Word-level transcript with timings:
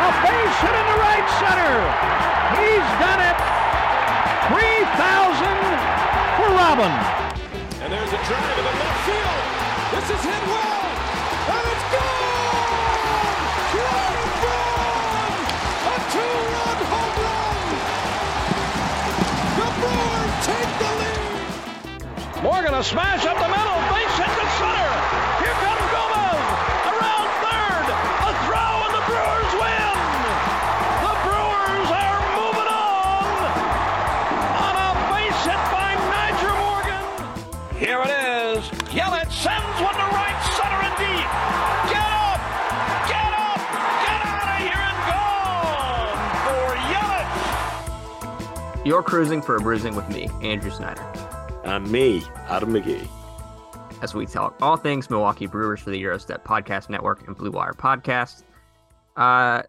A 0.00 0.08
base 0.24 0.56
hit 0.64 0.74
in 0.80 0.86
the 0.88 0.98
right 0.98 1.28
center. 1.44 1.74
He's 2.56 2.88
done 3.04 3.20
it. 3.20 3.36
3,000 4.48 4.96
for 6.40 6.48
Robin. 6.56 6.92
And 7.84 7.92
there's 7.92 8.12
a 8.12 8.20
drive 8.24 8.58
in 8.58 8.64
the 8.64 8.74
left 8.80 9.00
field. 9.04 9.40
This 9.92 10.06
is 10.10 10.22
hit 10.24 10.42
well, 10.48 10.86
and 11.52 11.64
it's 11.68 11.86
gone! 11.92 12.30
Braun! 14.40 15.34
A 15.84 15.96
two-run 16.14 16.78
home 16.90 17.16
run! 17.20 17.66
The 19.58 19.68
Brewers 19.76 20.34
take 20.46 20.72
the 20.80 20.90
lead! 21.00 22.42
Morgan 22.42 22.74
a 22.74 22.82
smash 22.82 23.26
up 23.26 23.36
the 23.36 23.48
middle. 23.48 23.78
Base 23.92 24.16
hit 24.16 24.29
You're 48.90 49.04
cruising 49.04 49.40
for 49.40 49.54
a 49.54 49.60
bruising 49.60 49.94
with 49.94 50.08
me, 50.08 50.28
Andrew 50.42 50.72
Snyder, 50.72 51.02
And 51.62 51.88
me, 51.92 52.24
Adam 52.48 52.72
McGee. 52.72 53.06
as 54.02 54.14
we 54.14 54.26
talk 54.26 54.56
all 54.60 54.76
things 54.76 55.08
Milwaukee 55.08 55.46
Brewers 55.46 55.78
for 55.78 55.90
the 55.90 56.00
Gyro 56.00 56.18
Step 56.18 56.44
Podcast 56.44 56.90
Network 56.90 57.24
and 57.28 57.36
Blue 57.36 57.52
Wire 57.52 57.72
Podcast. 57.72 58.42
Uh, 59.14 59.62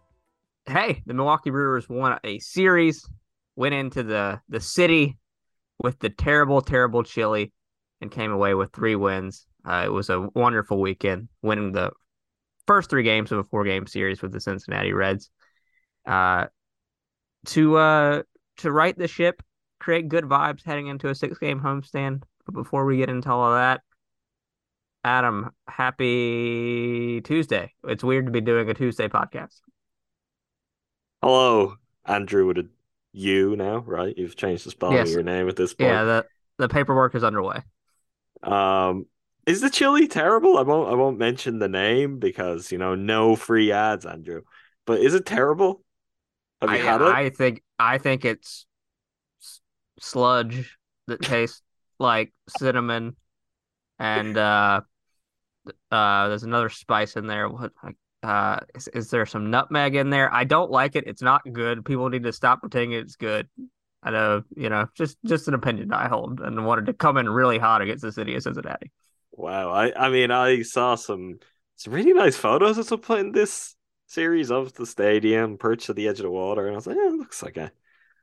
hey, 0.66 1.04
the 1.06 1.14
Milwaukee 1.14 1.50
Brewers 1.50 1.88
won 1.88 2.18
a 2.24 2.40
series, 2.40 3.08
went 3.54 3.76
into 3.76 4.02
the 4.02 4.40
the 4.48 4.58
city 4.58 5.18
with 5.80 6.00
the 6.00 6.10
terrible, 6.10 6.60
terrible 6.60 7.04
chili, 7.04 7.52
and 8.00 8.10
came 8.10 8.32
away 8.32 8.54
with 8.54 8.72
three 8.72 8.96
wins. 8.96 9.46
Uh, 9.64 9.82
it 9.84 9.92
was 9.92 10.10
a 10.10 10.28
wonderful 10.34 10.80
weekend, 10.80 11.28
winning 11.42 11.70
the 11.70 11.92
first 12.66 12.90
three 12.90 13.04
games 13.04 13.30
of 13.30 13.38
a 13.38 13.44
four 13.44 13.62
game 13.62 13.86
series 13.86 14.20
with 14.20 14.32
the 14.32 14.40
Cincinnati 14.40 14.92
Reds. 14.92 15.30
Uh, 16.04 16.46
to 17.46 17.76
uh 17.76 18.22
to 18.58 18.72
right 18.72 18.96
the 18.96 19.08
ship, 19.08 19.42
create 19.80 20.08
good 20.08 20.24
vibes 20.24 20.64
heading 20.64 20.86
into 20.86 21.08
a 21.08 21.14
six 21.14 21.38
game 21.38 21.60
homestand. 21.60 22.22
But 22.46 22.54
before 22.54 22.84
we 22.84 22.98
get 22.98 23.08
into 23.08 23.30
all 23.30 23.52
of 23.52 23.54
that, 23.54 23.82
Adam, 25.04 25.50
happy 25.66 27.20
Tuesday. 27.22 27.72
It's 27.84 28.04
weird 28.04 28.26
to 28.26 28.32
be 28.32 28.40
doing 28.40 28.68
a 28.70 28.74
Tuesday 28.74 29.08
podcast. 29.08 29.60
Hello, 31.22 31.76
Andrew 32.04 32.46
with 32.46 32.58
a 32.58 32.68
U 33.12 33.56
now, 33.56 33.78
right? 33.78 34.16
You've 34.16 34.36
changed 34.36 34.66
the 34.66 34.70
spelling 34.70 34.96
Yes. 34.96 35.08
of 35.08 35.14
your 35.14 35.22
name 35.22 35.48
at 35.48 35.56
this 35.56 35.74
point. 35.74 35.90
Yeah, 35.90 36.04
the 36.04 36.26
the 36.58 36.68
paperwork 36.68 37.14
is 37.14 37.24
underway. 37.24 37.62
Um, 38.42 39.06
is 39.46 39.60
the 39.60 39.70
chili 39.70 40.06
terrible? 40.06 40.58
I 40.58 40.62
won't. 40.62 40.88
I 40.88 40.94
won't 40.94 41.18
mention 41.18 41.58
the 41.58 41.68
name 41.68 42.18
because 42.18 42.70
you 42.72 42.78
know 42.78 42.94
no 42.94 43.36
free 43.36 43.72
ads, 43.72 44.06
Andrew. 44.06 44.42
But 44.86 45.00
is 45.00 45.14
it 45.14 45.26
terrible? 45.26 45.82
Have 46.60 46.70
you 46.70 46.76
I, 46.76 46.80
had 46.80 47.00
it? 47.02 47.08
I 47.08 47.30
think 47.30 47.62
I 47.82 47.98
think 47.98 48.24
it's 48.24 48.64
sludge 49.98 50.78
that 51.08 51.20
tastes 51.20 51.62
like 51.98 52.32
cinnamon, 52.58 53.16
and 53.98 54.38
uh, 54.38 54.82
uh, 55.90 56.28
there's 56.28 56.44
another 56.44 56.68
spice 56.68 57.16
in 57.16 57.26
there. 57.26 57.48
What 57.48 57.72
uh, 58.22 58.60
is, 58.76 58.86
is 58.88 59.10
there 59.10 59.26
some 59.26 59.50
nutmeg 59.50 59.96
in 59.96 60.10
there? 60.10 60.32
I 60.32 60.44
don't 60.44 60.70
like 60.70 60.94
it. 60.94 61.04
It's 61.08 61.22
not 61.22 61.42
good. 61.52 61.84
People 61.84 62.08
need 62.08 62.22
to 62.22 62.32
stop 62.32 62.60
pretending 62.60 62.92
it's 62.92 63.16
good. 63.16 63.48
I 64.00 64.10
know, 64.12 64.42
you 64.56 64.68
know, 64.68 64.86
just 64.94 65.18
just 65.24 65.48
an 65.48 65.54
opinion 65.54 65.92
I 65.92 66.06
hold, 66.06 66.40
and 66.40 66.64
wanted 66.64 66.86
to 66.86 66.92
come 66.92 67.16
in 67.16 67.28
really 67.28 67.58
hot 67.58 67.82
against 67.82 68.02
the 68.02 68.12
city 68.12 68.36
of 68.36 68.42
Cincinnati. 68.44 68.92
Wow. 69.32 69.70
I. 69.70 70.06
I 70.06 70.08
mean, 70.08 70.30
I 70.30 70.62
saw 70.62 70.94
some 70.94 71.40
some 71.76 71.92
really 71.92 72.12
nice 72.12 72.36
photos 72.36 72.78
at 72.78 72.86
some 72.86 73.00
point 73.00 73.26
in 73.26 73.32
this 73.32 73.74
series 74.12 74.50
of 74.50 74.72
the 74.74 74.86
stadium, 74.86 75.58
perched 75.58 75.90
at 75.90 75.96
the 75.96 76.08
edge 76.08 76.20
of 76.20 76.24
the 76.24 76.30
water, 76.30 76.66
and 76.66 76.74
I 76.74 76.76
was 76.76 76.86
like, 76.86 76.96
yeah, 76.96 77.08
it 77.08 77.14
looks 77.14 77.42
like 77.42 77.56
a 77.56 77.72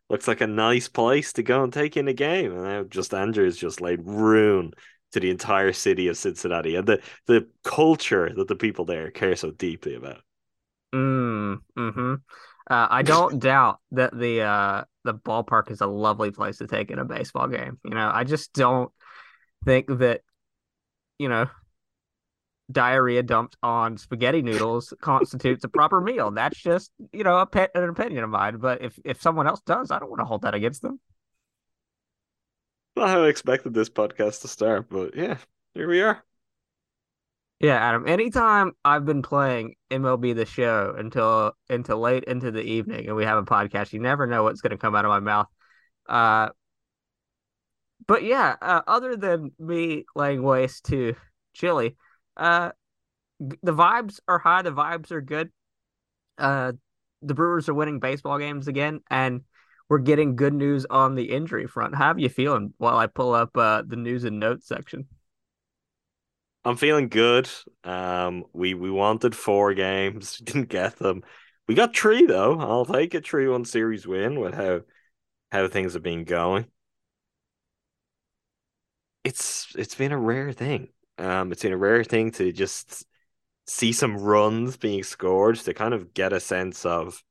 looks 0.09 0.27
like 0.27 0.41
a 0.41 0.47
nice 0.47 0.87
place 0.89 1.33
to 1.33 1.43
go 1.43 1.63
and 1.63 1.73
take 1.73 1.97
in 1.97 2.07
a 2.07 2.13
game. 2.13 2.53
And 2.53 2.63
now 2.63 2.83
just 2.83 3.13
Andrew's 3.13 3.57
just 3.57 3.81
laid 3.81 4.01
ruin 4.05 4.73
to 5.13 5.19
the 5.19 5.29
entire 5.31 5.73
city 5.73 6.07
of 6.07 6.17
Cincinnati 6.17 6.75
and 6.75 6.87
the 6.87 7.01
the 7.27 7.47
culture 7.63 8.33
that 8.35 8.47
the 8.47 8.55
people 8.55 8.85
there 8.85 9.11
care 9.11 9.35
so 9.35 9.51
deeply 9.51 9.95
about. 9.95 10.21
Mm, 10.93 11.61
hmm 11.77 12.13
Uh, 12.69 12.87
I 12.89 13.03
don't 13.03 13.39
doubt 13.39 13.79
that 13.91 14.17
the 14.17 14.41
uh 14.41 14.83
the 15.03 15.13
ballpark 15.13 15.71
is 15.71 15.81
a 15.81 15.87
lovely 15.87 16.31
place 16.31 16.57
to 16.57 16.67
take 16.67 16.91
in 16.91 16.99
a 16.99 17.05
baseball 17.05 17.47
game. 17.47 17.79
You 17.83 17.91
know, 17.91 18.11
I 18.13 18.23
just 18.23 18.53
don't 18.53 18.91
think 19.65 19.87
that 19.99 20.21
you 21.19 21.29
know 21.29 21.47
diarrhea 22.71 23.23
dumped 23.23 23.57
on 23.63 23.97
spaghetti 23.97 24.41
noodles 24.41 24.93
constitutes 25.01 25.63
a 25.63 25.67
proper 25.67 26.01
meal. 26.01 26.31
That's 26.31 26.57
just 26.57 26.91
you 27.11 27.23
know 27.23 27.37
a 27.37 27.45
pet 27.45 27.71
an 27.75 27.89
opinion 27.89 28.23
of 28.23 28.29
mine. 28.29 28.57
But 28.57 28.81
if 28.81 28.99
if 29.03 29.21
someone 29.21 29.47
else 29.47 29.61
does, 29.61 29.91
I 29.91 29.99
don't 29.99 30.09
want 30.09 30.19
to 30.19 30.25
hold 30.25 30.43
that 30.43 30.53
against 30.53 30.81
them. 30.81 30.99
Not 32.95 33.09
how 33.09 33.23
I 33.23 33.27
expected 33.27 33.73
this 33.73 33.89
podcast 33.89 34.41
to 34.41 34.47
start, 34.47 34.89
but 34.89 35.15
yeah, 35.15 35.37
here 35.73 35.87
we 35.87 36.01
are. 36.01 36.23
Yeah, 37.59 37.75
Adam. 37.75 38.07
Anytime 38.07 38.71
I've 38.85 39.05
been 39.05 39.21
playing 39.21 39.75
MLB 39.91 40.33
the 40.33 40.45
Show 40.45 40.95
until 40.97 41.53
until 41.69 41.99
late 41.99 42.23
into 42.23 42.51
the 42.51 42.61
evening, 42.61 43.07
and 43.07 43.15
we 43.15 43.25
have 43.25 43.37
a 43.37 43.43
podcast, 43.43 43.91
you 43.91 43.99
never 43.99 44.27
know 44.27 44.43
what's 44.43 44.61
going 44.61 44.71
to 44.71 44.77
come 44.77 44.95
out 44.95 45.05
of 45.05 45.09
my 45.09 45.19
mouth. 45.19 45.47
Uh, 46.07 46.49
but 48.07 48.23
yeah, 48.23 48.55
uh, 48.61 48.81
other 48.87 49.15
than 49.15 49.51
me 49.59 50.05
laying 50.15 50.41
waste 50.41 50.85
to 50.85 51.15
Chili, 51.53 51.97
uh, 52.39 52.71
the 53.39 53.73
vibes 53.73 54.19
are 54.27 54.39
high. 54.39 54.61
The 54.61 54.71
vibes 54.71 55.11
are 55.11 55.21
good. 55.21 55.51
Uh, 56.37 56.73
the 57.21 57.33
Brewers 57.33 57.69
are 57.69 57.73
winning 57.73 57.99
baseball 57.99 58.39
games 58.39 58.67
again, 58.67 59.01
and 59.09 59.41
we're 59.89 59.99
getting 59.99 60.35
good 60.35 60.53
news 60.53 60.85
on 60.89 61.15
the 61.15 61.31
injury 61.31 61.67
front. 61.67 61.95
How 61.95 62.13
are 62.13 62.19
you 62.19 62.29
feeling 62.29 62.73
while 62.77 62.97
I 62.97 63.07
pull 63.07 63.33
up 63.33 63.55
uh, 63.57 63.83
the 63.85 63.97
news 63.97 64.23
and 64.23 64.39
notes 64.39 64.67
section? 64.67 65.07
I'm 66.63 66.77
feeling 66.77 67.09
good. 67.09 67.49
Um, 67.83 68.45
we 68.53 68.73
we 68.73 68.91
wanted 68.91 69.35
four 69.35 69.73
games, 69.73 70.37
didn't 70.43 70.69
get 70.69 70.97
them. 70.97 71.23
We 71.67 71.75
got 71.75 71.95
three 71.95 72.25
though. 72.25 72.59
I'll 72.59 72.85
take 72.85 73.13
a 73.13 73.21
three 73.21 73.47
one 73.47 73.65
series 73.65 74.07
win 74.07 74.39
with 74.39 74.53
how 74.53 74.81
how 75.51 75.67
things 75.67 75.93
have 75.93 76.03
been 76.03 76.23
going. 76.23 76.65
It's 79.23 79.73
it's 79.77 79.95
been 79.95 80.11
a 80.11 80.17
rare 80.17 80.51
thing. 80.53 80.89
Um, 81.19 81.51
it's 81.51 81.63
been 81.63 81.73
a 81.73 81.77
rare 81.77 82.03
thing 82.03 82.31
to 82.31 82.51
just 82.51 83.05
see 83.67 83.91
some 83.91 84.17
runs 84.17 84.77
being 84.77 85.03
scored 85.03 85.57
to 85.57 85.73
kind 85.73 85.93
of 85.93 86.13
get 86.13 86.33
a 86.33 86.39
sense 86.39 86.85
of 86.85 87.21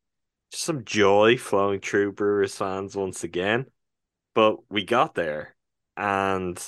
just 0.52 0.62
some 0.64 0.84
joy 0.84 1.36
flowing 1.36 1.80
through 1.80 2.12
Brewers 2.12 2.54
fans 2.54 2.94
once 2.94 3.24
again. 3.24 3.66
But 4.34 4.58
we 4.70 4.84
got 4.84 5.14
there, 5.14 5.56
and 5.96 6.62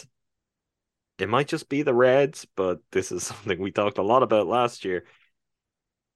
it 1.19 1.29
might 1.29 1.47
just 1.47 1.69
be 1.69 1.83
the 1.83 1.95
Reds, 1.95 2.47
but 2.57 2.81
this 2.91 3.13
is 3.13 3.23
something 3.27 3.61
we 3.61 3.71
talked 3.71 3.99
a 3.99 4.03
lot 4.03 4.23
about 4.23 4.47
last 4.47 4.85
year. 4.85 5.05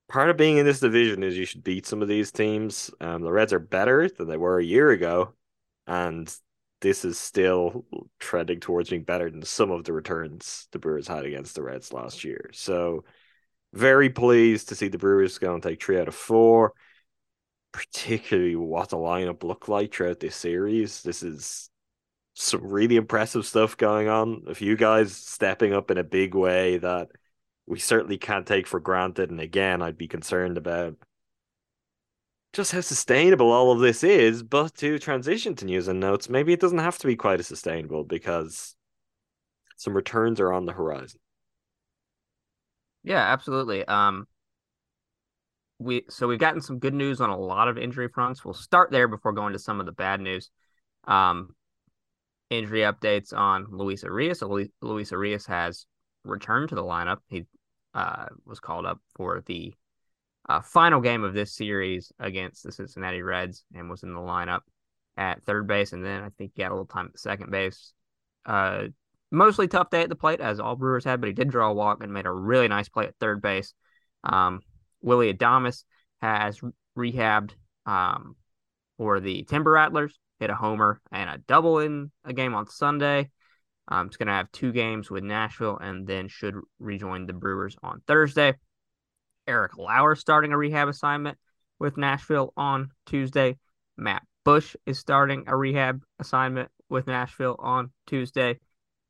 Part 0.08 0.30
of 0.30 0.36
being 0.36 0.56
in 0.56 0.66
this 0.66 0.80
division 0.80 1.22
is 1.22 1.36
you 1.36 1.44
should 1.44 1.64
beat 1.64 1.86
some 1.86 2.02
of 2.02 2.08
these 2.08 2.32
teams. 2.32 2.90
Um, 3.00 3.22
the 3.22 3.32
Reds 3.32 3.52
are 3.52 3.58
better 3.58 4.08
than 4.08 4.26
they 4.26 4.36
were 4.36 4.58
a 4.58 4.64
year 4.64 4.90
ago, 4.90 5.34
and 5.86 6.34
this 6.84 7.04
is 7.04 7.18
still 7.18 7.84
trending 8.20 8.60
towards 8.60 8.90
being 8.90 9.02
better 9.02 9.28
than 9.28 9.42
some 9.42 9.72
of 9.72 9.84
the 9.84 9.92
returns 9.92 10.68
the 10.70 10.78
Brewers 10.78 11.08
had 11.08 11.24
against 11.24 11.56
the 11.56 11.62
Reds 11.62 11.92
last 11.92 12.22
year. 12.22 12.50
So, 12.52 13.04
very 13.72 14.10
pleased 14.10 14.68
to 14.68 14.76
see 14.76 14.86
the 14.86 14.98
Brewers 14.98 15.38
going 15.38 15.54
and 15.54 15.62
take 15.62 15.82
three 15.82 15.98
out 15.98 16.06
of 16.06 16.14
four 16.14 16.74
particularly 17.74 18.54
what 18.54 18.90
the 18.90 18.96
lineup 18.96 19.42
looked 19.42 19.68
like 19.68 19.92
throughout 19.92 20.20
this 20.20 20.36
series. 20.36 21.02
This 21.02 21.24
is 21.24 21.68
some 22.34 22.64
really 22.64 22.94
impressive 22.94 23.44
stuff 23.44 23.76
going 23.76 24.08
on. 24.08 24.44
A 24.46 24.54
few 24.54 24.76
guys 24.76 25.12
stepping 25.16 25.74
up 25.74 25.90
in 25.90 25.98
a 25.98 26.04
big 26.04 26.36
way 26.36 26.78
that 26.78 27.08
we 27.66 27.80
certainly 27.80 28.16
can't 28.16 28.46
take 28.46 28.68
for 28.68 28.78
granted. 28.78 29.30
And 29.30 29.40
again, 29.40 29.82
I'd 29.82 29.98
be 29.98 30.06
concerned 30.06 30.56
about 30.56 30.94
just 32.54 32.72
how 32.72 32.80
sustainable 32.80 33.50
all 33.52 33.70
of 33.70 33.80
this 33.80 34.02
is. 34.02 34.42
But 34.42 34.74
to 34.76 34.98
transition 34.98 35.54
to 35.56 35.64
news 35.64 35.88
and 35.88 36.00
notes, 36.00 36.28
maybe 36.28 36.52
it 36.52 36.60
doesn't 36.60 36.78
have 36.78 36.98
to 36.98 37.06
be 37.06 37.16
quite 37.16 37.40
as 37.40 37.46
sustainable 37.46 38.04
because 38.04 38.74
some 39.76 39.94
returns 39.94 40.40
are 40.40 40.52
on 40.52 40.64
the 40.64 40.72
horizon. 40.72 41.20
Yeah, 43.02 43.20
absolutely. 43.20 43.84
Um, 43.84 44.26
we 45.78 46.04
so 46.08 46.26
we've 46.26 46.38
gotten 46.38 46.60
some 46.60 46.78
good 46.78 46.94
news 46.94 47.20
on 47.20 47.30
a 47.30 47.36
lot 47.36 47.68
of 47.68 47.76
injury 47.76 48.08
fronts. 48.08 48.44
We'll 48.44 48.54
start 48.54 48.90
there 48.90 49.08
before 49.08 49.32
going 49.32 49.52
to 49.52 49.58
some 49.58 49.80
of 49.80 49.86
the 49.86 49.92
bad 49.92 50.20
news. 50.20 50.50
Um, 51.06 51.54
injury 52.48 52.80
updates 52.80 53.36
on 53.36 53.66
Luis 53.70 54.04
Urias. 54.04 54.38
So 54.38 54.64
Luis 54.80 55.10
Urias 55.10 55.46
has 55.46 55.86
returned 56.24 56.68
to 56.70 56.74
the 56.74 56.82
lineup. 56.82 57.18
He 57.28 57.44
uh, 57.94 58.26
was 58.46 58.60
called 58.60 58.86
up 58.86 59.00
for 59.16 59.42
the 59.46 59.74
uh, 60.48 60.60
final 60.60 61.00
game 61.00 61.24
of 61.24 61.34
this 61.34 61.54
series 61.54 62.12
against 62.18 62.62
the 62.62 62.72
Cincinnati 62.72 63.22
Reds 63.22 63.64
and 63.74 63.88
was 63.88 64.02
in 64.02 64.12
the 64.12 64.20
lineup 64.20 64.60
at 65.16 65.42
third 65.44 65.66
base. 65.66 65.92
And 65.92 66.04
then 66.04 66.22
I 66.22 66.30
think 66.30 66.52
he 66.54 66.62
got 66.62 66.70
a 66.70 66.74
little 66.74 66.86
time 66.86 67.10
at 67.12 67.18
second 67.18 67.50
base. 67.50 67.92
Uh, 68.44 68.84
mostly 69.30 69.68
tough 69.68 69.90
day 69.90 70.02
at 70.02 70.08
the 70.08 70.16
plate, 70.16 70.40
as 70.40 70.60
all 70.60 70.76
Brewers 70.76 71.04
had, 71.04 71.20
but 71.20 71.28
he 71.28 71.32
did 71.32 71.50
draw 71.50 71.70
a 71.70 71.74
walk 71.74 72.02
and 72.02 72.12
made 72.12 72.26
a 72.26 72.32
really 72.32 72.68
nice 72.68 72.88
play 72.88 73.06
at 73.06 73.16
third 73.18 73.40
base. 73.40 73.74
Um, 74.22 74.60
Willy 75.00 75.32
Adames 75.32 75.84
has 76.20 76.60
rehabbed 76.96 77.52
um, 77.86 78.36
for 78.96 79.20
the 79.20 79.44
Timber 79.44 79.72
Rattlers, 79.72 80.18
hit 80.40 80.50
a 80.50 80.54
homer 80.54 81.00
and 81.10 81.28
a 81.28 81.38
double 81.38 81.78
in 81.78 82.10
a 82.24 82.32
game 82.32 82.54
on 82.54 82.68
Sunday. 82.68 83.30
Um, 83.88 84.06
it's 84.06 84.16
going 84.16 84.28
to 84.28 84.32
have 84.32 84.50
two 84.52 84.72
games 84.72 85.10
with 85.10 85.24
Nashville 85.24 85.76
and 85.76 86.06
then 86.06 86.28
should 86.28 86.54
rejoin 86.78 87.26
the 87.26 87.34
Brewers 87.34 87.76
on 87.82 88.00
Thursday. 88.06 88.54
Eric 89.46 89.76
Lauer 89.76 90.14
starting 90.14 90.52
a 90.52 90.58
rehab 90.58 90.88
assignment 90.88 91.38
with 91.78 91.96
Nashville 91.96 92.52
on 92.56 92.90
Tuesday. 93.06 93.58
Matt 93.96 94.22
Bush 94.44 94.76
is 94.86 94.98
starting 94.98 95.44
a 95.46 95.56
rehab 95.56 96.02
assignment 96.18 96.70
with 96.88 97.06
Nashville 97.06 97.56
on 97.58 97.90
Tuesday. 98.06 98.58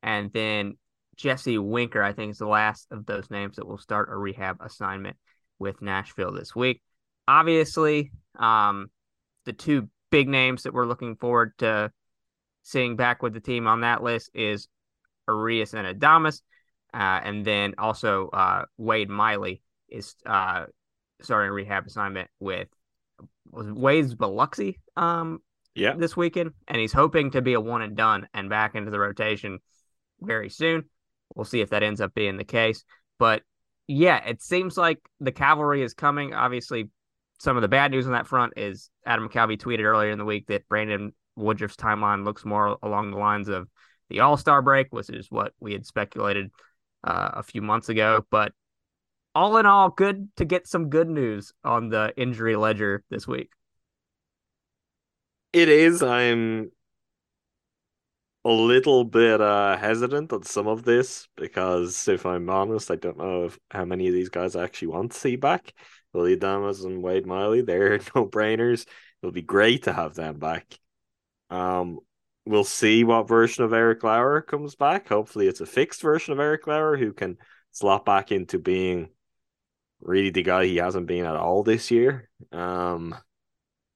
And 0.03 0.31
then 0.33 0.77
Jesse 1.15 1.57
Winker, 1.57 2.01
I 2.03 2.13
think, 2.13 2.31
is 2.31 2.37
the 2.37 2.47
last 2.47 2.87
of 2.91 3.05
those 3.05 3.29
names 3.29 3.55
that 3.55 3.67
will 3.67 3.77
start 3.77 4.09
a 4.11 4.15
rehab 4.15 4.57
assignment 4.61 5.17
with 5.59 5.81
Nashville 5.81 6.31
this 6.31 6.55
week. 6.55 6.81
Obviously, 7.27 8.11
um, 8.37 8.87
the 9.45 9.53
two 9.53 9.89
big 10.11 10.27
names 10.27 10.63
that 10.63 10.73
we're 10.73 10.85
looking 10.85 11.15
forward 11.15 11.53
to 11.59 11.91
seeing 12.63 12.95
back 12.95 13.21
with 13.23 13.33
the 13.33 13.39
team 13.39 13.67
on 13.67 13.81
that 13.81 14.03
list 14.03 14.29
is 14.33 14.67
Urias 15.27 15.73
and 15.73 15.87
Adames, 15.87 16.41
uh, 16.93 17.19
and 17.23 17.45
then 17.45 17.75
also 17.77 18.29
uh, 18.29 18.65
Wade 18.77 19.09
Miley 19.09 19.61
is 19.89 20.15
uh, 20.25 20.65
starting 21.21 21.49
a 21.49 21.53
rehab 21.53 21.85
assignment 21.85 22.29
with 22.39 22.67
Wade's 23.51 24.15
Biloxi 24.15 24.79
um, 24.95 25.39
yeah. 25.73 25.93
this 25.95 26.15
weekend, 26.17 26.51
and 26.67 26.79
he's 26.79 26.93
hoping 26.93 27.31
to 27.31 27.41
be 27.41 27.53
a 27.53 27.61
one 27.61 27.81
and 27.81 27.95
done 27.95 28.27
and 28.33 28.49
back 28.49 28.75
into 28.75 28.91
the 28.91 28.99
rotation 28.99 29.59
very 30.21 30.49
soon. 30.49 30.85
We'll 31.35 31.45
see 31.45 31.61
if 31.61 31.69
that 31.71 31.83
ends 31.83 32.01
up 32.01 32.13
being 32.13 32.37
the 32.37 32.43
case. 32.43 32.83
But 33.19 33.43
yeah, 33.87 34.23
it 34.25 34.41
seems 34.41 34.77
like 34.77 34.99
the 35.19 35.31
cavalry 35.31 35.83
is 35.83 35.93
coming. 35.93 36.33
Obviously, 36.33 36.89
some 37.39 37.55
of 37.55 37.61
the 37.61 37.67
bad 37.67 37.91
news 37.91 38.05
on 38.05 38.13
that 38.13 38.27
front 38.27 38.53
is 38.57 38.89
Adam 39.05 39.27
McCalvy 39.27 39.57
tweeted 39.57 39.83
earlier 39.83 40.11
in 40.11 40.17
the 40.17 40.25
week 40.25 40.47
that 40.47 40.67
Brandon 40.67 41.13
Woodruff's 41.35 41.75
timeline 41.75 42.23
looks 42.23 42.45
more 42.45 42.77
along 42.81 43.11
the 43.11 43.17
lines 43.17 43.49
of 43.49 43.67
the 44.09 44.21
All 44.21 44.37
Star 44.37 44.61
break, 44.61 44.87
which 44.91 45.09
is 45.09 45.27
what 45.29 45.53
we 45.59 45.73
had 45.73 45.85
speculated 45.85 46.51
uh, 47.03 47.31
a 47.33 47.43
few 47.43 47.61
months 47.61 47.89
ago. 47.89 48.25
But 48.29 48.53
all 49.35 49.57
in 49.57 49.65
all, 49.65 49.89
good 49.89 50.29
to 50.37 50.45
get 50.45 50.67
some 50.67 50.89
good 50.89 51.09
news 51.09 51.53
on 51.63 51.89
the 51.89 52.13
injury 52.15 52.55
ledger 52.55 53.03
this 53.09 53.27
week. 53.27 53.51
It 55.51 55.69
is. 55.69 56.01
I'm 56.01 56.71
a 58.45 58.49
little 58.49 59.03
bit 59.03 59.41
uh, 59.41 59.77
hesitant 59.77 60.31
on 60.31 60.43
some 60.43 60.67
of 60.67 60.83
this 60.83 61.27
because, 61.35 62.07
if 62.07 62.25
I'm 62.25 62.49
honest, 62.49 62.89
I 62.89 62.95
don't 62.95 63.17
know 63.17 63.45
if, 63.45 63.59
how 63.71 63.85
many 63.85 64.07
of 64.07 64.13
these 64.13 64.29
guys 64.29 64.55
I 64.55 64.63
actually 64.63 64.89
want 64.89 65.11
to 65.11 65.17
see 65.17 65.35
back. 65.35 65.73
Willy 66.13 66.37
Adames 66.37 66.85
and 66.85 67.03
Wade 67.03 67.25
Miley, 67.25 67.61
they're 67.61 67.97
no 68.15 68.25
brainers. 68.25 68.85
It'll 69.21 69.33
be 69.33 69.41
great 69.41 69.83
to 69.83 69.93
have 69.93 70.15
them 70.15 70.39
back. 70.39 70.79
Um, 71.49 71.99
we'll 72.45 72.63
see 72.63 73.03
what 73.03 73.27
version 73.27 73.63
of 73.65 73.73
Eric 73.73 74.03
Lauer 74.03 74.41
comes 74.41 74.75
back. 74.75 75.09
Hopefully, 75.09 75.47
it's 75.47 75.61
a 75.61 75.65
fixed 75.65 76.01
version 76.01 76.31
of 76.31 76.39
Eric 76.39 76.67
Lauer 76.67 76.95
who 76.95 77.11
can 77.11 77.37
slot 77.71 78.05
back 78.05 78.31
into 78.31 78.59
being 78.59 79.09
really 80.05 80.29
the 80.29 80.43
guy 80.43 80.65
he 80.65 80.77
hasn't 80.77 81.07
been 81.07 81.25
at 81.25 81.35
all 81.35 81.63
this 81.63 81.91
year. 81.91 82.29
Um, 82.51 83.15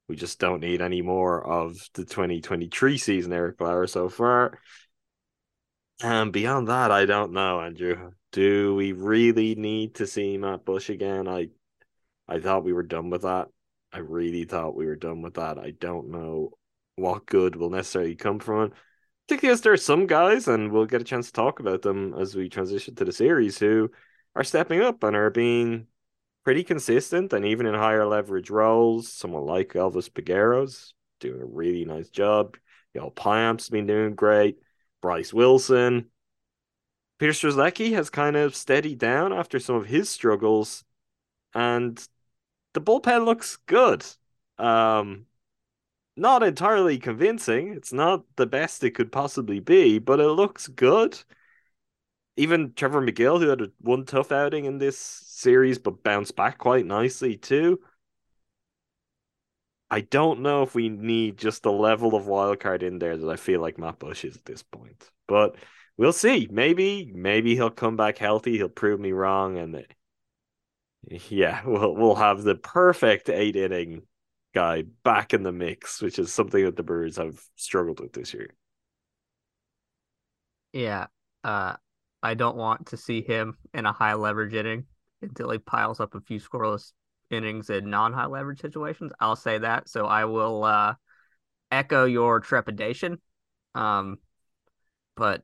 we 0.08 0.16
just 0.16 0.40
don't 0.40 0.62
need 0.62 0.82
any 0.82 1.02
more 1.02 1.46
of 1.46 1.78
the 1.94 2.04
2023 2.04 2.98
season 2.98 3.32
Eric 3.32 3.62
Lauer 3.62 3.86
so 3.86 4.10
far. 4.10 4.60
And 6.02 6.34
beyond 6.34 6.68
that, 6.70 6.92
I 6.92 7.06
don't 7.06 7.34
know, 7.34 7.62
Andrew. 7.62 8.12
Do 8.32 8.76
we 8.76 8.92
really 8.92 9.56
need 9.56 9.96
to 9.96 10.08
see 10.08 10.38
Matt 10.38 10.66
Bush 10.66 10.90
again? 10.90 11.28
I 11.28 11.50
I 12.28 12.40
thought 12.40 12.64
we 12.64 12.74
were 12.74 12.84
done 12.84 13.10
with 13.10 13.24
that. 13.24 13.48
I 13.92 14.00
really 14.00 14.46
thought 14.46 14.76
we 14.76 14.86
were 14.86 14.96
done 14.96 15.22
with 15.22 15.36
that. 15.36 15.58
I 15.58 15.72
don't 15.72 16.10
know 16.10 16.52
what 16.96 17.26
good 17.26 17.56
will 17.56 17.72
necessarily 17.72 18.16
come 18.16 18.40
from 18.40 18.66
it. 18.66 18.74
Particularly 19.28 19.54
as 19.54 19.62
there 19.62 19.74
are 19.74 19.78
some 19.78 20.08
guys, 20.08 20.48
and 20.48 20.72
we'll 20.72 20.86
get 20.86 21.02
a 21.02 21.06
chance 21.06 21.28
to 21.28 21.34
talk 21.34 21.60
about 21.60 21.82
them 21.82 22.14
as 22.14 22.36
we 22.36 22.50
transition 22.50 22.96
to 22.96 23.06
the 23.06 23.12
series, 23.12 23.60
who 23.60 23.90
are 24.36 24.44
stepping 24.44 24.82
up 24.82 25.04
and 25.04 25.16
are 25.16 25.30
being 25.30 25.88
pretty 26.50 26.64
consistent 26.64 27.32
and 27.32 27.46
even 27.46 27.68
in 27.68 27.76
higher 27.76 28.08
leverage 28.08 28.50
roles. 28.50 29.14
Someone 29.14 29.46
like 29.46 29.74
Elvis 29.74 30.12
Peguero's 30.12 30.96
doing 31.20 31.40
a 31.40 31.46
really 31.46 31.86
nice 31.86 32.10
job. 32.10 32.58
Joel 32.96 33.12
Payamps 33.12 33.70
been 33.70 33.86
doing 33.86 34.16
great. 34.16 34.58
Bryce 35.00 35.32
Wilson. 35.32 36.10
Peter 37.20 37.34
Strzelecki 37.34 37.94
has 37.94 38.10
kind 38.10 38.36
of 38.36 38.56
steadied 38.56 38.98
down 38.98 39.32
after 39.32 39.60
some 39.60 39.76
of 39.76 39.86
his 39.86 40.10
struggles, 40.10 40.84
and 41.54 42.04
the 42.74 42.82
bullpen 42.82 43.26
looks 43.26 43.58
good. 43.68 44.04
Um, 44.58 45.28
not 46.18 46.42
entirely 46.42 46.98
convincing. 46.98 47.74
It's 47.74 47.94
not 47.94 48.24
the 48.38 48.48
best 48.48 48.84
it 48.84 48.96
could 48.96 49.12
possibly 49.12 49.60
be, 49.60 50.00
but 50.00 50.20
it 50.20 50.30
looks 50.30 50.68
good 50.68 51.16
even 52.40 52.74
Trevor 52.74 53.02
Megill, 53.02 53.40
who 53.40 53.50
had 53.50 53.62
a 53.62 53.72
one 53.82 54.06
tough 54.06 54.32
outing 54.32 54.66
in 54.66 54.78
this 54.78 54.98
series 54.98 55.78
but 55.78 56.04
bounced 56.04 56.36
back 56.36 56.58
quite 56.58 56.86
nicely 56.86 57.38
too. 57.38 57.80
I 59.92 60.02
don't 60.02 60.42
know 60.42 60.64
if 60.64 60.76
we 60.76 60.90
need 60.90 61.38
just 61.38 61.64
the 61.64 61.72
level 61.72 62.16
of 62.16 62.28
wild 62.28 62.60
card 62.60 62.84
in 62.84 63.00
there 63.00 63.18
that 63.18 63.30
I 63.30 63.36
feel 63.36 63.60
like 63.60 63.78
Matt 63.78 64.00
Bush 64.00 64.24
is 64.24 64.38
at 64.38 64.46
this 64.46 64.64
point. 64.64 65.10
But 65.28 65.56
we'll 65.98 66.14
see. 66.14 66.48
Maybe, 66.52 67.12
maybe 67.14 67.56
he'll 67.56 67.72
come 67.72 67.98
back 67.98 68.18
healthy. 68.18 68.58
He'll 68.58 68.70
prove 68.70 69.00
me 69.00 69.12
wrong, 69.12 69.58
and 69.58 69.86
yeah, 71.30 71.62
we'll 71.66 71.96
we'll 71.96 72.16
have 72.16 72.44
the 72.44 72.56
perfect 72.56 73.30
eight 73.30 73.56
inning 73.56 74.04
guy 74.54 74.84
back 75.04 75.34
in 75.34 75.44
the 75.44 75.52
mix, 75.52 76.02
which 76.02 76.20
is 76.20 76.32
something 76.32 76.64
that 76.64 76.76
the 76.76 76.84
Brewers 76.84 77.18
have 77.18 77.42
struggled 77.56 78.00
with 78.00 78.14
this 78.14 78.34
year. 78.34 78.50
Yeah. 80.72 81.08
Uh, 81.44 81.76
I 82.22 82.34
don't 82.34 82.58
want 82.58 82.88
to 82.88 82.98
see 82.98 83.22
him 83.22 83.58
in 83.74 83.86
a 83.86 83.94
high 83.94 84.14
leverage 84.14 84.54
inning 84.54 84.86
until 85.22 85.50
he 85.50 85.58
piles 85.58 86.00
up 86.00 86.16
a 86.16 86.22
few 86.22 86.40
scoreless 86.40 86.92
innings 87.30 87.70
in 87.70 87.90
non 87.90 88.14
high 88.14 88.26
leverage 88.26 88.62
situations. 88.62 89.12
I'll 89.20 89.36
say 89.36 89.60
that. 89.60 89.90
So 89.90 90.06
I 90.06 90.26
will 90.26 90.64
uh, 90.64 90.96
echo 91.72 92.06
your 92.06 92.40
trepidation. 92.40 93.20
Um, 93.76 94.18
but 95.16 95.44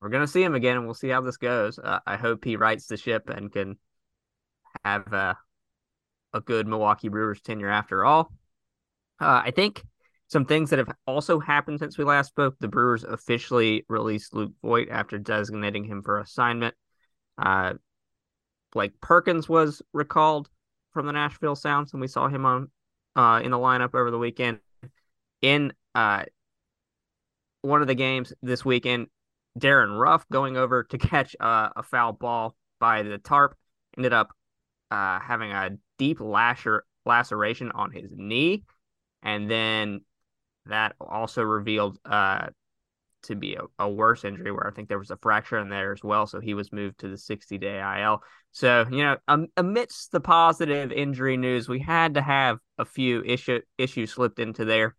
we're 0.00 0.08
gonna 0.08 0.26
see 0.26 0.42
him 0.42 0.54
again, 0.54 0.76
and 0.76 0.86
we'll 0.86 0.94
see 0.94 1.08
how 1.08 1.20
this 1.20 1.36
goes. 1.36 1.78
Uh, 1.78 2.00
I 2.06 2.16
hope 2.16 2.44
he 2.44 2.56
rights 2.56 2.86
the 2.86 2.96
ship 2.96 3.28
and 3.28 3.52
can 3.52 3.76
have 4.84 5.12
uh, 5.12 5.34
a 6.32 6.40
good 6.40 6.66
Milwaukee 6.66 7.08
Brewers 7.08 7.40
tenure 7.40 7.70
after 7.70 8.04
all. 8.04 8.32
Uh, 9.20 9.42
I 9.44 9.50
think 9.50 9.84
some 10.30 10.44
things 10.44 10.70
that 10.70 10.78
have 10.78 10.94
also 11.08 11.40
happened 11.40 11.80
since 11.80 11.98
we 11.98 12.04
last 12.04 12.28
spoke. 12.28 12.54
The 12.60 12.68
Brewers 12.68 13.02
officially 13.02 13.84
released 13.88 14.32
Luke 14.32 14.52
Voit 14.62 14.88
after 14.88 15.18
designating 15.18 15.84
him 15.84 16.02
for 16.02 16.20
assignment. 16.20 16.76
Uh, 17.36 17.74
Blake 18.72 19.00
Perkins 19.00 19.48
was 19.48 19.82
recalled 19.92 20.48
from 20.92 21.06
the 21.06 21.12
Nashville 21.12 21.56
Sounds, 21.56 21.92
and 21.92 22.00
we 22.00 22.06
saw 22.06 22.28
him 22.28 22.46
on 22.46 22.70
uh, 23.16 23.40
in 23.42 23.50
the 23.50 23.58
lineup 23.58 23.92
over 23.94 24.12
the 24.12 24.18
weekend. 24.18 24.60
In 25.42 25.72
uh, 25.96 26.22
one 27.62 27.80
of 27.80 27.88
the 27.88 27.96
games 27.96 28.32
this 28.40 28.64
weekend, 28.64 29.08
Darin 29.58 29.90
Ruf 29.90 30.24
going 30.30 30.56
over 30.56 30.84
to 30.84 30.98
catch 30.98 31.34
uh, 31.40 31.70
a 31.74 31.82
foul 31.82 32.12
ball 32.12 32.54
by 32.78 33.02
the 33.02 33.18
tarp 33.18 33.56
ended 33.96 34.12
up 34.12 34.30
uh, 34.92 35.18
having 35.18 35.50
a 35.50 35.70
deep 35.98 36.20
lasher 36.20 36.84
laceration 37.04 37.72
on 37.72 37.90
his 37.90 38.12
knee, 38.14 38.62
and 39.24 39.50
then 39.50 40.02
that 40.66 40.94
also 41.00 41.42
revealed 41.42 41.98
uh, 42.04 42.48
to 43.22 43.34
be 43.34 43.54
a, 43.54 43.62
a, 43.78 43.88
worse 43.88 44.24
injury 44.24 44.50
where 44.50 44.66
I 44.66 44.70
think 44.70 44.88
there 44.88 44.98
was 44.98 45.10
a 45.10 45.16
fracture 45.16 45.58
in 45.58 45.68
there 45.68 45.92
as 45.92 46.02
well. 46.02 46.26
So 46.26 46.40
he 46.40 46.54
was 46.54 46.72
moved 46.72 47.00
to 47.00 47.08
the 47.08 47.18
60 47.18 47.58
day 47.58 47.80
IL. 48.00 48.22
So, 48.52 48.86
you 48.90 49.02
know, 49.02 49.16
um, 49.28 49.48
amidst 49.56 50.12
the 50.12 50.20
positive 50.20 50.92
injury 50.92 51.36
news, 51.36 51.68
we 51.68 51.80
had 51.80 52.14
to 52.14 52.22
have 52.22 52.58
a 52.78 52.84
few 52.84 53.22
issue 53.22 53.60
issues 53.78 54.12
slipped 54.12 54.38
into 54.38 54.64
there. 54.64 54.94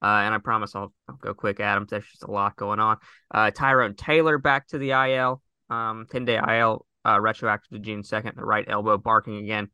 Uh, 0.00 0.22
and 0.24 0.34
I 0.34 0.38
promise 0.38 0.74
I'll, 0.76 0.92
I'll, 1.08 1.16
go 1.16 1.34
quick, 1.34 1.58
Adam. 1.58 1.86
There's 1.88 2.06
just 2.06 2.22
a 2.22 2.30
lot 2.30 2.56
going 2.56 2.78
on. 2.78 2.98
Uh, 3.32 3.50
Tyrone 3.50 3.94
Taylor 3.94 4.38
back 4.38 4.68
to 4.68 4.78
the 4.78 4.90
IL, 4.90 5.42
um, 5.70 6.06
10 6.10 6.24
day 6.24 6.38
IL, 6.38 6.86
uh, 7.04 7.20
retroactive 7.20 7.70
to 7.72 7.78
June 7.80 8.02
2nd, 8.02 8.36
the 8.36 8.44
right 8.44 8.64
elbow 8.68 8.96
barking 8.96 9.38
again. 9.38 9.70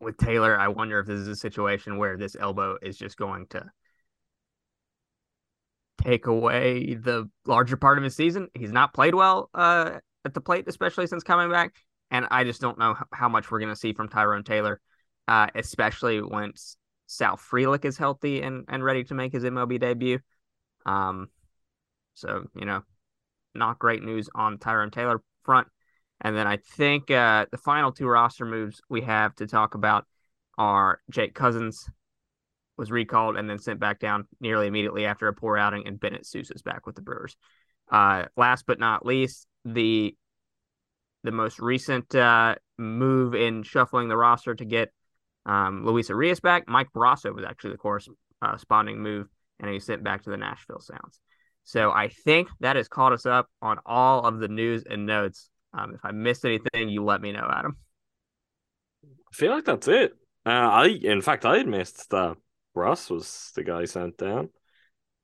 With 0.00 0.16
Taylor, 0.16 0.58
I 0.58 0.68
wonder 0.68 0.98
if 1.00 1.06
this 1.06 1.20
is 1.20 1.28
a 1.28 1.36
situation 1.36 1.98
where 1.98 2.16
this 2.16 2.36
elbow 2.38 2.78
is 2.80 2.96
just 2.96 3.16
going 3.16 3.46
to 3.48 3.70
take 6.02 6.26
away 6.26 6.94
the 6.94 7.28
larger 7.46 7.76
part 7.76 7.98
of 7.98 8.04
his 8.04 8.16
season. 8.16 8.48
He's 8.54 8.72
not 8.72 8.94
played 8.94 9.14
well 9.14 9.50
uh, 9.54 9.98
at 10.24 10.34
the 10.34 10.40
plate, 10.40 10.64
especially 10.68 11.06
since 11.06 11.22
coming 11.22 11.50
back. 11.50 11.74
And 12.10 12.26
I 12.30 12.44
just 12.44 12.60
don't 12.60 12.78
know 12.78 12.96
how 13.12 13.28
much 13.28 13.50
we're 13.50 13.58
going 13.58 13.72
to 13.72 13.76
see 13.76 13.92
from 13.92 14.08
Tyrone 14.08 14.44
Taylor, 14.44 14.80
uh, 15.26 15.48
especially 15.54 16.20
once 16.22 16.76
Sal 17.06 17.36
Frelick 17.36 17.84
is 17.84 17.98
healthy 17.98 18.42
and, 18.42 18.64
and 18.68 18.84
ready 18.84 19.04
to 19.04 19.14
make 19.14 19.32
his 19.32 19.44
MLB 19.44 19.80
debut. 19.80 20.18
Um, 20.86 21.28
so, 22.14 22.44
you 22.54 22.66
know, 22.66 22.82
not 23.54 23.78
great 23.78 24.02
news 24.02 24.28
on 24.34 24.58
Tyrone 24.58 24.90
Taylor 24.90 25.22
front. 25.44 25.68
And 26.24 26.34
then 26.34 26.46
I 26.46 26.56
think 26.56 27.10
uh, 27.10 27.46
the 27.50 27.58
final 27.58 27.92
two 27.92 28.06
roster 28.06 28.46
moves 28.46 28.80
we 28.88 29.02
have 29.02 29.34
to 29.36 29.46
talk 29.46 29.74
about 29.74 30.06
are 30.56 31.00
Jake 31.10 31.34
Cousins 31.34 31.86
was 32.76 32.90
recalled 32.90 33.36
and 33.36 33.48
then 33.48 33.58
sent 33.58 33.78
back 33.78 34.00
down 34.00 34.26
nearly 34.40 34.66
immediately 34.66 35.04
after 35.04 35.28
a 35.28 35.34
poor 35.34 35.56
outing, 35.56 35.86
and 35.86 36.00
Bennett 36.00 36.26
Sousa's 36.26 36.62
back 36.62 36.86
with 36.86 36.96
the 36.96 37.02
Brewers. 37.02 37.36
Uh, 37.90 38.24
last 38.36 38.64
but 38.66 38.80
not 38.80 39.04
least, 39.04 39.46
the 39.64 40.16
the 41.22 41.32
most 41.32 41.58
recent 41.58 42.14
uh, 42.14 42.54
move 42.78 43.34
in 43.34 43.62
shuffling 43.62 44.08
the 44.08 44.16
roster 44.16 44.54
to 44.54 44.64
get 44.64 44.92
um, 45.46 45.84
Luis 45.84 46.08
Urias 46.08 46.40
back. 46.40 46.68
Mike 46.68 46.88
Brosseau 46.94 47.34
was 47.34 47.44
actually 47.44 47.72
the 47.72 47.78
corresponding 47.78 49.00
move, 49.00 49.28
and 49.60 49.70
he 49.70 49.78
sent 49.78 50.02
back 50.02 50.22
to 50.22 50.30
the 50.30 50.36
Nashville 50.36 50.80
Sounds. 50.80 51.20
So 51.64 51.90
I 51.90 52.08
think 52.08 52.48
that 52.60 52.76
has 52.76 52.88
caught 52.88 53.12
us 53.12 53.24
up 53.24 53.48
on 53.62 53.78
all 53.86 54.26
of 54.26 54.38
the 54.38 54.48
news 54.48 54.84
and 54.88 55.06
notes. 55.06 55.50
Um, 55.76 55.94
if 55.94 56.00
I 56.04 56.12
missed 56.12 56.44
anything, 56.44 56.88
you 56.88 57.04
let 57.04 57.20
me 57.20 57.32
know, 57.32 57.48
Adam. 57.50 57.76
I 59.04 59.36
feel 59.36 59.50
like 59.50 59.64
that's 59.64 59.88
it. 59.88 60.12
Uh, 60.46 60.50
I, 60.50 60.86
in 60.86 61.20
fact, 61.20 61.44
I 61.44 61.58
had 61.58 61.66
missed 61.66 62.10
that 62.10 62.36
Russ 62.74 63.10
was 63.10 63.50
the 63.54 63.64
guy 63.64 63.84
sent 63.86 64.18
down. 64.18 64.50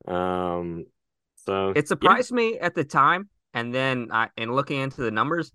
Um, 0.07 0.85
so 1.35 1.73
it 1.75 1.87
surprised 1.87 2.31
yeah. 2.31 2.37
me 2.37 2.59
at 2.59 2.75
the 2.75 2.83
time, 2.83 3.29
and 3.53 3.73
then 3.73 4.09
I, 4.11 4.29
in 4.37 4.53
looking 4.53 4.79
into 4.79 5.01
the 5.01 5.11
numbers, 5.11 5.51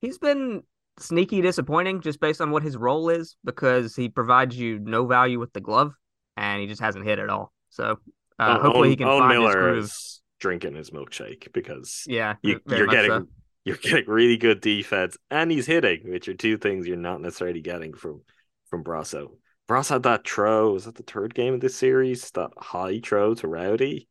he's 0.00 0.18
been 0.18 0.62
sneaky 0.98 1.40
disappointing 1.40 2.00
just 2.00 2.20
based 2.20 2.40
on 2.40 2.50
what 2.50 2.62
his 2.62 2.76
role 2.76 3.08
is 3.08 3.36
because 3.44 3.96
he 3.96 4.08
provides 4.08 4.56
you 4.56 4.78
no 4.78 5.06
value 5.06 5.38
with 5.38 5.52
the 5.52 5.60
glove, 5.60 5.92
and 6.36 6.60
he 6.60 6.66
just 6.66 6.80
hasn't 6.80 7.04
hit 7.04 7.18
at 7.18 7.28
all. 7.28 7.52
So 7.70 7.98
uh, 8.38 8.56
oh, 8.58 8.62
hopefully 8.62 8.90
he 8.90 8.96
can 8.96 9.06
find 9.06 9.28
Miller 9.28 9.74
his 9.74 9.90
groove. 9.90 9.92
drinking 10.40 10.74
his 10.74 10.90
milkshake 10.90 11.52
because 11.52 12.04
yeah, 12.06 12.34
you, 12.42 12.60
are 12.70 12.86
getting 12.86 13.10
so. 13.10 13.26
You're 13.64 13.76
getting 13.76 14.08
really 14.08 14.36
good 14.36 14.60
defense, 14.60 15.16
and 15.30 15.50
he's 15.50 15.66
hitting, 15.66 16.10
which 16.10 16.28
are 16.28 16.34
two 16.34 16.56
things 16.58 16.86
you're 16.86 16.96
not 16.96 17.20
necessarily 17.20 17.60
getting 17.60 17.94
from 17.94 18.22
from 18.68 18.82
Brosseau. 18.82 19.28
Ross 19.68 19.88
had 19.88 20.02
that 20.02 20.26
throw. 20.26 20.72
Was 20.72 20.84
that 20.84 20.96
the 20.96 21.02
third 21.02 21.34
game 21.34 21.54
of 21.54 21.60
this 21.60 21.76
series? 21.76 22.30
That 22.32 22.50
high 22.58 23.00
throw 23.00 23.34
to 23.34 23.48
Rowdy. 23.48 24.08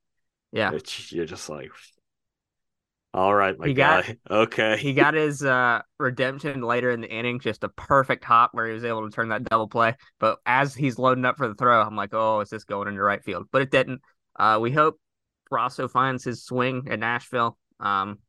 Yeah. 0.51 0.72
Which 0.72 1.12
you're 1.12 1.25
just 1.25 1.50
like, 1.50 1.70
all 3.13 3.34
right, 3.36 3.58
my 3.60 3.67
he 3.67 3.74
guy. 3.74 4.01
Got, 4.01 4.17
okay. 4.31 4.77
He 4.77 4.93
got 4.93 5.13
his 5.13 5.43
uh, 5.43 5.81
redemption 6.00 6.62
later 6.62 6.91
in 6.91 7.01
the 7.01 7.12
inning, 7.12 7.39
just 7.39 7.63
a 7.63 7.70
perfect 7.70 8.24
hop 8.24 8.51
where 8.53 8.67
he 8.67 8.74
was 8.74 8.86
able 8.86 9.08
to 9.08 9.13
turn 9.13 9.29
that 9.29 9.43
double 9.43 9.67
play. 9.67 9.96
But 10.20 10.39
as 10.46 10.74
he's 10.74 10.98
loading 10.98 11.25
up 11.25 11.38
for 11.38 11.48
the 11.48 11.55
throw, 11.55 11.81
I'm 11.81 11.96
like, 11.96 12.13
oh, 12.13 12.39
is 12.39 12.50
this 12.50 12.63
going 12.63 12.88
into 12.88 13.01
right 13.01 13.24
field? 13.24 13.48
But 13.51 13.63
it 13.63 13.72
didn't. 13.72 14.01
Uh, 14.38 14.60
we 14.62 14.72
hope 14.72 15.00
Rosso 15.50 15.88
finds 15.88 16.24
his 16.24 16.43
swing 16.43 16.88
at 16.89 17.00
Nashville. 17.00 17.58
Um, 17.79 18.20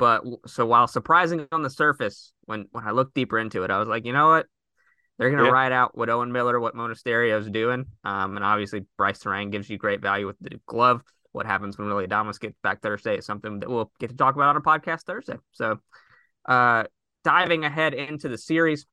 but 0.00 0.24
so 0.46 0.64
while 0.64 0.88
surprising 0.88 1.46
on 1.52 1.62
the 1.62 1.68
surface, 1.68 2.32
when 2.46 2.64
when 2.72 2.84
I 2.84 2.92
looked 2.92 3.14
deeper 3.14 3.38
into 3.38 3.62
it, 3.64 3.70
I 3.70 3.78
was 3.78 3.86
like, 3.86 4.06
you 4.06 4.14
know 4.14 4.28
what? 4.28 4.46
They're 5.18 5.28
going 5.28 5.40
to 5.40 5.50
yeah. 5.50 5.52
ride 5.52 5.72
out 5.72 5.96
what 5.96 6.08
Owen 6.08 6.32
Miller, 6.32 6.58
what 6.58 6.74
Monasterio 6.74 7.38
is 7.38 7.50
doing. 7.50 7.84
Um, 8.02 8.36
and 8.36 8.44
obviously, 8.44 8.86
Brice 8.96 9.22
Turang 9.22 9.52
gives 9.52 9.68
you 9.68 9.76
great 9.76 10.00
value 10.00 10.26
with 10.26 10.36
the 10.40 10.58
glove. 10.64 11.02
What 11.32 11.44
happens 11.44 11.76
when 11.76 11.88
Willy 11.88 12.06
Adames 12.06 12.40
gets 12.40 12.56
back 12.62 12.80
Thursday 12.80 13.18
is 13.18 13.26
something 13.26 13.60
that 13.60 13.68
we'll 13.68 13.92
get 14.00 14.08
to 14.08 14.16
talk 14.16 14.34
about 14.34 14.48
on 14.48 14.56
a 14.56 14.62
podcast 14.62 15.02
Thursday. 15.02 15.36
So, 15.52 15.78
uh, 16.48 16.84
diving 17.22 17.66
ahead 17.66 17.92
into 17.92 18.30
the 18.30 18.38
series, 18.38 18.86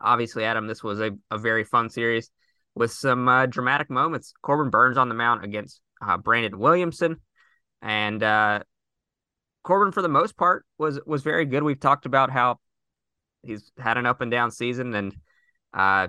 obviously, 0.00 0.44
Adam, 0.44 0.66
this 0.66 0.82
was 0.82 0.98
a, 0.98 1.12
a 1.30 1.38
very 1.38 1.62
fun 1.62 1.88
series 1.88 2.32
with 2.74 2.90
some 2.90 3.28
uh, 3.28 3.46
dramatic 3.46 3.88
moments. 3.88 4.34
Corbin 4.42 4.70
Burnes 4.70 4.98
on 4.98 5.08
the 5.08 5.14
mound 5.14 5.44
against 5.44 5.80
uh, 6.04 6.16
Brandon 6.16 6.58
Williamson, 6.58 7.20
and 7.80 8.20
uh, 8.20 8.64
Corbin, 9.64 9.92
for 9.92 10.02
the 10.02 10.08
most 10.08 10.36
part, 10.36 10.64
was 10.78 11.00
was 11.06 11.22
very 11.22 11.46
good. 11.46 11.62
We've 11.62 11.80
talked 11.80 12.06
about 12.06 12.30
how 12.30 12.60
he's 13.42 13.72
had 13.78 13.98
an 13.98 14.06
up 14.06 14.20
and 14.20 14.30
down 14.30 14.50
season, 14.50 14.94
and 14.94 15.16
uh, 15.72 16.08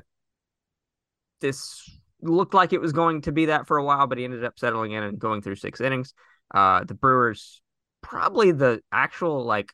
this 1.42 1.90
looked 2.22 2.54
like 2.54 2.74
it 2.74 2.82
was 2.82 2.94
going 2.94 3.22
to 3.22 3.32
be 3.32 3.46
that 3.46 3.68
for 3.68 3.78
a 3.78 3.84
while, 3.84 4.08
but 4.08 4.18
he 4.18 4.26
ended 4.26 4.44
up 4.44 4.60
settling 4.60 4.92
in 4.92 5.04
and 5.04 5.20
going 5.20 5.42
through 5.42 5.56
six 5.56 5.82
innings. 5.82 6.14
Uh, 6.54 6.84
the 6.84 6.94
Brewers 6.94 7.62
probably 8.02 8.52
the 8.52 8.82
actual 8.92 9.44
like 9.44 9.74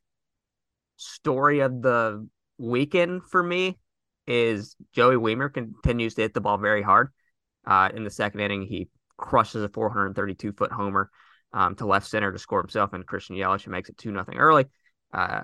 story 0.96 1.60
of 1.60 1.82
the 1.82 2.28
weekend 2.58 3.24
for 3.24 3.42
me 3.44 3.78
is 4.28 4.76
Joey 4.94 5.16
Wiemer 5.16 5.54
continues 5.54 6.14
to 6.16 6.22
hit 6.22 6.34
the 6.34 6.42
ball 6.42 6.58
very 6.58 6.82
hard. 6.82 7.10
Uh, 7.66 7.90
in 7.94 8.04
the 8.04 8.10
second 8.10 8.40
inning, 8.40 8.64
he 8.64 8.88
crushes 9.18 9.64
a 9.64 9.70
432 9.70 10.54
foot 10.54 10.72
homer 10.72 11.10
um, 11.54 11.76
to 11.76 11.86
left 11.86 12.08
center 12.08 12.32
to 12.32 12.40
score 12.40 12.62
himself, 12.62 12.94
and 12.94 13.06
Christian 13.06 13.36
Yelich 13.36 13.68
makes 13.68 13.90
it 13.90 13.98
two 13.98 14.12
nothing 14.12 14.38
early. 14.38 14.66
Uh, 15.14 15.42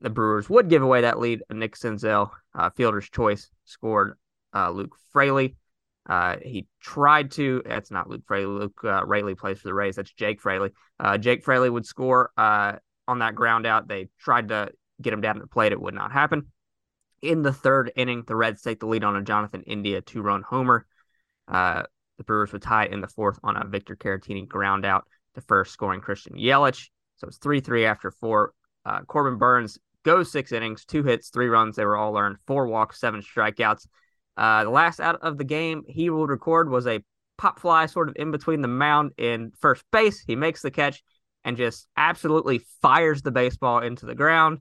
the 0.00 0.10
Brewers 0.10 0.48
would 0.50 0.68
give 0.68 0.82
away 0.82 1.02
that 1.02 1.18
lead. 1.18 1.42
Nick 1.50 1.76
Senzel, 1.76 2.30
uh, 2.54 2.70
fielder's 2.70 3.08
choice, 3.08 3.50
scored 3.64 4.18
uh, 4.54 4.70
Luke 4.70 4.96
Fraley. 5.12 5.56
Uh, 6.08 6.36
he 6.42 6.66
tried 6.80 7.30
to. 7.32 7.62
That's 7.64 7.90
not 7.90 8.08
Luke 8.08 8.22
Fraley. 8.26 8.58
Luke 8.58 8.80
uh, 8.84 9.04
Raley 9.06 9.34
plays 9.34 9.58
for 9.58 9.68
the 9.68 9.74
Rays. 9.74 9.96
That's 9.96 10.12
Jake 10.12 10.40
Fraley. 10.40 10.70
Uh, 11.00 11.16
Jake 11.16 11.42
Fraley 11.42 11.70
would 11.70 11.86
score 11.86 12.30
on 12.36 13.18
that 13.18 13.34
ground 13.34 13.66
out. 13.66 13.88
They 13.88 14.08
tried 14.18 14.48
to 14.48 14.70
get 15.00 15.12
him 15.12 15.20
down 15.20 15.36
to 15.36 15.40
the 15.40 15.46
plate. 15.46 15.72
It 15.72 15.80
would 15.80 15.94
not 15.94 16.12
happen. 16.12 16.48
In 17.22 17.42
the 17.42 17.52
third 17.52 17.90
inning, 17.96 18.24
the 18.26 18.36
Reds 18.36 18.60
take 18.60 18.80
the 18.80 18.86
lead 18.86 19.04
on 19.04 19.16
a 19.16 19.22
Jonathan 19.22 19.62
India 19.62 20.02
two 20.02 20.20
run 20.20 20.42
homer. 20.42 20.86
The 21.48 22.24
Brewers 22.24 22.52
would 22.52 22.62
tie 22.62 22.86
in 22.86 23.00
the 23.00 23.08
fourth 23.08 23.38
on 23.42 23.56
a 23.56 23.66
Victor 23.66 23.96
Caratini 23.96 24.46
ground 24.46 24.84
out 24.84 25.06
to 25.34 25.40
first, 25.40 25.72
scoring 25.72 26.00
Christian 26.00 26.36
Yelich. 26.36 26.88
So 27.16 27.28
it's 27.28 27.38
3 27.38 27.60
3 27.60 27.86
after 27.86 28.10
four. 28.10 28.52
Uh, 28.84 29.00
Corbin 29.02 29.38
Burnes 29.38 29.78
goes 30.04 30.30
six 30.30 30.52
innings, 30.52 30.84
two 30.84 31.02
hits, 31.02 31.30
three 31.30 31.48
runs. 31.48 31.76
They 31.76 31.84
were 31.84 31.96
all 31.96 32.16
earned, 32.16 32.36
four 32.46 32.66
walks, 32.66 33.00
seven 33.00 33.22
strikeouts. 33.22 33.86
Uh, 34.36 34.64
the 34.64 34.70
last 34.70 35.00
out 35.00 35.20
of 35.22 35.38
the 35.38 35.44
game 35.44 35.82
he 35.88 36.10
would 36.10 36.30
record 36.30 36.68
was 36.68 36.86
a 36.86 37.02
pop 37.38 37.58
fly 37.58 37.86
sort 37.86 38.08
of 38.08 38.16
in 38.18 38.30
between 38.30 38.60
the 38.60 38.68
mound 38.68 39.12
and 39.18 39.52
first 39.58 39.84
base. 39.90 40.20
He 40.20 40.36
makes 40.36 40.62
the 40.62 40.70
catch 40.70 41.02
and 41.44 41.56
just 41.56 41.86
absolutely 41.96 42.60
fires 42.82 43.22
the 43.22 43.30
baseball 43.30 43.80
into 43.80 44.06
the 44.06 44.14
ground, 44.14 44.58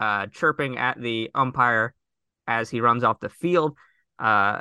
uh, 0.00 0.26
chirping 0.26 0.78
at 0.78 1.00
the 1.00 1.30
umpire 1.34 1.94
as 2.46 2.70
he 2.70 2.80
runs 2.80 3.04
off 3.04 3.20
the 3.20 3.28
field. 3.28 3.76
Uh, 4.18 4.60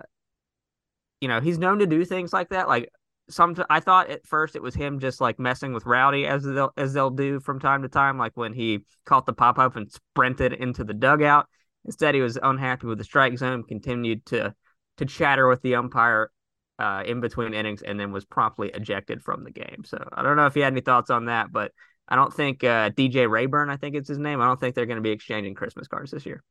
you 1.19 1.27
know, 1.27 1.39
he's 1.39 1.57
known 1.57 1.79
to 1.79 1.87
do 1.87 2.03
things 2.05 2.33
like 2.33 2.49
that. 2.49 2.67
Like 2.67 2.89
some, 3.29 3.55
I 3.69 3.79
thought 3.79 4.09
at 4.09 4.25
first 4.25 4.55
it 4.55 4.61
was 4.61 4.75
him 4.75 4.99
just 4.99 5.21
like 5.21 5.39
messing 5.39 5.73
with 5.73 5.85
Rowdy 5.85 6.25
as 6.25 6.43
they'll 6.43 6.73
as 6.75 6.93
they'll 6.93 7.09
do 7.09 7.39
from 7.39 7.59
time 7.59 7.81
to 7.83 7.89
time, 7.89 8.17
like 8.17 8.35
when 8.35 8.53
he 8.53 8.79
caught 9.05 9.25
the 9.25 9.33
pop 9.33 9.57
up 9.57 9.75
and 9.75 9.91
sprinted 9.91 10.53
into 10.53 10.83
the 10.83 10.93
dugout. 10.93 11.47
Instead, 11.85 12.15
he 12.15 12.21
was 12.21 12.37
unhappy 12.41 12.87
with 12.87 12.97
the 12.97 13.03
strike 13.03 13.37
zone, 13.37 13.63
continued 13.63 14.25
to 14.27 14.53
to 14.97 15.05
chatter 15.05 15.47
with 15.47 15.61
the 15.61 15.75
umpire 15.75 16.31
uh, 16.79 17.03
in 17.05 17.21
between 17.21 17.53
innings, 17.53 17.81
and 17.81 17.99
then 17.99 18.11
was 18.11 18.25
promptly 18.25 18.69
ejected 18.73 19.21
from 19.21 19.43
the 19.43 19.51
game. 19.51 19.83
So 19.85 19.97
I 20.11 20.21
don't 20.21 20.37
know 20.37 20.45
if 20.45 20.55
you 20.55 20.63
had 20.63 20.73
any 20.73 20.81
thoughts 20.81 21.09
on 21.09 21.25
that, 21.25 21.51
but 21.51 21.71
I 22.07 22.15
don't 22.15 22.33
think 22.33 22.63
uh, 22.63 22.89
DJ 22.89 23.29
Reyburn, 23.29 23.69
I 23.69 23.77
think 23.77 23.95
it's 23.95 24.09
his 24.09 24.19
name. 24.19 24.41
I 24.41 24.45
don't 24.45 24.59
think 24.59 24.75
they're 24.75 24.85
going 24.85 24.97
to 24.97 25.01
be 25.01 25.11
exchanging 25.11 25.55
Christmas 25.55 25.87
cards 25.87 26.11
this 26.11 26.25
year. 26.25 26.43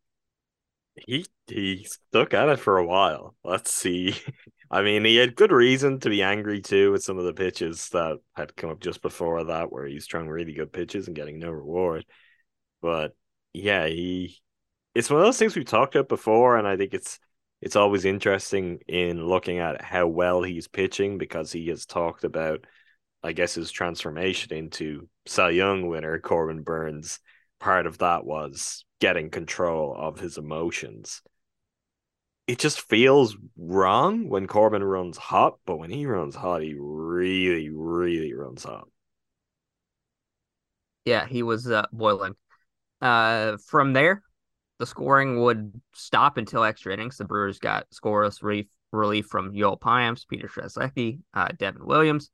He 0.95 1.27
he 1.47 1.85
stuck 1.85 2.35
at 2.35 2.49
it 2.49 2.59
for 2.59 2.79
a 2.79 2.87
while. 2.87 3.35
Let's 3.45 3.73
see. 3.73 4.15
I 4.71 4.83
mean, 4.83 5.05
he 5.05 5.17
had 5.17 5.37
good 5.37 5.53
reason 5.53 6.01
to 6.01 6.11
be 6.11 6.23
angry 6.23 6.61
too 6.61 6.93
with 6.93 7.03
some 7.03 7.19
of 7.19 7.25
the 7.25 7.35
pitches 7.35 7.89
that 7.91 8.19
had 8.35 8.57
come 8.57 8.71
up 8.71 8.81
just 8.81 9.03
before 9.03 9.45
that, 9.45 9.71
where 9.73 9.87
he's 9.87 10.07
throwing 10.07 10.29
really 10.29 10.53
good 10.55 10.73
pitches 10.73 11.07
and 11.07 11.17
getting 11.17 11.39
no 11.39 11.51
reward. 11.51 12.05
But 12.83 13.15
yeah, 13.53 13.87
he 13.87 14.39
it's 14.95 15.11
one 15.11 15.21
of 15.21 15.27
those 15.27 15.39
things 15.39 15.57
we've 15.57 15.65
talked 15.67 15.95
about 15.97 16.09
before, 16.09 16.57
and 16.59 16.69
I 16.69 16.77
think 16.77 16.95
it's 16.95 17.19
it's 17.61 17.77
always 17.77 18.05
interesting 18.05 18.81
in 18.89 19.25
looking 19.27 19.59
at 19.59 19.83
how 19.83 20.07
well 20.09 20.43
he's 20.43 20.69
pitching 20.69 21.19
because 21.19 21.53
he 21.53 21.69
has 21.69 21.87
talked 21.87 22.25
about, 22.25 22.67
I 23.23 23.33
guess, 23.33 23.55
his 23.55 23.71
transformation 23.71 24.53
into 24.55 25.09
Cy 25.27 25.51
Young 25.51 25.87
winner 25.89 26.19
Corbin 26.21 26.63
Burnes. 26.63 27.21
Part 27.63 27.87
of 27.87 27.99
that 27.99 28.25
was 28.25 28.85
getting 29.01 29.31
control 29.31 29.95
of 29.97 30.19
his 30.19 30.37
emotions. 30.37 31.23
It 32.49 32.59
just 32.59 32.81
feels 32.81 33.37
wrong 33.57 34.29
when 34.29 34.49
Corbin 34.49 34.83
runs 34.83 35.17
hot, 35.17 35.61
but 35.65 35.77
when 35.77 35.89
he 35.89 36.05
runs 36.05 36.35
hot, 36.35 36.63
he 36.63 36.75
really, 36.77 37.71
really 37.71 38.35
runs 38.35 38.65
hot. 38.65 38.89
Yeah, 41.05 41.25
he 41.25 41.45
was 41.45 41.71
uh, 41.71 41.87
boiling. 41.93 42.35
Uh, 43.01 43.59
from 43.69 43.93
there, 43.93 44.25
the 44.81 44.87
scoring 44.87 45.41
would 45.43 45.81
stop 45.95 46.39
until 46.39 46.65
extra 46.65 46.93
innings. 46.93 47.17
The 47.17 47.27
Brewers 47.27 47.61
got 47.61 47.87
scoreless 47.91 48.43
relief, 48.43 48.67
relief 48.91 49.27
from 49.27 49.55
Joel 49.55 49.79
Payamps, 49.79 50.27
Peter 50.27 50.49
Strzelecki, 50.49 51.21
uh, 51.33 51.51
Devin 51.57 51.87
Williams, 51.87 52.29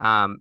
um, 0.00 0.38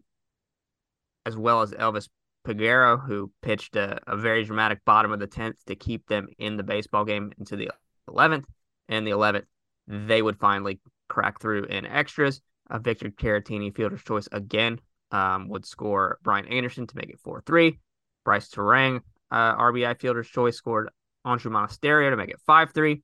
as 1.27 1.37
well 1.37 1.61
as 1.61 1.73
Elvis 1.73 2.09
Peguero, 2.45 3.03
who 3.05 3.31
pitched 3.41 3.75
a, 3.75 3.99
a, 4.07 4.15
very 4.15 4.43
dramatic 4.43 4.79
bottom 4.85 5.11
of 5.11 5.19
the 5.19 5.27
10th 5.27 5.55
to 5.65 5.75
keep 5.75 6.07
them 6.07 6.27
in 6.37 6.57
the 6.57 6.63
baseball 6.63 7.03
game 7.03 7.33
into 7.39 7.55
the 7.55 7.71
11th. 8.09 8.45
And 8.87 9.05
the 9.05 9.11
11th, 9.11 9.45
they 9.87 10.21
would 10.21 10.39
finally 10.39 10.79
crack 11.09 11.41
through 11.41 11.65
in 11.65 11.85
extras. 11.85 12.41
Uh, 12.69 12.79
Victor 12.79 13.09
Caratini, 13.09 13.75
fielder's 13.75 14.03
choice 14.03 14.27
again, 14.31 14.79
um, 15.11 15.49
would 15.49 15.65
score 15.65 16.19
Brian 16.23 16.47
Anderson 16.47 16.87
to 16.87 16.95
make 16.95 17.09
it 17.09 17.19
4 17.19 17.41
3. 17.45 17.79
Brice 18.23 18.49
Turang, 18.49 19.01
uh, 19.31 19.55
RBI 19.55 19.99
fielder's 19.99 20.27
choice, 20.27 20.57
scored 20.57 20.89
Andrew 21.25 21.51
Monasterio 21.51 22.09
to 22.09 22.17
make 22.17 22.29
it 22.29 22.39
5 22.45 22.71
3. 22.73 23.01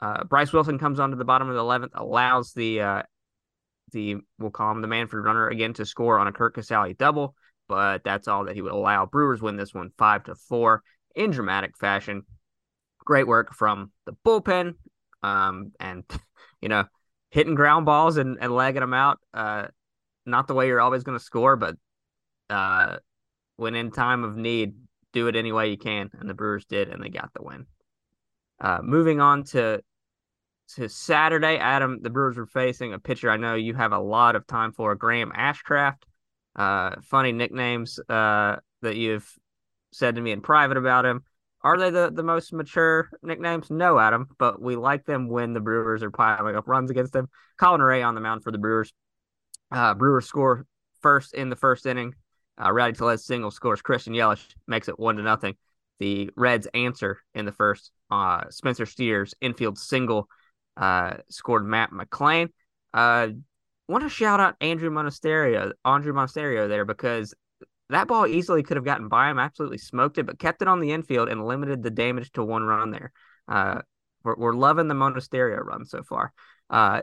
Uh, 0.00 0.24
Bryce 0.24 0.52
Wilson 0.52 0.78
comes 0.78 1.00
onto 1.00 1.16
the 1.16 1.24
bottom 1.24 1.48
of 1.48 1.54
the 1.54 1.62
11th, 1.62 1.90
allows 1.94 2.52
the, 2.52 2.80
uh, 2.80 3.02
the 3.92 4.16
we'll 4.38 4.50
call 4.50 4.70
him 4.72 4.82
the 4.82 4.88
Manfred 4.88 5.24
runner 5.24 5.48
again 5.48 5.72
to 5.74 5.86
score 5.86 6.18
on 6.18 6.26
a 6.26 6.32
Curt 6.32 6.54
Casali 6.54 6.96
double, 6.96 7.34
but 7.68 8.04
that's 8.04 8.28
all 8.28 8.44
that 8.44 8.54
he 8.54 8.62
would 8.62 8.72
allow. 8.72 9.06
Brewers 9.06 9.42
win 9.42 9.56
this 9.56 9.74
one 9.74 9.90
5 9.98 10.24
to 10.24 10.34
4 10.34 10.82
in 11.14 11.30
dramatic 11.30 11.76
fashion. 11.76 12.22
Great 12.98 13.26
work 13.26 13.54
from 13.54 13.90
the 14.06 14.14
bullpen 14.24 14.74
um, 15.22 15.72
and, 15.80 16.04
you 16.60 16.68
know, 16.68 16.84
hitting 17.30 17.54
ground 17.54 17.86
balls 17.86 18.16
and, 18.16 18.38
and 18.40 18.54
legging 18.54 18.80
them 18.80 18.94
out. 18.94 19.18
Uh, 19.32 19.66
not 20.26 20.46
the 20.46 20.54
way 20.54 20.66
you're 20.66 20.80
always 20.80 21.04
going 21.04 21.18
to 21.18 21.24
score, 21.24 21.56
but 21.56 21.76
uh, 22.50 22.96
when 23.56 23.74
in 23.74 23.90
time 23.90 24.24
of 24.24 24.36
need, 24.36 24.74
do 25.12 25.28
it 25.28 25.36
any 25.36 25.52
way 25.52 25.70
you 25.70 25.78
can, 25.78 26.10
and 26.18 26.28
the 26.28 26.34
Brewers 26.34 26.64
did, 26.64 26.88
and 26.88 27.02
they 27.02 27.08
got 27.08 27.32
the 27.34 27.42
win. 27.42 27.66
Uh, 28.60 28.80
moving 28.82 29.20
on 29.20 29.44
to 29.44 29.80
to 30.76 30.88
Saturday, 30.88 31.58
Adam, 31.58 32.00
the 32.00 32.08
Brewers 32.10 32.36
were 32.36 32.46
facing 32.46 32.94
a 32.94 32.98
pitcher 32.98 33.30
I 33.30 33.36
know 33.36 33.54
you 33.54 33.74
have 33.74 33.92
a 33.92 33.98
lot 33.98 34.34
of 34.34 34.46
time 34.46 34.72
for, 34.72 34.94
Graham 34.94 35.30
Ashcraft. 35.30 36.02
Uh, 36.56 36.96
funny 37.02 37.32
nicknames 37.32 37.98
uh, 38.08 38.56
that 38.82 38.96
you've 38.96 39.30
said 39.92 40.16
to 40.16 40.20
me 40.20 40.32
in 40.32 40.40
private 40.40 40.76
about 40.76 41.04
him. 41.04 41.24
Are 41.62 41.78
they 41.78 41.90
the, 41.90 42.10
the 42.12 42.22
most 42.22 42.52
mature 42.52 43.08
nicknames? 43.22 43.70
No, 43.70 43.98
Adam, 43.98 44.28
but 44.38 44.60
we 44.60 44.76
like 44.76 45.06
them 45.06 45.28
when 45.28 45.54
the 45.54 45.60
Brewers 45.60 46.02
are 46.02 46.10
piling 46.10 46.56
up 46.56 46.68
runs 46.68 46.90
against 46.90 47.12
them. 47.12 47.28
Colin 47.58 47.80
Rea 47.80 48.02
on 48.02 48.14
the 48.14 48.20
mound 48.20 48.44
for 48.44 48.52
the 48.52 48.58
Brewers. 48.58 48.92
Uh, 49.70 49.94
Brewers 49.94 50.26
score 50.26 50.66
first 51.00 51.32
in 51.34 51.48
the 51.48 51.56
first 51.56 51.86
inning. 51.86 52.14
Uh, 52.62 52.70
Rowdy 52.70 52.92
Tellez 52.92 53.24
single 53.24 53.50
scores. 53.50 53.82
Christian 53.82 54.12
Yelich 54.12 54.54
makes 54.66 54.88
it 54.88 54.98
one 54.98 55.16
to 55.16 55.22
nothing. 55.22 55.56
The 55.98 56.30
Reds 56.36 56.66
answer 56.74 57.18
in 57.34 57.46
the 57.46 57.52
first. 57.52 57.90
Uh, 58.10 58.44
Spencer 58.50 58.86
Steer's 58.86 59.34
infield 59.40 59.78
single 59.78 60.28
uh, 60.76 61.14
scored 61.30 61.64
Matt 61.64 61.90
McLain. 61.90 62.48
Want 63.86 64.02
to 64.02 64.08
shout 64.08 64.40
out 64.40 64.56
Andrew 64.60 64.90
Monasterio, 64.90 65.72
Andrew 65.84 66.14
Monasterio 66.14 66.68
there 66.68 66.84
because 66.84 67.34
that 67.90 68.08
ball 68.08 68.26
easily 68.26 68.62
could 68.62 68.76
have 68.76 68.84
gotten 68.84 69.08
by 69.08 69.30
him. 69.30 69.38
Absolutely 69.38 69.78
smoked 69.78 70.18
it, 70.18 70.24
but 70.24 70.38
kept 70.38 70.62
it 70.62 70.68
on 70.68 70.80
the 70.80 70.92
infield 70.92 71.28
and 71.28 71.46
limited 71.46 71.82
the 71.82 71.90
damage 71.90 72.32
to 72.32 72.44
one 72.44 72.62
run 72.62 72.90
there. 72.90 73.12
Uh, 73.46 73.82
we're, 74.22 74.36
we're 74.36 74.54
loving 74.54 74.88
the 74.88 74.94
Monasterio 74.94 75.62
run 75.62 75.84
so 75.84 76.02
far. 76.02 76.32
Uh, 76.70 77.02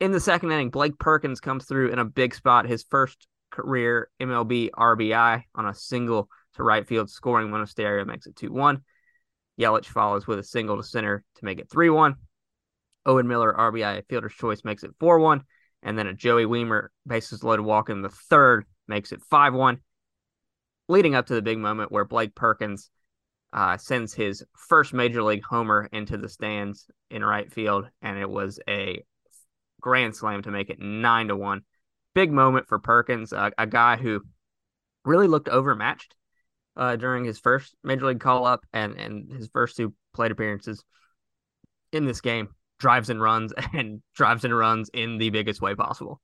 in 0.00 0.10
the 0.10 0.20
second 0.20 0.50
inning, 0.50 0.70
Blake 0.70 0.98
Perkins 0.98 1.40
comes 1.40 1.66
through 1.66 1.90
in 1.90 1.98
a 1.98 2.04
big 2.04 2.34
spot, 2.34 2.66
his 2.66 2.84
first 2.88 3.26
career 3.50 4.10
MLB 4.20 4.70
RBI 4.70 5.42
on 5.54 5.66
a 5.66 5.74
single 5.74 6.28
to 6.54 6.62
right 6.62 6.86
field, 6.86 7.10
scoring 7.10 7.48
Monasterio 7.48 8.06
makes 8.06 8.26
it 8.26 8.36
2 8.36 8.52
1. 8.52 8.82
Yelich 9.60 9.86
follows 9.86 10.26
with 10.26 10.38
a 10.38 10.44
single 10.44 10.76
to 10.76 10.82
center 10.82 11.24
to 11.36 11.44
make 11.44 11.58
it 11.58 11.70
3 11.70 11.90
1. 11.90 12.16
Owen 13.06 13.28
Miller, 13.28 13.52
RBI 13.52 14.02
fielder's 14.08 14.34
choice, 14.34 14.64
makes 14.64 14.82
it 14.82 14.90
4 14.98 15.18
1. 15.18 15.42
And 15.84 15.96
then 15.96 16.08
a 16.08 16.14
Joey 16.14 16.46
Wiemer, 16.46 16.88
bases 17.06 17.44
loaded 17.44 17.62
walk 17.62 17.90
in 17.90 18.02
the 18.02 18.08
third, 18.08 18.64
makes 18.88 19.12
it 19.12 19.22
5 19.30 19.54
1. 19.54 19.78
Leading 20.88 21.14
up 21.14 21.26
to 21.26 21.34
the 21.34 21.42
big 21.42 21.58
moment 21.58 21.92
where 21.92 22.04
Blake 22.04 22.34
Perkins 22.34 22.90
uh, 23.52 23.76
sends 23.76 24.12
his 24.12 24.42
first 24.56 24.92
major 24.92 25.22
league 25.22 25.44
homer 25.44 25.88
into 25.92 26.16
the 26.16 26.28
stands 26.28 26.86
in 27.10 27.24
right 27.24 27.52
field, 27.52 27.88
and 28.02 28.18
it 28.18 28.28
was 28.28 28.58
a 28.68 29.04
grand 29.80 30.16
slam 30.16 30.42
to 30.42 30.50
make 30.50 30.70
it 30.70 30.80
9 30.80 31.28
to 31.28 31.36
1 31.36 31.62
big 32.14 32.32
moment 32.32 32.68
for 32.68 32.78
Perkins, 32.78 33.32
uh, 33.32 33.50
a 33.58 33.66
guy 33.66 33.96
who 33.96 34.22
really 35.04 35.26
looked 35.26 35.48
overmatched 35.48 36.14
uh, 36.76 36.96
during 36.96 37.24
his 37.24 37.38
first 37.38 37.74
major 37.84 38.06
league 38.06 38.20
call 38.20 38.46
up 38.46 38.64
and 38.72 38.98
and 38.98 39.30
his 39.30 39.48
first 39.52 39.76
two 39.76 39.92
plate 40.14 40.32
appearances 40.32 40.82
in 41.92 42.06
this 42.06 42.20
game. 42.20 42.48
Drives 42.84 43.08
and 43.08 43.18
runs 43.18 43.54
and 43.72 44.02
drives 44.14 44.44
and 44.44 44.54
runs 44.54 44.90
in 44.92 45.16
the 45.16 45.30
biggest 45.30 45.62
way 45.62 45.74
possible. 45.74 46.20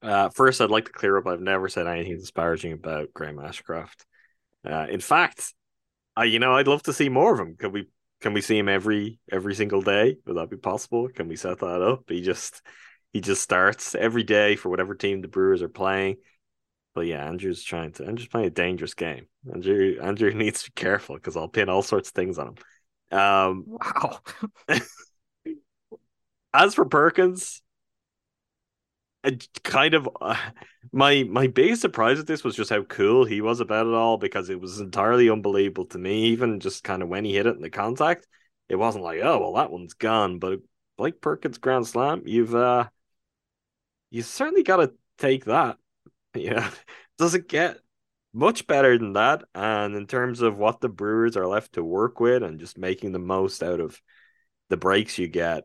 Uh, 0.00 0.30
first, 0.30 0.58
I'd 0.62 0.70
like 0.70 0.86
to 0.86 0.90
clear 0.90 1.18
up 1.18 1.26
I've 1.26 1.42
never 1.42 1.68
said 1.68 1.86
anything 1.86 2.16
disparaging 2.16 2.72
about 2.72 3.12
Graham 3.12 3.36
Ashcraft. 3.36 4.06
Uh, 4.66 4.86
in 4.88 5.00
fact, 5.00 5.52
uh, 6.18 6.22
you 6.22 6.38
know, 6.38 6.54
I'd 6.54 6.66
love 6.66 6.82
to 6.84 6.94
see 6.94 7.10
more 7.10 7.34
of 7.34 7.40
him. 7.40 7.56
Can 7.56 7.72
we 7.72 7.88
can 8.22 8.32
we 8.32 8.40
see 8.40 8.56
him 8.56 8.70
every 8.70 9.18
every 9.30 9.54
single 9.54 9.82
day? 9.82 10.16
Would 10.24 10.38
that 10.38 10.48
be 10.48 10.56
possible? 10.56 11.10
Can 11.10 11.28
we 11.28 11.36
set 11.36 11.58
that 11.58 11.82
up? 11.82 12.04
He 12.08 12.22
just 12.22 12.62
he 13.12 13.20
just 13.20 13.42
starts 13.42 13.94
every 13.94 14.22
day 14.22 14.56
for 14.56 14.70
whatever 14.70 14.94
team 14.94 15.20
the 15.20 15.28
Brewers 15.28 15.60
are 15.60 15.68
playing. 15.68 16.16
But 16.94 17.02
yeah, 17.02 17.28
Andrew's 17.28 17.62
trying 17.62 17.92
to. 17.92 18.06
Andrew's 18.06 18.28
playing 18.28 18.46
a 18.46 18.50
dangerous 18.50 18.94
game. 18.94 19.26
Andrew 19.52 19.98
Andrew 20.02 20.32
needs 20.34 20.62
to 20.62 20.70
be 20.70 20.80
careful 20.80 21.16
because 21.16 21.36
I'll 21.36 21.48
pin 21.48 21.68
all 21.68 21.82
sorts 21.82 22.08
of 22.08 22.14
things 22.14 22.38
on 22.38 22.48
him. 22.48 22.54
Um, 23.12 23.64
wow. 23.66 24.20
as 26.54 26.74
for 26.74 26.84
Perkins, 26.84 27.62
kind 29.62 29.94
of 29.94 30.08
uh, 30.20 30.36
my 30.92 31.22
my 31.24 31.46
biggest 31.46 31.80
surprise 31.82 32.18
at 32.18 32.26
this 32.26 32.42
was 32.44 32.56
just 32.56 32.70
how 32.70 32.82
cool 32.84 33.24
he 33.24 33.40
was 33.40 33.60
about 33.60 33.86
it 33.86 33.94
all 33.94 34.16
because 34.18 34.48
it 34.50 34.60
was 34.60 34.80
entirely 34.80 35.30
unbelievable 35.30 35.86
to 35.86 35.98
me. 35.98 36.24
Even 36.26 36.60
just 36.60 36.84
kind 36.84 37.02
of 37.02 37.08
when 37.08 37.24
he 37.24 37.34
hit 37.34 37.46
it 37.46 37.56
in 37.56 37.62
the 37.62 37.70
contact, 37.70 38.26
it 38.68 38.76
wasn't 38.76 39.04
like 39.04 39.20
oh 39.22 39.38
well 39.40 39.54
that 39.54 39.70
one's 39.70 39.94
gone. 39.94 40.38
But 40.38 40.60
Blake 40.96 41.20
Perkins 41.20 41.58
grand 41.58 41.86
slam, 41.86 42.22
you've 42.26 42.54
uh 42.54 42.88
you 44.10 44.22
certainly 44.22 44.62
got 44.62 44.76
to 44.76 44.92
take 45.18 45.44
that. 45.46 45.78
Yeah, 46.34 46.70
does 47.18 47.34
it 47.34 47.46
get 47.46 47.76
much 48.32 48.66
better 48.66 48.98
than 48.98 49.14
that? 49.14 49.44
And 49.54 49.94
in 49.94 50.06
terms 50.06 50.40
of 50.40 50.58
what 50.58 50.80
the 50.80 50.88
Brewers 50.88 51.36
are 51.36 51.46
left 51.46 51.74
to 51.74 51.84
work 51.84 52.20
with 52.20 52.42
and 52.42 52.60
just 52.60 52.78
making 52.78 53.12
the 53.12 53.18
most 53.18 53.62
out 53.62 53.80
of 53.80 54.00
the 54.68 54.76
breaks 54.76 55.18
you 55.18 55.28
get, 55.28 55.64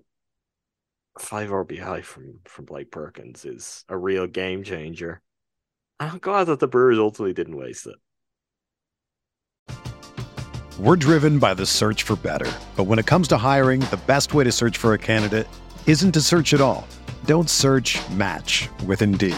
five 1.20 1.50
RBI 1.50 2.04
from 2.04 2.40
from 2.46 2.66
Blake 2.66 2.92
Perkins 2.92 3.46
is 3.46 3.84
a 3.90 3.98
real 3.98 4.28
game 4.28 4.64
changer. 4.64 5.22
And 6.00 6.12
I'm 6.12 6.20
glad 6.20 6.46
that 6.46 6.60
the 6.60 6.68
Brewers 6.68 7.00
ultimately 7.00 7.34
didn't 7.34 7.58
waste 7.58 7.88
it. 7.88 7.96
We're 10.80 10.96
driven 10.96 11.40
by 11.40 11.56
the 11.56 11.66
search 11.66 12.04
for 12.04 12.16
better. 12.18 12.52
But 12.76 12.84
when 12.84 13.00
it 13.00 13.08
comes 13.08 13.28
to 13.30 13.38
hiring, 13.38 13.80
the 13.82 14.00
best 14.06 14.36
way 14.36 14.44
to 14.44 14.52
search 14.52 14.78
for 14.78 14.94
a 14.94 15.00
candidate 15.00 15.48
isn't 15.88 16.12
to 16.12 16.22
search 16.22 16.54
at 16.54 16.62
all. 16.62 16.88
Don't 17.26 17.50
search 17.50 17.98
match 18.12 18.70
with 18.86 19.02
Indeed. 19.02 19.38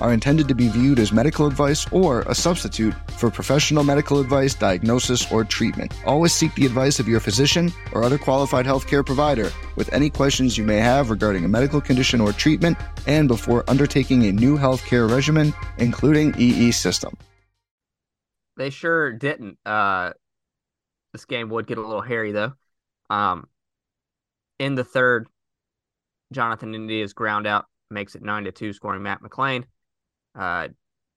are 0.00 0.12
intended 0.12 0.48
to 0.48 0.54
be 0.54 0.68
viewed 0.68 0.98
as 0.98 1.12
medical 1.12 1.46
advice 1.46 1.86
or 1.92 2.22
a 2.22 2.34
substitute 2.34 2.94
for 3.12 3.30
professional 3.30 3.84
medical 3.84 4.20
advice, 4.20 4.54
diagnosis, 4.54 5.30
or 5.32 5.44
treatment. 5.44 5.92
Always 6.06 6.32
seek 6.32 6.54
the 6.54 6.66
advice 6.66 7.00
of 7.00 7.08
your 7.08 7.20
physician 7.20 7.72
or 7.92 8.04
other 8.04 8.18
qualified 8.18 8.66
healthcare 8.66 9.04
provider 9.04 9.50
with 9.76 9.92
any 9.92 10.10
questions 10.10 10.56
you 10.56 10.64
may 10.64 10.78
have 10.78 11.10
regarding 11.10 11.44
a 11.44 11.48
medical 11.48 11.80
condition 11.80 12.20
or 12.20 12.32
treatment 12.32 12.78
and 13.06 13.28
before 13.28 13.64
undertaking 13.68 14.26
a 14.26 14.32
new 14.32 14.56
healthcare 14.56 15.10
regimen, 15.10 15.54
including 15.78 16.34
EE 16.38 16.72
system. 16.72 17.16
They 18.56 18.70
sure 18.70 19.12
didn't. 19.12 19.58
Uh, 19.64 20.12
this 21.12 21.24
game 21.24 21.48
would 21.50 21.66
get 21.66 21.78
a 21.78 21.80
little 21.80 22.02
hairy 22.02 22.32
though. 22.32 22.52
Um, 23.08 23.48
in 24.58 24.74
the 24.74 24.84
third, 24.84 25.28
Jonathan 26.32 26.74
India's 26.74 27.12
ground 27.12 27.46
out 27.46 27.66
makes 27.90 28.14
it 28.14 28.22
nine 28.22 28.44
to 28.44 28.52
two, 28.52 28.72
scoring 28.72 29.02
Matt 29.02 29.22
McLain. 29.22 29.64
Uh, 30.38 30.68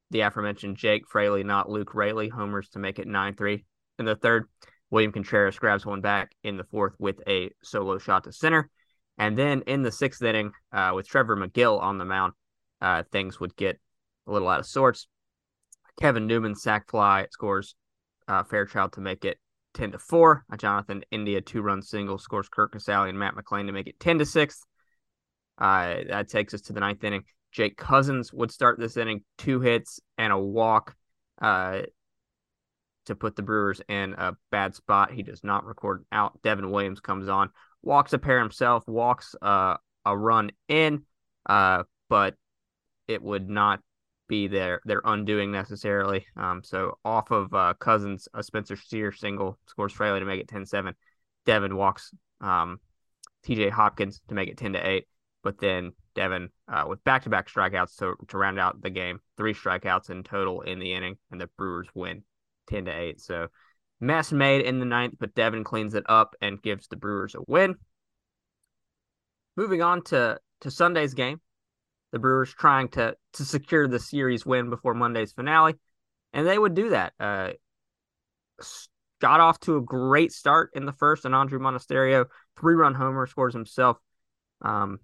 the 0.09 0.21
aforementioned 0.21 0.77
Jake 0.77 1.07
Fraley, 1.07 1.43
not 1.43 1.69
Luke 1.69 1.93
Raley, 1.93 2.27
homers 2.27 2.67
to 2.69 2.79
make 2.79 2.99
it 2.99 3.07
nine 3.07 3.35
three. 3.35 3.65
In 3.99 4.05
the 4.05 4.15
third, 4.15 4.49
William 4.89 5.11
Contreras 5.11 5.57
grabs 5.57 5.85
one 5.85 6.01
back 6.01 6.31
in 6.43 6.57
the 6.57 6.65
fourth 6.65 6.93
with 6.99 7.21
a 7.27 7.51
solo 7.63 7.97
shot 7.97 8.25
to 8.25 8.33
center. 8.33 8.69
And 9.17 9.37
then 9.37 9.61
in 9.67 9.83
the 9.83 9.91
sixth 9.91 10.21
inning, 10.21 10.51
uh, 10.73 10.91
with 10.95 11.07
Trevor 11.07 11.37
Megill 11.37 11.79
on 11.79 11.97
the 11.97 12.05
mound, 12.05 12.33
uh, 12.81 13.03
things 13.11 13.39
would 13.39 13.55
get 13.55 13.79
a 14.27 14.31
little 14.31 14.49
out 14.49 14.59
of 14.59 14.65
sorts. 14.65 15.07
Kevin 15.99 16.27
Newman 16.27 16.55
sac 16.55 16.89
fly 16.89 17.27
scores 17.31 17.75
uh, 18.27 18.43
Fairchild 18.43 18.93
to 18.93 19.01
make 19.01 19.23
it 19.23 19.37
10 19.75 19.91
to 19.91 19.99
4. 19.99 20.45
A 20.51 20.57
Jonathan 20.57 21.03
India 21.11 21.41
two 21.41 21.61
run 21.61 21.81
single 21.81 22.17
scores 22.17 22.49
Curt 22.49 22.73
Casali 22.73 23.09
and 23.09 23.19
Matt 23.19 23.35
McLain 23.35 23.67
to 23.67 23.71
make 23.71 23.87
it 23.87 23.99
10 23.99 24.19
to 24.19 24.25
6. 24.25 24.63
Uh, 25.57 25.95
that 26.09 26.29
takes 26.29 26.53
us 26.53 26.61
to 26.61 26.73
the 26.73 26.79
ninth 26.79 27.03
inning. 27.03 27.23
Jake 27.51 27.77
Cousins 27.77 28.31
would 28.31 28.51
start 28.51 28.79
this 28.79 28.97
inning, 28.97 29.23
two 29.37 29.59
hits 29.59 29.99
and 30.17 30.31
a 30.31 30.37
walk 30.37 30.95
uh, 31.41 31.81
to 33.05 33.15
put 33.15 33.35
the 33.35 33.41
Brewers 33.41 33.81
in 33.87 34.13
a 34.13 34.35
bad 34.51 34.75
spot. 34.75 35.11
He 35.11 35.23
does 35.23 35.43
not 35.43 35.65
record 35.65 36.05
out. 36.11 36.41
Devin 36.43 36.71
Williams 36.71 36.99
comes 36.99 37.27
on, 37.27 37.49
walks 37.81 38.13
a 38.13 38.19
pair 38.19 38.39
himself, 38.39 38.87
walks 38.87 39.35
uh, 39.41 39.77
a 40.05 40.17
run 40.17 40.51
in, 40.67 41.03
uh, 41.47 41.83
but 42.09 42.35
it 43.07 43.21
would 43.21 43.49
not 43.49 43.81
be 44.27 44.47
their 44.47 44.79
their 44.85 45.01
undoing 45.03 45.51
necessarily. 45.51 46.25
Um, 46.37 46.61
so 46.63 46.97
off 47.03 47.31
of 47.31 47.53
uh, 47.53 47.73
Cousins, 47.79 48.29
a 48.33 48.41
Spencer 48.41 48.77
Steer 48.77 49.11
single 49.11 49.59
scores 49.67 49.91
Fraley 49.91 50.19
to 50.19 50.25
make 50.25 50.39
it 50.39 50.47
10-7. 50.47 50.93
Devin 51.45 51.75
walks 51.75 52.13
um, 52.39 52.79
TJ 53.45 53.71
Hopkins 53.71 54.21
to 54.29 54.35
make 54.35 54.47
it 54.47 54.57
10 54.57 54.73
to 54.73 54.87
8. 54.87 55.07
But 55.43 55.59
then 55.59 55.91
Devin 56.13 56.49
uh, 56.71 56.85
with 56.87 57.03
back 57.03 57.23
to 57.23 57.29
back 57.29 57.49
strikeouts 57.49 57.97
to, 57.97 58.15
to 58.27 58.37
round 58.37 58.59
out 58.59 58.81
the 58.81 58.89
game, 58.89 59.19
three 59.37 59.53
strikeouts 59.53 60.09
in 60.09 60.23
total 60.23 60.61
in 60.61 60.79
the 60.79 60.93
inning, 60.93 61.17
and 61.31 61.39
the 61.39 61.49
Brewers 61.57 61.87
win 61.93 62.23
10 62.69 62.85
to 62.85 62.91
8. 62.91 63.21
So 63.21 63.47
mess 63.99 64.31
made 64.31 64.65
in 64.65 64.79
the 64.79 64.85
ninth, 64.85 65.15
but 65.19 65.35
Devin 65.35 65.63
cleans 65.63 65.93
it 65.93 66.03
up 66.07 66.35
and 66.41 66.61
gives 66.61 66.87
the 66.87 66.95
Brewers 66.95 67.35
a 67.35 67.39
win. 67.47 67.75
Moving 69.55 69.81
on 69.81 70.03
to, 70.05 70.39
to 70.61 70.71
Sunday's 70.71 71.13
game, 71.13 71.41
the 72.11 72.19
Brewers 72.19 72.53
trying 72.53 72.89
to 72.89 73.15
to 73.33 73.45
secure 73.45 73.87
the 73.87 73.99
series 73.99 74.45
win 74.45 74.69
before 74.69 74.93
Monday's 74.93 75.33
finale, 75.33 75.75
and 76.33 76.45
they 76.47 76.57
would 76.57 76.73
do 76.73 76.89
that. 76.89 77.13
Uh, 77.19 77.51
got 79.21 79.39
off 79.39 79.59
to 79.61 79.77
a 79.77 79.81
great 79.81 80.31
start 80.31 80.71
in 80.73 80.85
the 80.85 80.93
first, 80.93 81.25
and 81.25 81.33
Andrew 81.33 81.59
Monasterio 81.59 82.25
three 82.59 82.75
run 82.75 82.93
homer 82.93 83.27
scores 83.27 83.53
himself, 83.53 83.97
um, 84.61 84.99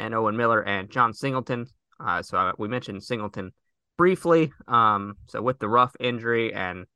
and 0.00 0.14
Owen 0.14 0.36
Miller 0.36 0.62
and 0.62 0.90
Jon 0.90 1.12
Singleton. 1.12 1.66
Uh, 2.02 2.22
so 2.22 2.38
I, 2.38 2.52
we 2.58 2.68
mentioned 2.68 3.02
Singleton 3.02 3.52
briefly. 3.98 4.52
Um, 4.66 5.16
so 5.26 5.42
with 5.42 5.58
the 5.58 5.68
rough 5.68 5.94
injury 6.00 6.54
and 6.54 6.86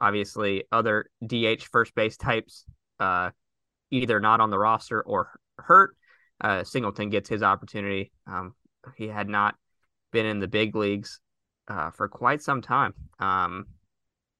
obviously 0.00 0.64
other 0.72 1.06
DH 1.24 1.62
first 1.70 1.94
base 1.94 2.16
types, 2.16 2.64
uh, 2.98 3.30
either 3.90 4.18
not 4.18 4.40
on 4.40 4.50
the 4.50 4.58
roster 4.58 5.02
or 5.02 5.28
hurt. 5.58 5.96
Uh, 6.40 6.64
Singleton 6.64 7.10
gets 7.10 7.28
his 7.28 7.42
opportunity. 7.42 8.10
Um, 8.26 8.54
he 8.96 9.08
had 9.08 9.28
not 9.28 9.54
been 10.10 10.26
in 10.26 10.40
the 10.40 10.48
big 10.48 10.74
leagues 10.74 11.20
uh, 11.68 11.90
for 11.90 12.08
quite 12.08 12.42
some 12.42 12.62
time. 12.62 12.94
Um, 13.18 13.66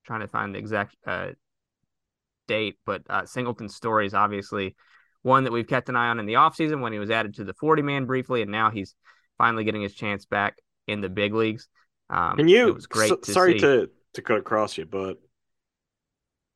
trying 0.05 0.21
to 0.21 0.29
find 0.29 0.55
the 0.55 0.59
exact 0.59 0.97
uh, 1.07 1.29
date, 2.49 2.77
but 2.85 3.03
uh, 3.09 3.27
Singleton's 3.27 3.75
story 3.75 4.07
is 4.07 4.15
obviously 4.15 4.77
one 5.25 5.45
that 5.45 5.53
we've 5.53 5.67
kept 5.67 5.89
an 5.89 5.97
eye 5.97 6.09
on 6.09 6.21
in 6.21 6.27
the 6.27 6.35
offseason 6.35 6.81
when 6.83 6.93
he 6.93 6.99
was 6.99 7.11
added 7.11 7.35
to 7.35 7.45
the 7.45 7.55
40 7.55 7.81
man 7.83 8.05
briefly, 8.05 8.43
and 8.43 8.51
now 8.51 8.71
he's 8.71 8.95
finally 9.39 9.65
getting 9.65 9.81
his 9.81 9.95
chance 9.95 10.27
back 10.27 10.59
in 10.87 11.01
the 11.01 11.09
big 11.09 11.33
leagues. 11.33 11.67
Um, 12.11 12.37
Can 12.37 12.47
you? 12.47 12.69
It 12.69 12.75
was 12.75 12.87
great. 12.87 13.09
so- 13.09 13.17
to 13.17 13.33
sorry 13.33 13.55
see. 13.55 13.61
to 13.61 13.91
to 14.13 14.23
cut 14.23 14.39
across 14.39 14.79
you, 14.79 14.85
but 14.85 15.17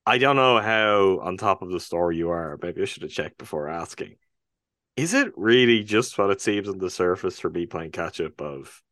I 0.07 0.19
don't 0.19 0.37
know 0.37 0.61
how 0.61 1.19
on 1.21 1.37
top 1.37 1.63
of 1.63 1.71
the 1.71 1.81
story 1.81 2.19
you 2.19 2.31
are. 2.31 2.59
Maybe 2.63 2.83
I 2.83 2.85
should 2.85 3.03
have 3.03 3.11
checked 3.11 3.39
before 3.39 3.69
asking. 3.69 4.17
Is 4.97 5.15
it 5.15 5.33
really 5.37 5.83
just 5.83 6.17
what 6.19 6.31
it 6.31 6.41
seems 6.41 6.69
on 6.69 6.79
the 6.79 6.91
surface 6.91 7.41
for 7.41 7.51
me 7.51 7.67
playing 7.67 7.91
catch 7.91 8.21
up 8.21 8.41
of 8.41 8.83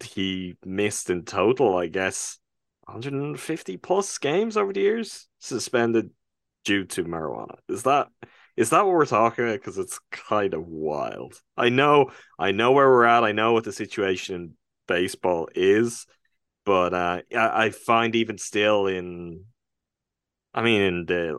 he 0.00 0.56
missed 0.64 1.10
in 1.10 1.24
total, 1.24 1.76
I 1.76 1.88
guess, 1.88 2.38
150 2.84 3.76
plus 3.78 4.16
games 4.18 4.56
over 4.56 4.72
the 4.72 4.80
years, 4.80 5.28
suspended 5.40 6.10
due 6.64 6.84
to 6.84 7.04
marijuana. 7.04 7.56
Is 7.68 7.82
that 7.82 8.08
is 8.58 8.70
that 8.70 8.84
what 8.84 8.94
we're 8.94 9.06
talking 9.06 9.44
about? 9.44 9.60
Because 9.60 9.78
it's 9.78 10.00
kind 10.10 10.52
of 10.52 10.66
wild. 10.66 11.40
I 11.56 11.68
know, 11.68 12.10
I 12.40 12.50
know 12.50 12.72
where 12.72 12.88
we're 12.88 13.04
at. 13.04 13.22
I 13.22 13.30
know 13.30 13.52
what 13.52 13.62
the 13.62 13.72
situation 13.72 14.34
in 14.34 14.54
baseball 14.88 15.48
is, 15.54 16.06
but 16.64 16.92
uh, 16.92 17.20
I, 17.32 17.66
I 17.66 17.70
find 17.70 18.16
even 18.16 18.36
still 18.36 18.88
in, 18.88 19.44
I 20.52 20.62
mean, 20.62 20.80
in 20.80 21.06
the 21.06 21.38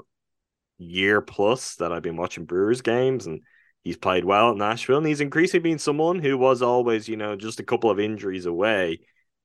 year 0.77 1.19
plus 1.19 1.75
that 1.75 1.91
I've 1.91 2.03
been 2.03 2.15
watching 2.15 2.45
Brewers 2.45 2.81
games 2.81 3.25
and 3.25 3.41
he's 3.83 3.97
played 3.97 4.23
well 4.23 4.51
at 4.51 4.55
Nashville 4.55 4.99
and 4.99 5.07
he's 5.07 5.19
increasingly 5.19 5.71
been 5.71 5.77
someone 5.77 6.19
who 6.19 6.37
was 6.37 6.61
always, 6.61 7.09
you 7.09 7.17
know, 7.17 7.35
just 7.35 7.59
a 7.59 7.65
couple 7.65 7.91
of 7.91 7.99
injuries 7.99 8.45
away. 8.45 9.01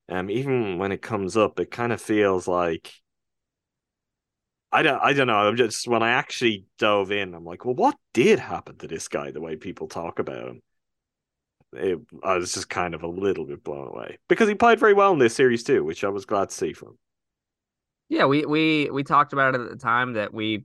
Um, 0.08 0.30
even 0.30 0.78
when 0.78 0.92
it 0.92 1.02
comes 1.02 1.36
up, 1.36 1.58
it 1.58 1.72
kind 1.72 1.92
of 1.92 2.00
feels 2.00 2.46
like 2.46 2.92
I 4.74 4.82
don't 4.82 5.00
I 5.00 5.12
don't 5.12 5.28
know. 5.28 5.36
I'm 5.36 5.56
just 5.56 5.86
when 5.86 6.02
I 6.02 6.10
actually 6.10 6.66
dove 6.80 7.12
in, 7.12 7.32
I'm 7.32 7.44
like, 7.44 7.64
well, 7.64 7.76
what 7.76 7.96
did 8.12 8.40
happen 8.40 8.76
to 8.78 8.88
this 8.88 9.06
guy? 9.06 9.30
The 9.30 9.40
way 9.40 9.54
people 9.54 9.86
talk 9.86 10.18
about 10.18 10.48
him, 10.48 10.62
it, 11.74 12.00
I 12.24 12.36
was 12.38 12.52
just 12.52 12.68
kind 12.68 12.92
of 12.92 13.04
a 13.04 13.06
little 13.06 13.46
bit 13.46 13.62
blown 13.62 13.86
away 13.86 14.18
because 14.28 14.48
he 14.48 14.56
played 14.56 14.80
very 14.80 14.92
well 14.92 15.12
in 15.12 15.20
this 15.20 15.36
series 15.36 15.62
too, 15.62 15.84
which 15.84 16.02
I 16.02 16.08
was 16.08 16.26
glad 16.26 16.48
to 16.48 16.54
see 16.56 16.72
from. 16.72 16.98
Yeah, 18.08 18.24
we 18.24 18.44
we 18.46 18.90
we 18.90 19.04
talked 19.04 19.32
about 19.32 19.54
it 19.54 19.60
at 19.60 19.70
the 19.70 19.76
time 19.76 20.14
that 20.14 20.34
we 20.34 20.64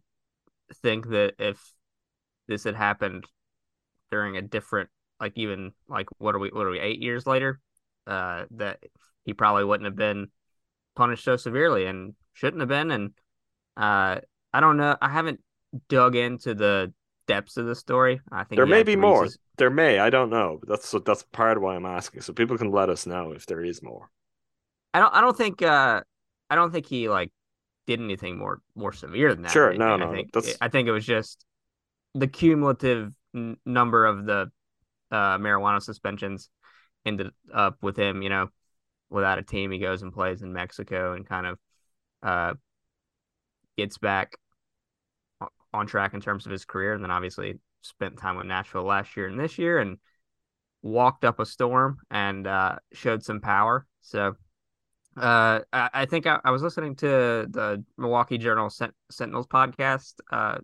think 0.82 1.08
that 1.10 1.36
if 1.38 1.62
this 2.48 2.64
had 2.64 2.76
happened 2.76 3.26
during 4.10 4.38
a 4.38 4.42
different, 4.42 4.90
like 5.20 5.34
even 5.36 5.72
like 5.88 6.08
what 6.18 6.34
are 6.34 6.40
we 6.40 6.50
what 6.50 6.66
are 6.66 6.72
we 6.72 6.80
eight 6.80 7.00
years 7.00 7.28
later, 7.28 7.60
uh, 8.08 8.46
that 8.52 8.80
he 9.24 9.34
probably 9.34 9.66
wouldn't 9.66 9.86
have 9.86 9.96
been 9.96 10.30
punished 10.96 11.24
so 11.24 11.38
severely 11.38 11.86
and 11.86 12.16
shouldn't 12.34 12.62
have 12.62 12.70
been 12.70 12.90
and 12.90 13.12
uh, 13.78 14.20
I 14.54 14.60
don't 14.60 14.78
know. 14.78 14.98
I 15.02 15.10
haven't 15.10 15.42
dug 15.88 16.16
into 16.16 16.54
the 16.54 16.94
depths 17.28 17.58
of 17.58 17.68
the 17.68 17.76
story. 17.76 18.22
I 18.32 18.44
think 18.44 18.58
there 18.58 18.66
may 18.66 18.84
be 18.84 18.96
more. 18.96 19.28
There 19.58 19.70
may. 19.70 20.00
I 20.00 20.10
don't 20.10 20.30
know. 20.30 20.60
That's 20.68 20.96
that's 21.06 21.24
part 21.32 21.58
of 21.58 21.64
why 21.64 21.76
I'm 21.76 21.86
asking, 21.86 22.22
so 22.22 22.34
people 22.34 22.58
can 22.58 22.72
let 22.72 22.90
us 22.90 23.06
know 23.06 23.32
if 23.32 23.46
there 23.46 23.64
is 23.64 23.84
more. 23.84 24.10
I 24.94 25.00
don't. 25.00 25.14
I 25.14 25.22
don't 25.22 25.38
think. 25.38 25.62
Uh, 25.62 26.02
I 26.50 26.56
don't 26.56 26.72
think 26.72 26.88
he 26.88 27.10
like 27.10 27.32
did 27.86 28.00
anything 28.00 28.38
more 28.38 28.62
more 28.76 28.94
severe 28.94 29.34
than 29.34 29.44
that. 29.44 29.52
Sure. 29.52 29.74
No. 29.74 29.94
I 29.94 29.98
no. 29.98 30.12
Think, 30.12 30.32
that's... 30.32 30.56
I 30.60 30.70
think 30.70 30.88
it 30.88 30.92
was 30.92 31.06
just 31.06 31.46
the 32.16 32.28
cumulative 32.28 33.14
n- 33.36 33.58
number 33.66 34.06
of 34.06 34.26
the 34.26 34.52
uh, 35.12 35.38
marijuana 35.38 35.82
suspensions 35.82 36.50
ended 37.06 37.30
up 37.54 37.78
with 37.82 37.98
him. 37.98 38.22
You 38.24 38.30
know, 38.30 38.50
without 39.10 39.40
a 39.40 39.44
team, 39.44 39.72
he 39.72 39.80
goes 39.80 40.02
and 40.02 40.14
plays 40.14 40.42
in 40.42 40.54
Mexico 40.54 41.14
and 41.14 41.28
kind 41.28 41.46
of 41.46 41.60
uh, 42.24 42.54
gets 43.80 43.98
back 43.98 44.34
on 45.74 45.88
track 45.88 46.14
in 46.14 46.22
terms 46.22 46.46
of 46.46 46.52
his 46.52 46.66
career, 46.66 46.94
and 46.94 47.04
then 47.04 47.12
obviously 47.12 47.60
spent 47.82 48.18
time 48.18 48.36
with 48.36 48.46
Nashville 48.46 48.84
last 48.84 49.16
year 49.16 49.28
and 49.28 49.40
this 49.40 49.58
year, 49.58 49.80
and 49.80 49.98
walked 50.82 51.26
up 51.26 51.40
a 51.40 51.46
storm 51.46 52.00
and 52.10 52.48
uh, 52.48 52.78
showed 52.94 53.24
some 53.24 53.42
power. 53.42 53.86
So 54.02 54.36
uh, 55.18 55.60
I, 55.74 55.90
I, 55.94 56.06
think 56.06 56.28
I, 56.28 56.40
I, 56.44 56.52
was 56.52 56.62
listening 56.62 56.96
to 56.98 57.08
the 57.50 57.84
Milwaukee 57.98 58.38
Journal 58.38 58.70
Sent- 58.70 58.94
Sentinels 59.12 59.48
podcast 59.48 60.14
uh, 60.32 60.60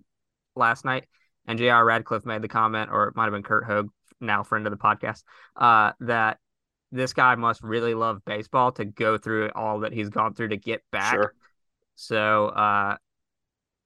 last 0.56 0.86
night, 0.86 1.08
and 1.48 1.60
J.R. 1.60 1.84
Radcliffe 1.84 2.26
made 2.26 2.42
the 2.42 2.48
comment, 2.48 2.90
or 2.92 3.08
it 3.08 3.16
might 3.16 3.26
have 3.26 3.34
been 3.34 3.44
Curt 3.44 3.66
Hogg, 3.66 3.90
now 4.22 4.44
friend 4.44 4.66
of 4.66 4.72
the 4.72 4.78
podcast, 4.78 5.24
uh, 5.58 5.92
that 6.02 6.40
this 6.92 7.14
guy 7.14 7.36
must 7.36 7.62
really 7.62 7.94
love 7.94 8.24
baseball 8.26 8.72
to 8.74 8.86
go 8.86 9.18
through 9.18 9.50
all 9.56 9.80
that 9.82 9.92
he's 9.92 10.10
gone 10.10 10.34
through 10.34 10.50
to 10.50 10.58
get 10.58 10.82
back. 10.92 11.14
Sure. 11.14 11.34
So 11.96 12.48
uh, 12.48 12.98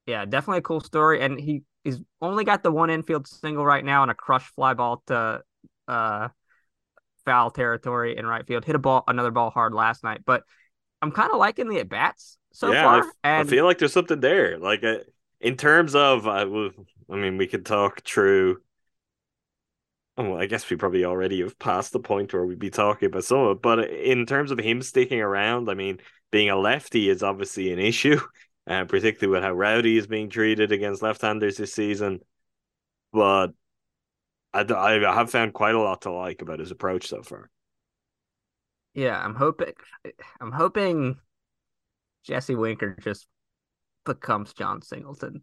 yeah, 0.06 0.24
definitely 0.24 0.58
a 0.58 0.62
cool 0.62 0.80
story. 0.80 1.20
And 1.20 1.38
he 1.38 1.62
he's 1.84 2.00
only 2.20 2.44
got 2.44 2.62
the 2.62 2.72
one 2.72 2.90
infield 2.90 3.26
single 3.26 3.64
right 3.64 3.84
now 3.84 4.02
and 4.02 4.10
a 4.10 4.14
crush 4.14 4.44
fly 4.54 4.74
ball 4.74 5.02
to 5.06 5.42
uh, 5.88 6.28
foul 7.24 7.50
territory 7.50 8.16
in 8.16 8.26
right 8.26 8.46
field. 8.46 8.64
Hit 8.64 8.74
a 8.74 8.78
ball, 8.78 9.04
another 9.08 9.30
ball 9.30 9.50
hard 9.50 9.74
last 9.74 10.04
night, 10.04 10.22
but 10.24 10.42
I'm 11.02 11.12
kind 11.12 11.30
of 11.32 11.38
liking 11.38 11.68
the 11.68 11.80
at 11.80 11.88
bats 11.88 12.38
so 12.52 12.72
yeah, 12.72 12.82
far. 12.82 13.02
I, 13.02 13.10
and 13.24 13.48
I 13.48 13.50
feel 13.50 13.64
like 13.64 13.78
there's 13.78 13.92
something 13.92 14.20
there. 14.20 14.58
Like 14.58 14.84
uh, 14.84 14.98
in 15.40 15.56
terms 15.56 15.94
of, 15.94 16.26
uh, 16.26 16.46
I 17.10 17.16
mean, 17.16 17.36
we 17.36 17.46
could 17.46 17.64
talk 17.66 18.02
true. 18.02 18.58
Oh, 20.16 20.36
I 20.36 20.46
guess 20.46 20.68
we 20.68 20.76
probably 20.76 21.04
already 21.04 21.40
have 21.40 21.58
passed 21.58 21.92
the 21.92 22.00
point 22.00 22.32
where 22.32 22.44
we'd 22.44 22.58
be 22.58 22.68
talking 22.68 23.06
about 23.06 23.24
some 23.24 23.38
of 23.38 23.56
it. 23.56 23.62
But 23.62 23.90
in 23.90 24.26
terms 24.26 24.50
of 24.50 24.58
him 24.58 24.82
sticking 24.82 25.20
around, 25.20 25.70
I 25.70 25.74
mean, 25.74 25.98
being 26.30 26.50
a 26.50 26.56
lefty 26.56 27.08
is 27.08 27.22
obviously 27.22 27.72
an 27.72 27.78
issue 27.78 28.20
uh, 28.70 28.84
particularly 28.84 29.36
with 29.36 29.42
how 29.42 29.52
Rowdy 29.52 29.96
is 29.96 30.06
being 30.06 30.30
treated 30.30 30.70
against 30.70 31.02
left-handers 31.02 31.56
this 31.56 31.74
season. 31.74 32.20
But 33.12 33.48
I, 34.54 34.60
I 34.60 35.14
have 35.14 35.30
found 35.30 35.52
quite 35.52 35.74
a 35.74 35.80
lot 35.80 36.02
to 36.02 36.12
like 36.12 36.40
about 36.40 36.60
his 36.60 36.70
approach 36.70 37.08
so 37.08 37.22
far. 37.22 37.50
Yeah, 38.94 39.20
I'm 39.20 39.34
hoping 39.34 39.72
I'm 40.40 40.52
hoping 40.52 41.18
Jesse 42.24 42.54
Winker 42.54 42.96
just 43.00 43.26
becomes 44.06 44.52
Jon 44.52 44.82
Singleton. 44.82 45.42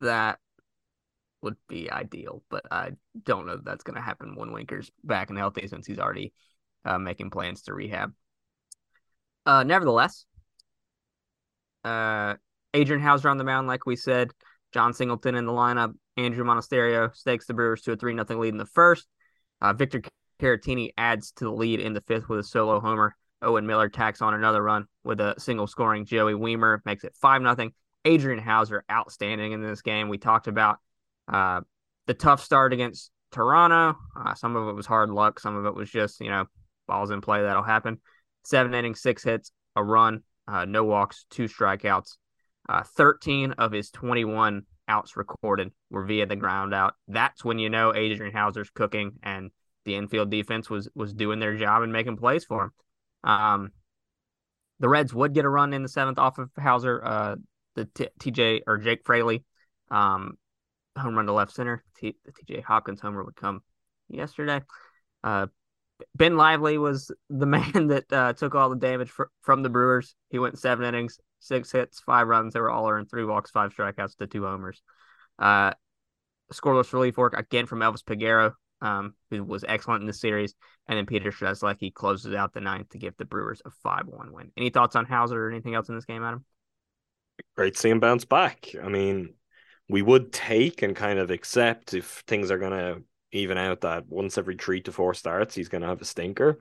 That 0.00 0.38
would 1.42 1.56
be 1.68 1.90
ideal, 1.90 2.42
but 2.50 2.64
I 2.70 2.92
don't 3.22 3.46
know 3.46 3.56
that 3.56 3.64
that's 3.64 3.84
going 3.84 3.96
to 3.96 4.02
happen 4.02 4.34
when 4.34 4.52
Winker's 4.52 4.90
back 5.04 5.28
and 5.28 5.38
healthy 5.38 5.66
since 5.68 5.86
he's 5.86 5.98
already 5.98 6.32
uh, 6.86 6.98
making 6.98 7.30
plans 7.30 7.62
to 7.62 7.74
rehab. 7.74 8.12
Uh, 9.44 9.62
nevertheless, 9.62 10.26
uh, 11.84 12.34
Adrian 12.76 13.00
Houser 13.00 13.30
on 13.30 13.38
the 13.38 13.44
mound, 13.44 13.66
like 13.66 13.86
we 13.86 13.96
said. 13.96 14.30
Jon 14.72 14.92
Singleton 14.92 15.34
in 15.34 15.46
the 15.46 15.52
lineup. 15.52 15.94
Andrew 16.18 16.44
Monasterio 16.44 17.14
stakes 17.16 17.46
the 17.46 17.54
Brewers 17.54 17.80
to 17.82 17.92
a 17.92 17.96
3 17.96 18.14
0 18.14 18.38
lead 18.38 18.50
in 18.50 18.58
the 18.58 18.66
first. 18.66 19.06
Uh, 19.62 19.72
Victor 19.72 20.02
Caratini 20.40 20.90
adds 20.98 21.32
to 21.32 21.44
the 21.44 21.50
lead 21.50 21.80
in 21.80 21.94
the 21.94 22.02
fifth 22.02 22.28
with 22.28 22.40
a 22.40 22.44
solo 22.44 22.78
homer. 22.78 23.16
Owen 23.40 23.66
Miller 23.66 23.88
tacks 23.88 24.20
on 24.20 24.34
another 24.34 24.62
run 24.62 24.84
with 25.04 25.20
a 25.20 25.34
single 25.38 25.66
scoring. 25.66 26.04
Joey 26.04 26.34
Wiemer 26.34 26.80
makes 26.84 27.04
it 27.04 27.14
5 27.20 27.42
0. 27.56 27.70
Adrian 28.04 28.38
Houser 28.38 28.84
outstanding 28.90 29.52
in 29.52 29.62
this 29.62 29.80
game. 29.80 30.08
We 30.08 30.18
talked 30.18 30.46
about 30.46 30.76
uh, 31.32 31.62
the 32.06 32.14
tough 32.14 32.42
start 32.42 32.74
against 32.74 33.10
Toronto. 33.32 33.98
Uh, 34.14 34.34
some 34.34 34.54
of 34.54 34.68
it 34.68 34.74
was 34.74 34.86
hard 34.86 35.10
luck. 35.10 35.40
Some 35.40 35.56
of 35.56 35.64
it 35.64 35.74
was 35.74 35.90
just, 35.90 36.20
you 36.20 36.28
know, 36.28 36.44
balls 36.86 37.10
in 37.10 37.22
play. 37.22 37.42
That'll 37.42 37.62
happen. 37.62 38.00
Seven 38.44 38.74
innings, 38.74 39.00
six 39.00 39.24
hits, 39.24 39.50
a 39.74 39.82
run, 39.82 40.22
uh, 40.46 40.66
no 40.66 40.84
walks, 40.84 41.24
two 41.30 41.44
strikeouts. 41.44 42.16
Uh, 42.68 42.82
13 42.82 43.52
of 43.52 43.72
his 43.72 43.90
21 43.90 44.62
outs 44.88 45.16
recorded 45.16 45.72
were 45.90 46.04
via 46.04 46.26
the 46.26 46.36
ground 46.36 46.74
out. 46.74 46.94
That's 47.08 47.44
when 47.44 47.58
you 47.58 47.70
know 47.70 47.94
Adrian 47.94 48.32
Houser's 48.32 48.70
cooking 48.70 49.12
and 49.22 49.50
the 49.84 49.94
infield 49.94 50.30
defense 50.30 50.68
was 50.68 50.88
was 50.94 51.14
doing 51.14 51.38
their 51.38 51.56
job 51.56 51.82
and 51.82 51.92
making 51.92 52.16
plays 52.16 52.44
for 52.44 52.64
him. 52.64 52.70
Um, 53.24 53.70
the 54.80 54.88
Reds 54.88 55.14
would 55.14 55.32
get 55.32 55.44
a 55.44 55.48
run 55.48 55.72
in 55.72 55.82
the 55.82 55.88
seventh 55.88 56.18
off 56.18 56.38
of 56.38 56.50
Houser. 56.58 57.04
Uh, 57.04 57.36
the 57.76 57.84
TJ 58.20 58.62
or 58.66 58.78
Jake 58.78 59.04
Fraley, 59.04 59.44
um, 59.90 60.36
home 60.98 61.14
run 61.14 61.26
to 61.26 61.32
left 61.32 61.52
center. 61.52 61.84
T- 61.98 62.16
the 62.24 62.32
TJ 62.32 62.64
Hopkins 62.64 63.00
homer 63.00 63.22
would 63.22 63.36
come 63.36 63.62
yesterday. 64.08 64.62
Uh, 65.22 65.46
Ben 66.14 66.36
Lively 66.36 66.78
was 66.78 67.10
the 67.30 67.46
man 67.46 67.88
that 67.88 68.12
uh, 68.12 68.32
took 68.32 68.54
all 68.54 68.70
the 68.70 68.76
damage 68.76 69.10
fr- 69.10 69.24
from 69.42 69.62
the 69.62 69.68
Brewers. 69.68 70.14
He 70.30 70.38
went 70.38 70.58
seven 70.58 70.84
innings, 70.84 71.18
six 71.46 71.72
hits, 71.72 72.00
five 72.00 72.28
runs. 72.28 72.54
They 72.54 72.60
were 72.60 72.70
all 72.70 72.88
earned, 72.88 73.10
three 73.10 73.24
walks, 73.24 73.50
five 73.50 73.74
strikeouts 73.74 74.16
to 74.16 74.26
two 74.26 74.44
homers. 74.44 74.82
Uh, 75.38 75.72
scoreless 76.52 76.92
relief 76.92 77.16
work 77.16 77.34
again 77.38 77.66
from 77.66 77.80
Elvis 77.80 78.04
Peguero, 78.04 78.52
um, 78.80 79.14
who 79.30 79.42
was 79.44 79.64
excellent 79.66 80.02
in 80.02 80.06
the 80.06 80.12
series. 80.12 80.54
And 80.86 80.96
then 80.96 81.06
Peter 81.06 81.30
Strzelecki 81.30 81.92
closes 81.92 82.34
out 82.34 82.52
the 82.52 82.60
ninth 82.60 82.90
to 82.90 82.98
give 82.98 83.16
the 83.16 83.24
Brewers 83.24 83.62
a 83.64 83.70
5 83.70 84.06
1 84.06 84.32
win. 84.32 84.52
Any 84.56 84.70
thoughts 84.70 84.96
on 84.96 85.06
Houser 85.06 85.46
or 85.46 85.50
anything 85.50 85.74
else 85.74 85.88
in 85.88 85.94
this 85.94 86.04
game, 86.04 86.22
Adam? 86.22 86.44
Great 87.56 87.76
seeing 87.76 88.00
bounce 88.00 88.24
back. 88.24 88.68
I 88.82 88.88
mean, 88.88 89.34
we 89.88 90.02
would 90.02 90.32
take 90.32 90.82
and 90.82 90.96
kind 90.96 91.18
of 91.18 91.30
accept 91.30 91.94
if 91.94 92.22
things 92.26 92.50
are 92.50 92.58
going 92.58 92.72
to 92.72 93.02
even 93.32 93.58
out 93.58 93.82
that 93.82 94.06
once 94.08 94.38
every 94.38 94.56
three 94.56 94.80
to 94.82 94.92
four 94.92 95.14
starts, 95.14 95.54
he's 95.54 95.68
going 95.68 95.82
to 95.82 95.88
have 95.88 96.00
a 96.00 96.06
stinker 96.06 96.58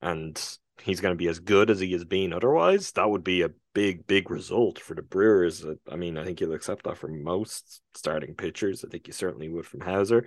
and 0.00 0.58
he's 0.82 1.00
going 1.00 1.12
to 1.12 1.18
be 1.18 1.28
as 1.28 1.40
good 1.40 1.70
as 1.70 1.80
he 1.80 1.92
has 1.92 2.04
been 2.04 2.32
otherwise. 2.32 2.92
That 2.92 3.08
would 3.08 3.24
be 3.24 3.42
a 3.42 3.50
big, 3.74 4.06
big 4.06 4.30
result 4.30 4.78
for 4.78 4.94
the 4.94 5.02
Brewers. 5.02 5.64
I 5.90 5.96
mean, 5.96 6.18
I 6.18 6.24
think 6.24 6.40
you'll 6.40 6.54
accept 6.54 6.84
that 6.84 6.98
from 6.98 7.22
most 7.22 7.82
starting 7.94 8.34
pitchers. 8.34 8.84
I 8.84 8.88
think 8.88 9.06
you 9.06 9.12
certainly 9.12 9.48
would 9.48 9.66
from 9.66 9.80
Houser. 9.80 10.26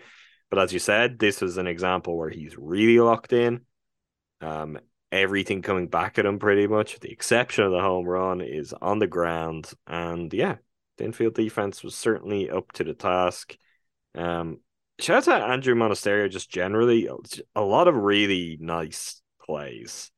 But 0.50 0.60
as 0.60 0.74
you 0.74 0.80
said, 0.80 1.20
this 1.20 1.42
is 1.42 1.58
an 1.58 1.68
example 1.68 2.18
where 2.18 2.30
he's 2.30 2.58
really 2.58 3.00
locked 3.00 3.34
in. 3.34 3.62
Um, 4.42 4.80
everything 5.12 5.62
coming 5.62 5.88
back 5.88 6.20
at 6.20 6.26
him 6.26 6.40
pretty 6.40 6.68
much, 6.68 7.00
the 7.00 7.12
exception 7.12 7.64
of 7.64 7.72
the 7.72 7.82
home 7.82 8.06
run, 8.06 8.42
is 8.42 8.74
on 8.74 9.00
the 9.00 9.08
ground. 9.08 9.72
And 9.88 10.34
yeah, 10.34 10.56
the 10.98 11.06
infield 11.06 11.36
defense 11.36 11.84
was 11.84 11.96
certainly 11.96 12.50
up 12.50 12.72
to 12.74 12.84
the 12.84 12.94
task. 12.94 13.58
Um, 14.16 14.60
shout 15.00 15.28
out 15.28 15.40
to 15.40 15.46
Andrew 15.46 15.76
Monasterio 15.76 16.30
just 16.30 16.50
generally 16.50 17.10
a 17.56 17.62
lot 17.62 17.88
of 17.88 17.96
really 17.96 18.58
nice 18.60 19.22
plays 19.42 20.12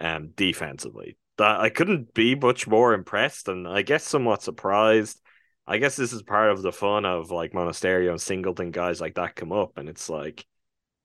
um 0.00 0.30
defensively. 0.36 1.16
That 1.38 1.60
I 1.60 1.70
couldn't 1.70 2.14
be 2.14 2.34
much 2.34 2.66
more 2.66 2.94
impressed 2.94 3.48
and 3.48 3.66
I 3.68 3.82
guess 3.82 4.04
somewhat 4.04 4.42
surprised. 4.42 5.20
I 5.66 5.78
guess 5.78 5.96
this 5.96 6.14
is 6.14 6.22
part 6.22 6.50
of 6.50 6.62
the 6.62 6.72
fun 6.72 7.04
of 7.04 7.30
like 7.30 7.52
Monasterio 7.52 8.10
and 8.10 8.20
Singleton 8.20 8.70
guys 8.70 9.00
like 9.02 9.16
that 9.16 9.36
come 9.36 9.52
up, 9.52 9.76
and 9.76 9.88
it's 9.88 10.08
like, 10.08 10.46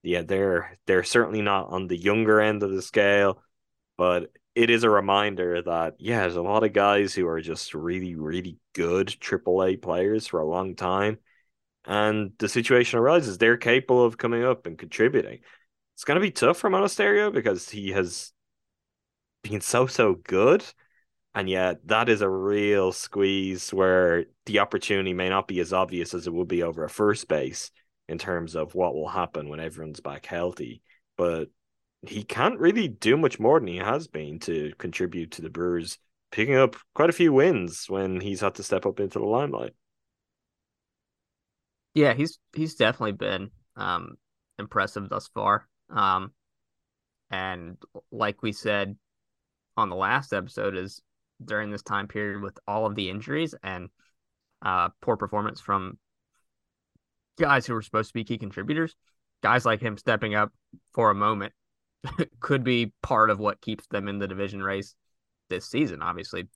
yeah, 0.02 0.22
they're 0.22 0.78
they're 0.86 1.04
certainly 1.04 1.42
not 1.42 1.68
on 1.68 1.86
the 1.86 1.96
younger 1.98 2.40
end 2.40 2.62
of 2.62 2.70
the 2.70 2.82
scale, 2.82 3.42
but 3.98 4.32
it 4.54 4.70
is 4.70 4.84
a 4.84 4.90
reminder 4.90 5.62
that 5.62 5.96
yeah, 5.98 6.20
there's 6.20 6.36
a 6.36 6.42
lot 6.42 6.64
of 6.64 6.72
guys 6.72 7.14
who 7.14 7.26
are 7.28 7.40
just 7.40 7.74
really, 7.74 8.14
really 8.14 8.58
good 8.74 9.08
AAA 9.20 9.82
players 9.82 10.26
for 10.26 10.40
a 10.40 10.46
long 10.46 10.76
time, 10.76 11.18
and 11.84 12.32
the 12.38 12.48
situation 12.48 12.98
arises 12.98 13.38
they're 13.38 13.56
capable 13.58 14.04
of 14.04 14.18
coming 14.18 14.44
up 14.44 14.66
and 14.66 14.78
contributing. 14.78 15.40
It's 15.94 16.04
going 16.04 16.16
to 16.16 16.20
be 16.26 16.30
tough 16.30 16.58
for 16.58 16.70
Monasterio 16.70 17.32
because 17.32 17.68
he 17.68 17.90
has 17.92 18.32
been 19.44 19.60
so 19.60 19.86
so 19.86 20.14
good, 20.14 20.64
and 21.34 21.48
yet 21.48 21.86
that 21.88 22.08
is 22.08 22.22
a 22.22 22.28
real 22.28 22.92
squeeze 22.92 23.72
where 23.72 24.26
the 24.46 24.60
opportunity 24.60 25.14
may 25.14 25.28
not 25.28 25.48
be 25.48 25.60
as 25.60 25.72
obvious 25.72 26.14
as 26.14 26.26
it 26.26 26.32
would 26.34 26.48
be 26.48 26.62
over 26.62 26.84
a 26.84 26.90
first 26.90 27.28
base 27.28 27.70
in 28.08 28.18
terms 28.18 28.56
of 28.56 28.74
what 28.74 28.94
will 28.94 29.08
happen 29.08 29.48
when 29.48 29.60
everyone's 29.60 30.00
back 30.00 30.26
healthy, 30.26 30.82
but 31.16 31.48
he 32.02 32.22
can't 32.22 32.58
really 32.60 32.88
do 32.88 33.16
much 33.16 33.40
more 33.40 33.58
than 33.60 33.68
he 33.68 33.78
has 33.78 34.08
been 34.08 34.38
to 34.40 34.72
contribute 34.78 35.32
to 35.32 35.42
the 35.42 35.50
Brewers 35.50 35.98
picking 36.30 36.56
up 36.56 36.76
quite 36.94 37.10
a 37.10 37.14
few 37.14 37.32
wins 37.32 37.86
when 37.88 38.20
he's 38.20 38.40
had 38.40 38.54
to 38.56 38.62
step 38.62 38.86
up 38.86 39.00
into 39.00 39.18
the 39.18 39.24
limelight. 39.24 39.74
Yeah, 41.94 42.14
he's 42.14 42.38
he's 42.54 42.74
definitely 42.74 43.12
been 43.12 43.50
um 43.76 44.16
impressive 44.58 45.08
thus 45.08 45.28
far. 45.28 45.68
Um 45.90 46.32
and 47.30 47.76
like 48.10 48.42
we 48.42 48.52
said 48.52 48.96
on 49.76 49.88
the 49.88 49.96
last 49.96 50.32
episode 50.32 50.76
is 50.76 51.02
during 51.44 51.70
this 51.70 51.82
time 51.82 52.08
period 52.08 52.42
with 52.42 52.58
all 52.66 52.86
of 52.86 52.94
the 52.94 53.10
injuries 53.10 53.54
and 53.62 53.88
uh 54.62 54.88
poor 55.02 55.16
performance 55.16 55.60
from 55.60 55.98
guys 57.38 57.66
who 57.66 57.74
were 57.74 57.82
supposed 57.82 58.08
to 58.08 58.14
be 58.14 58.24
key 58.24 58.38
contributors, 58.38 58.94
guys 59.42 59.64
like 59.64 59.80
him 59.80 59.98
stepping 59.98 60.34
up 60.34 60.52
for 60.92 61.10
a 61.10 61.14
moment 61.14 61.52
could 62.40 62.64
be 62.64 62.92
part 63.02 63.30
of 63.30 63.38
what 63.38 63.60
keeps 63.60 63.86
them 63.88 64.08
in 64.08 64.18
the 64.18 64.28
division 64.28 64.62
race 64.62 64.94
this 65.50 65.68
season. 65.68 66.02
Obviously, 66.02 66.48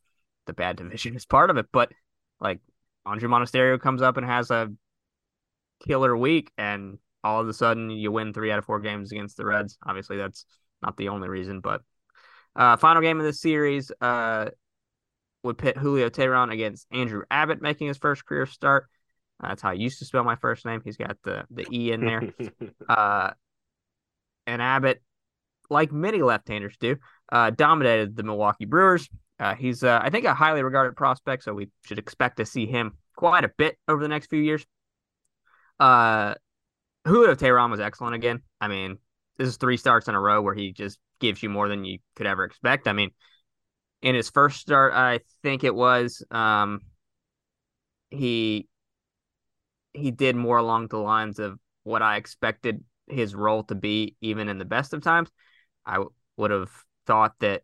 the 0.46 0.52
bad 0.52 0.76
division 0.78 1.16
is 1.16 1.26
part 1.26 1.50
of 1.50 1.56
it, 1.56 1.66
but 1.72 1.90
like 2.40 2.60
Andruw 3.06 3.28
Monasterio 3.28 3.80
comes 3.80 4.02
up 4.02 4.16
and 4.16 4.26
has 4.26 4.50
a 4.50 4.68
killer 5.86 6.16
week, 6.16 6.50
and 6.58 6.98
all 7.24 7.40
of 7.40 7.48
a 7.48 7.52
sudden 7.52 7.90
you 7.90 8.12
win 8.12 8.32
three 8.32 8.50
out 8.50 8.58
of 8.58 8.64
four 8.64 8.80
games 8.80 9.12
against 9.12 9.36
the 9.36 9.44
Reds. 9.44 9.78
Obviously, 9.84 10.16
that's 10.16 10.44
not 10.82 10.96
the 10.96 11.08
only 11.08 11.28
reason, 11.28 11.60
but 11.60 11.82
uh, 12.58 12.76
final 12.76 13.00
game 13.00 13.18
of 13.18 13.24
the 13.24 13.32
series 13.32 13.90
uh, 14.00 14.50
would 15.44 15.56
pit 15.56 15.78
Julio 15.78 16.10
Teheran 16.10 16.52
against 16.52 16.86
Andrew 16.90 17.22
Abbott, 17.30 17.62
making 17.62 17.86
his 17.86 17.96
first 17.96 18.26
career 18.26 18.44
start. 18.44 18.86
that's 19.40 19.62
how 19.62 19.70
I 19.70 19.74
used 19.74 20.00
to 20.00 20.04
spell 20.04 20.24
my 20.24 20.36
first 20.36 20.66
name. 20.66 20.82
He's 20.84 20.96
got 20.96 21.16
the 21.22 21.44
the 21.50 21.66
e 21.72 21.92
in 21.92 22.04
there. 22.04 22.34
uh, 22.88 23.30
and 24.46 24.60
Abbott 24.60 25.02
like 25.70 25.92
many 25.92 26.22
left-handers 26.22 26.76
do, 26.78 26.96
uh, 27.30 27.50
dominated 27.50 28.16
the 28.16 28.22
Milwaukee 28.22 28.64
Brewers. 28.64 29.08
Uh, 29.38 29.54
he's, 29.54 29.84
uh, 29.84 30.00
I 30.02 30.10
think, 30.10 30.24
a 30.24 30.34
highly 30.34 30.62
regarded 30.62 30.96
prospect, 30.96 31.44
so 31.44 31.54
we 31.54 31.68
should 31.84 31.98
expect 31.98 32.38
to 32.38 32.46
see 32.46 32.66
him 32.66 32.96
quite 33.16 33.44
a 33.44 33.50
bit 33.56 33.76
over 33.86 34.02
the 34.02 34.08
next 34.08 34.28
few 34.30 34.40
years. 34.40 34.66
Uh, 35.78 36.34
Julio 37.06 37.34
Teheran 37.34 37.70
was 37.70 37.80
excellent 37.80 38.14
again. 38.14 38.42
I 38.60 38.68
mean, 38.68 38.98
this 39.38 39.48
is 39.48 39.56
three 39.56 39.76
starts 39.76 40.08
in 40.08 40.14
a 40.14 40.20
row 40.20 40.42
where 40.42 40.54
he 40.54 40.72
just 40.72 40.98
gives 41.20 41.42
you 41.42 41.48
more 41.48 41.68
than 41.68 41.84
you 41.84 41.98
could 42.16 42.26
ever 42.26 42.44
expect. 42.44 42.88
I 42.88 42.92
mean, 42.92 43.10
in 44.02 44.14
his 44.14 44.30
first 44.30 44.60
start, 44.60 44.92
I 44.94 45.20
think 45.42 45.64
it 45.64 45.74
was, 45.74 46.22
um, 46.30 46.80
he 48.10 48.68
he 49.92 50.10
did 50.10 50.36
more 50.36 50.58
along 50.58 50.88
the 50.88 50.98
lines 50.98 51.38
of 51.38 51.58
what 51.82 52.02
I 52.02 52.16
expected 52.16 52.84
his 53.06 53.34
role 53.34 53.64
to 53.64 53.74
be, 53.74 54.16
even 54.20 54.48
in 54.48 54.58
the 54.58 54.64
best 54.64 54.92
of 54.92 55.02
times. 55.02 55.30
I 55.86 55.94
w- 55.94 56.12
would 56.36 56.50
have 56.50 56.70
thought 57.06 57.34
that 57.40 57.62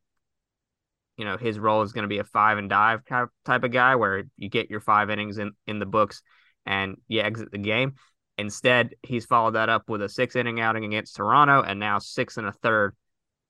you 1.16 1.24
know 1.24 1.36
his 1.36 1.58
role 1.58 1.82
is 1.82 1.92
going 1.92 2.02
to 2.02 2.08
be 2.08 2.18
a 2.18 2.24
five 2.24 2.58
and 2.58 2.68
dive 2.68 3.02
type 3.06 3.64
of 3.64 3.70
guy 3.70 3.94
where 3.96 4.24
you 4.36 4.48
get 4.48 4.70
your 4.70 4.80
five 4.80 5.10
innings 5.10 5.38
in 5.38 5.52
in 5.66 5.78
the 5.78 5.86
books 5.86 6.22
and 6.66 6.96
you 7.08 7.20
exit 7.20 7.52
the 7.52 7.58
game. 7.58 7.94
Instead, 8.36 8.94
he's 9.02 9.26
followed 9.26 9.52
that 9.52 9.68
up 9.68 9.88
with 9.88 10.02
a 10.02 10.08
six 10.08 10.34
inning 10.34 10.60
outing 10.60 10.84
against 10.84 11.16
Toronto 11.16 11.62
and 11.62 11.78
now 11.78 11.98
six 11.98 12.36
and 12.36 12.46
a 12.46 12.52
third 12.52 12.96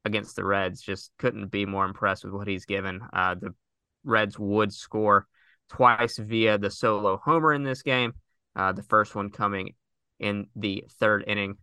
against 0.05 0.37
the 0.37 0.45
Reds. 0.45 0.83
Just 0.83 1.11
couldn't 1.19 1.49
be 1.49 1.65
more 1.65 1.85
impressed 1.85 2.25
with 2.25 2.35
what 2.35 2.49
he's 2.49 2.67
given. 2.67 3.01
Uh, 3.13 3.35
the 3.35 3.55
Reds 4.05 4.39
would 4.39 4.73
score 4.73 5.27
twice 5.71 6.19
via 6.19 6.59
the 6.59 6.71
solo 6.71 7.17
homer 7.17 7.53
in 7.53 7.63
this 7.63 7.83
game. 7.83 8.13
Uh, 8.55 8.73
the 8.73 8.83
first 8.83 9.15
one 9.15 9.31
coming 9.31 9.75
in 10.21 10.47
the 10.55 10.85
third 11.01 11.25
inning 11.27 11.57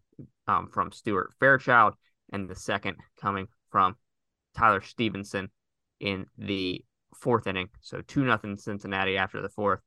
um, 0.47 0.67
from 0.71 0.91
Stuart 0.91 1.31
Fairchild 1.39 1.93
and 2.33 2.49
the 2.49 2.55
second 2.55 2.97
coming 3.19 3.47
from 3.69 3.95
Tyler 4.55 4.81
Stephenson 4.81 5.49
in 5.99 6.25
the 6.37 6.83
fourth 7.15 7.47
inning. 7.47 7.69
So 7.81 8.01
2 8.01 8.23
nothing 8.23 8.57
Cincinnati 8.57 9.17
after 9.17 9.41
the 9.41 9.49
fourth. 9.49 9.79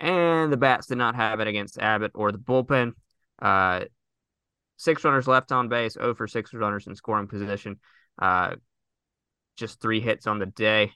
And 0.00 0.50
the 0.50 0.56
Bats 0.56 0.86
did 0.86 0.98
not 0.98 1.14
have 1.14 1.40
it 1.40 1.46
against 1.46 1.78
Abbott 1.78 2.12
or 2.14 2.32
the 2.32 2.38
bullpen. 2.38 2.92
Uh, 3.40 3.84
six 4.76 5.04
runners 5.04 5.28
left 5.28 5.52
on 5.52 5.68
base, 5.68 5.92
0 5.94 6.14
for 6.14 6.26
six 6.26 6.54
runners 6.54 6.86
in 6.86 6.94
scoring 6.94 7.28
position. 7.28 7.78
Uh, 8.20 8.56
just 9.56 9.80
three 9.80 10.00
hits 10.00 10.26
on 10.26 10.38
the 10.38 10.46
day. 10.46 10.92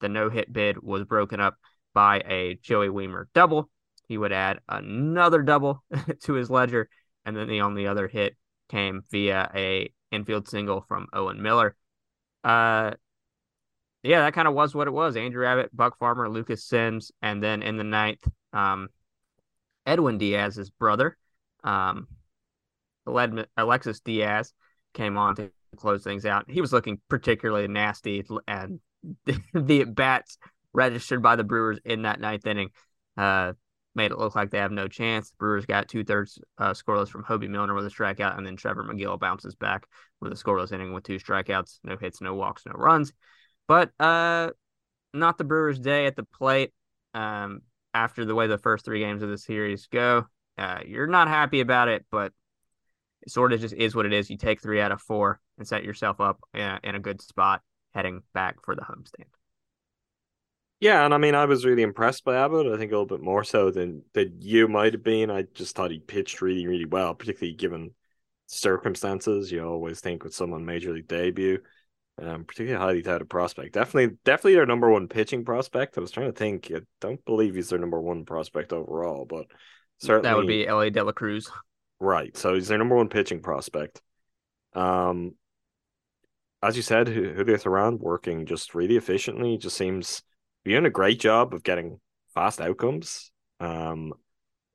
The 0.00 0.10
no 0.10 0.28
hit 0.28 0.52
bid 0.52 0.82
was 0.82 1.04
broken 1.04 1.40
up 1.40 1.56
by 1.94 2.18
a 2.18 2.58
Joey 2.60 2.88
Wiemer 2.88 3.26
double. 3.34 3.70
He 4.06 4.18
would 4.18 4.32
add 4.32 4.60
another 4.68 5.42
double 5.42 5.82
to 6.24 6.34
his 6.34 6.50
ledger. 6.50 6.90
And 7.24 7.34
then 7.34 7.48
the 7.48 7.62
only 7.62 7.86
other 7.86 8.06
hit 8.06 8.36
came 8.68 9.02
via 9.10 9.50
a 9.54 9.92
infield 10.10 10.48
single 10.48 10.82
from 10.82 11.06
Owen 11.14 11.40
Miller. 11.40 11.74
Uh, 12.42 12.92
yeah, 14.04 14.20
that 14.20 14.34
kind 14.34 14.46
of 14.46 14.54
was 14.54 14.74
what 14.74 14.86
it 14.86 14.92
was. 14.92 15.16
Andrew 15.16 15.46
Abbott, 15.46 15.74
Buck 15.74 15.98
Farmer, 15.98 16.28
Lucas 16.28 16.64
Sims, 16.64 17.10
and 17.22 17.42
then 17.42 17.62
in 17.62 17.78
the 17.78 17.84
ninth, 17.84 18.28
um, 18.52 18.88
Edwin 19.86 20.18
Diaz's 20.18 20.70
brother, 20.70 21.16
um, 21.64 22.06
Alexis 23.06 24.00
Diaz, 24.00 24.52
came 24.92 25.16
on 25.16 25.36
to 25.36 25.50
close 25.76 26.04
things 26.04 26.26
out. 26.26 26.50
He 26.50 26.60
was 26.60 26.72
looking 26.72 27.00
particularly 27.08 27.66
nasty, 27.66 28.22
and 28.46 28.80
the 29.54 29.84
bats 29.84 30.38
registered 30.74 31.22
by 31.22 31.36
the 31.36 31.44
Brewers 31.44 31.78
in 31.84 32.02
that 32.02 32.20
ninth 32.20 32.46
inning 32.46 32.70
uh, 33.16 33.54
made 33.94 34.10
it 34.10 34.18
look 34.18 34.34
like 34.34 34.50
they 34.50 34.58
have 34.58 34.72
no 34.72 34.86
chance. 34.86 35.30
The 35.30 35.36
Brewers 35.38 35.66
got 35.66 35.88
two 35.88 36.04
thirds 36.04 36.38
uh, 36.58 36.72
scoreless 36.72 37.08
from 37.08 37.24
Hobie 37.24 37.48
Milner 37.48 37.74
with 37.74 37.86
a 37.86 37.90
strikeout, 37.90 38.36
and 38.36 38.46
then 38.46 38.56
Trevor 38.56 38.84
Megill 38.84 39.18
bounces 39.18 39.54
back 39.54 39.86
with 40.20 40.32
a 40.32 40.36
scoreless 40.36 40.72
inning 40.72 40.92
with 40.92 41.04
two 41.04 41.18
strikeouts, 41.18 41.78
no 41.84 41.96
hits, 41.96 42.20
no 42.20 42.34
walks, 42.34 42.66
no 42.66 42.72
runs. 42.72 43.12
But 43.66 43.90
uh, 43.98 44.50
not 45.12 45.38
the 45.38 45.44
Brewers' 45.44 45.78
day 45.78 46.06
at 46.06 46.16
the 46.16 46.24
plate. 46.24 46.72
Um, 47.14 47.62
after 47.94 48.24
the 48.24 48.34
way 48.34 48.48
the 48.48 48.58
first 48.58 48.84
three 48.84 48.98
games 48.98 49.22
of 49.22 49.30
the 49.30 49.38
series 49.38 49.86
go, 49.86 50.26
uh, 50.58 50.80
you're 50.84 51.06
not 51.06 51.28
happy 51.28 51.60
about 51.60 51.88
it, 51.88 52.04
but 52.10 52.32
it 53.22 53.30
sort 53.30 53.52
of 53.52 53.60
just 53.60 53.74
is 53.74 53.94
what 53.94 54.06
it 54.06 54.12
is. 54.12 54.28
You 54.28 54.36
take 54.36 54.60
three 54.60 54.80
out 54.80 54.92
of 54.92 55.00
four 55.00 55.40
and 55.58 55.66
set 55.66 55.84
yourself 55.84 56.20
up 56.20 56.40
in 56.52 56.60
a, 56.60 56.80
in 56.82 56.94
a 56.96 57.00
good 57.00 57.22
spot 57.22 57.62
heading 57.94 58.22
back 58.34 58.56
for 58.64 58.74
the 58.74 58.82
homestand. 58.82 59.26
Yeah, 60.80 61.04
and 61.04 61.14
I 61.14 61.18
mean, 61.18 61.34
I 61.34 61.46
was 61.46 61.64
really 61.64 61.82
impressed 61.82 62.24
by 62.24 62.36
Abbott. 62.36 62.66
I 62.66 62.76
think 62.76 62.90
a 62.90 62.96
little 62.96 63.06
bit 63.06 63.22
more 63.22 63.44
so 63.44 63.70
than 63.70 64.02
than 64.12 64.36
you 64.40 64.68
might 64.68 64.92
have 64.92 65.04
been. 65.04 65.30
I 65.30 65.42
just 65.54 65.74
thought 65.76 65.90
he 65.90 66.00
pitched 66.00 66.42
really, 66.42 66.66
really 66.66 66.84
well, 66.84 67.14
particularly 67.14 67.54
given 67.54 67.92
circumstances. 68.46 69.50
You 69.50 69.64
always 69.64 70.00
think 70.00 70.24
with 70.24 70.34
someone 70.34 70.66
major 70.66 70.92
league 70.92 71.08
debut, 71.08 71.60
um, 72.20 72.44
particularly 72.44 72.84
highly 72.84 73.02
touted 73.02 73.28
prospect. 73.28 73.74
Definitely, 73.74 74.16
definitely 74.24 74.54
their 74.54 74.66
number 74.66 74.90
one 74.90 75.08
pitching 75.08 75.44
prospect. 75.44 75.98
I 75.98 76.00
was 76.00 76.10
trying 76.10 76.32
to 76.32 76.38
think. 76.38 76.70
I 76.74 76.80
don't 77.00 77.24
believe 77.24 77.54
he's 77.54 77.68
their 77.68 77.78
number 77.78 78.00
one 78.00 78.24
prospect 78.24 78.72
overall, 78.72 79.24
but 79.24 79.46
certainly 79.98 80.28
that 80.28 80.36
would 80.36 80.46
be 80.46 80.66
Elly 80.66 80.90
De 80.90 81.02
La 81.02 81.12
Cruz. 81.12 81.50
Right. 82.00 82.36
So 82.36 82.54
he's 82.54 82.68
their 82.68 82.78
number 82.78 82.96
one 82.96 83.08
pitching 83.08 83.40
prospect. 83.40 84.00
Um, 84.74 85.34
as 86.62 86.76
you 86.76 86.82
said, 86.82 87.08
Julio 87.08 87.56
Teheran 87.56 87.98
working 87.98 88.46
just 88.46 88.74
really 88.74 88.96
efficiently. 88.96 89.58
Just 89.58 89.76
seems 89.76 90.22
doing 90.64 90.86
a 90.86 90.90
great 90.90 91.20
job 91.20 91.52
of 91.52 91.62
getting 91.62 92.00
fast 92.32 92.60
outcomes. 92.60 93.30
Um, 93.60 94.14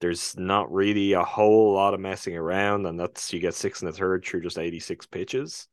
there's 0.02 0.38
not 0.38 0.72
really 0.72 1.14
a 1.14 1.24
whole 1.24 1.74
lot 1.74 1.94
of 1.94 2.00
messing 2.00 2.36
around, 2.38 2.86
and 2.86 3.00
that's 3.00 3.34
you 3.34 3.40
get 3.40 3.54
six 3.54 3.82
and 3.82 3.90
a 3.90 3.94
third 3.94 4.24
through 4.24 4.42
just 4.42 4.58
86 4.58 5.08
pitches, 5.08 5.68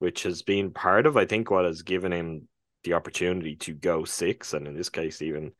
which 0.00 0.24
has 0.24 0.42
been 0.42 0.72
part 0.72 1.06
of, 1.06 1.16
I 1.16 1.26
think, 1.26 1.50
what 1.50 1.64
has 1.64 1.82
given 1.82 2.12
him 2.12 2.48
the 2.84 2.94
opportunity 2.94 3.54
to 3.56 3.74
go 3.74 4.04
six, 4.04 4.54
and 4.54 4.66
in 4.66 4.74
this 4.74 4.88
case, 4.88 5.22
even 5.22 5.52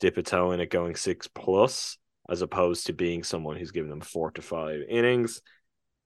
dip 0.00 0.16
a 0.16 0.22
toe 0.22 0.52
in 0.52 0.60
it 0.60 0.70
going 0.70 0.96
six 0.96 1.28
plus, 1.28 1.98
as 2.28 2.42
opposed 2.42 2.86
to 2.86 2.92
being 2.92 3.22
someone 3.22 3.56
who's 3.56 3.70
given 3.70 3.90
them 3.90 4.00
four 4.00 4.30
to 4.32 4.42
five 4.42 4.80
innings. 4.88 5.42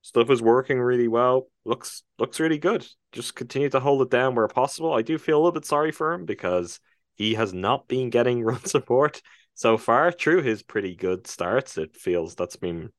Stuff 0.02 0.30
is 0.30 0.42
working 0.42 0.80
really 0.80 1.08
well. 1.08 1.48
Looks 1.64 2.02
looks 2.18 2.40
really 2.40 2.58
good. 2.58 2.86
Just 3.12 3.36
continue 3.36 3.68
to 3.70 3.80
hold 3.80 4.02
it 4.02 4.10
down 4.10 4.34
where 4.34 4.48
possible. 4.48 4.92
I 4.92 5.02
do 5.02 5.18
feel 5.18 5.36
a 5.36 5.40
little 5.40 5.52
bit 5.52 5.64
sorry 5.64 5.92
for 5.92 6.12
him 6.12 6.24
because 6.24 6.80
he 7.14 7.34
has 7.34 7.52
not 7.52 7.86
been 7.86 8.10
getting 8.10 8.42
run 8.44 8.64
support 8.64 9.22
so 9.54 9.76
far 9.76 10.10
through 10.10 10.42
his 10.42 10.62
pretty 10.62 10.96
good 10.96 11.26
starts, 11.26 11.78
it 11.78 11.96
feels 11.96 12.34
that's 12.34 12.56
been. 12.56 12.90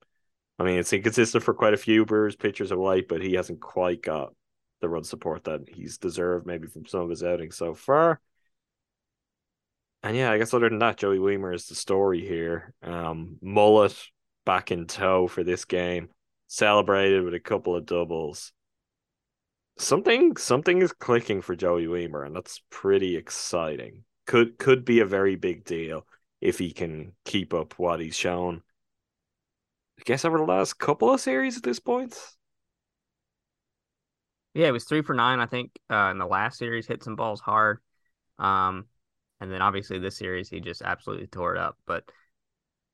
I 0.59 0.63
mean, 0.63 0.77
it's 0.77 0.93
inconsistent 0.93 1.43
for 1.43 1.55
quite 1.55 1.73
a 1.73 1.77
few 1.77 2.05
Brewers 2.05 2.35
pitchers 2.35 2.71
of 2.71 2.77
late, 2.77 3.07
but 3.07 3.21
he 3.21 3.33
hasn't 3.33 3.61
quite 3.61 4.03
got 4.03 4.31
the 4.81 4.89
run 4.89 5.03
support 5.03 5.45
that 5.45 5.61
he's 5.69 5.97
deserved, 5.97 6.45
maybe 6.45 6.67
from 6.67 6.85
some 6.85 7.01
of 7.01 7.09
his 7.09 7.23
outings 7.23 7.55
so 7.55 7.73
far. 7.73 8.19
And 10.03 10.17
yeah, 10.17 10.31
I 10.31 10.37
guess 10.37 10.53
other 10.53 10.69
than 10.69 10.79
that, 10.79 10.97
Joey 10.97 11.19
Wiemer 11.19 11.53
is 11.53 11.67
the 11.67 11.75
story 11.75 12.25
here. 12.25 12.73
Um, 12.81 13.37
mullet 13.41 13.95
back 14.45 14.71
in 14.71 14.87
tow 14.87 15.27
for 15.27 15.43
this 15.43 15.65
game, 15.65 16.09
celebrated 16.47 17.23
with 17.23 17.35
a 17.35 17.39
couple 17.39 17.75
of 17.75 17.85
doubles. 17.85 18.51
Something 19.77 20.37
something 20.37 20.81
is 20.81 20.91
clicking 20.91 21.41
for 21.41 21.55
Joey 21.55 21.85
Wiemer, 21.85 22.25
and 22.25 22.35
that's 22.35 22.61
pretty 22.69 23.15
exciting. 23.15 24.03
Could 24.25 24.57
could 24.57 24.85
be 24.85 24.99
a 24.99 25.05
very 25.05 25.35
big 25.35 25.63
deal 25.63 26.05
if 26.41 26.57
he 26.57 26.71
can 26.71 27.13
keep 27.25 27.53
up 27.53 27.77
what 27.77 27.99
he's 27.99 28.15
shown. 28.15 28.63
I 29.99 30.03
guess 30.03 30.25
over 30.25 30.39
the 30.39 30.43
last 30.43 30.79
couple 30.79 31.13
of 31.13 31.21
series 31.21 31.57
at 31.57 31.63
this 31.63 31.79
point. 31.79 32.17
Yeah, 34.53 34.67
it 34.67 34.71
was 34.71 34.83
three 34.83 35.01
for 35.01 35.13
nine, 35.13 35.39
I 35.39 35.45
think, 35.45 35.71
uh, 35.89 36.09
in 36.11 36.17
the 36.17 36.25
last 36.25 36.57
series, 36.57 36.87
hit 36.87 37.03
some 37.03 37.15
balls 37.15 37.39
hard. 37.39 37.79
Um, 38.37 38.85
and 39.39 39.51
then 39.51 39.61
obviously 39.61 39.99
this 39.99 40.17
series, 40.17 40.49
he 40.49 40.59
just 40.59 40.81
absolutely 40.81 41.27
tore 41.27 41.55
it 41.55 41.59
up. 41.59 41.77
But 41.85 42.03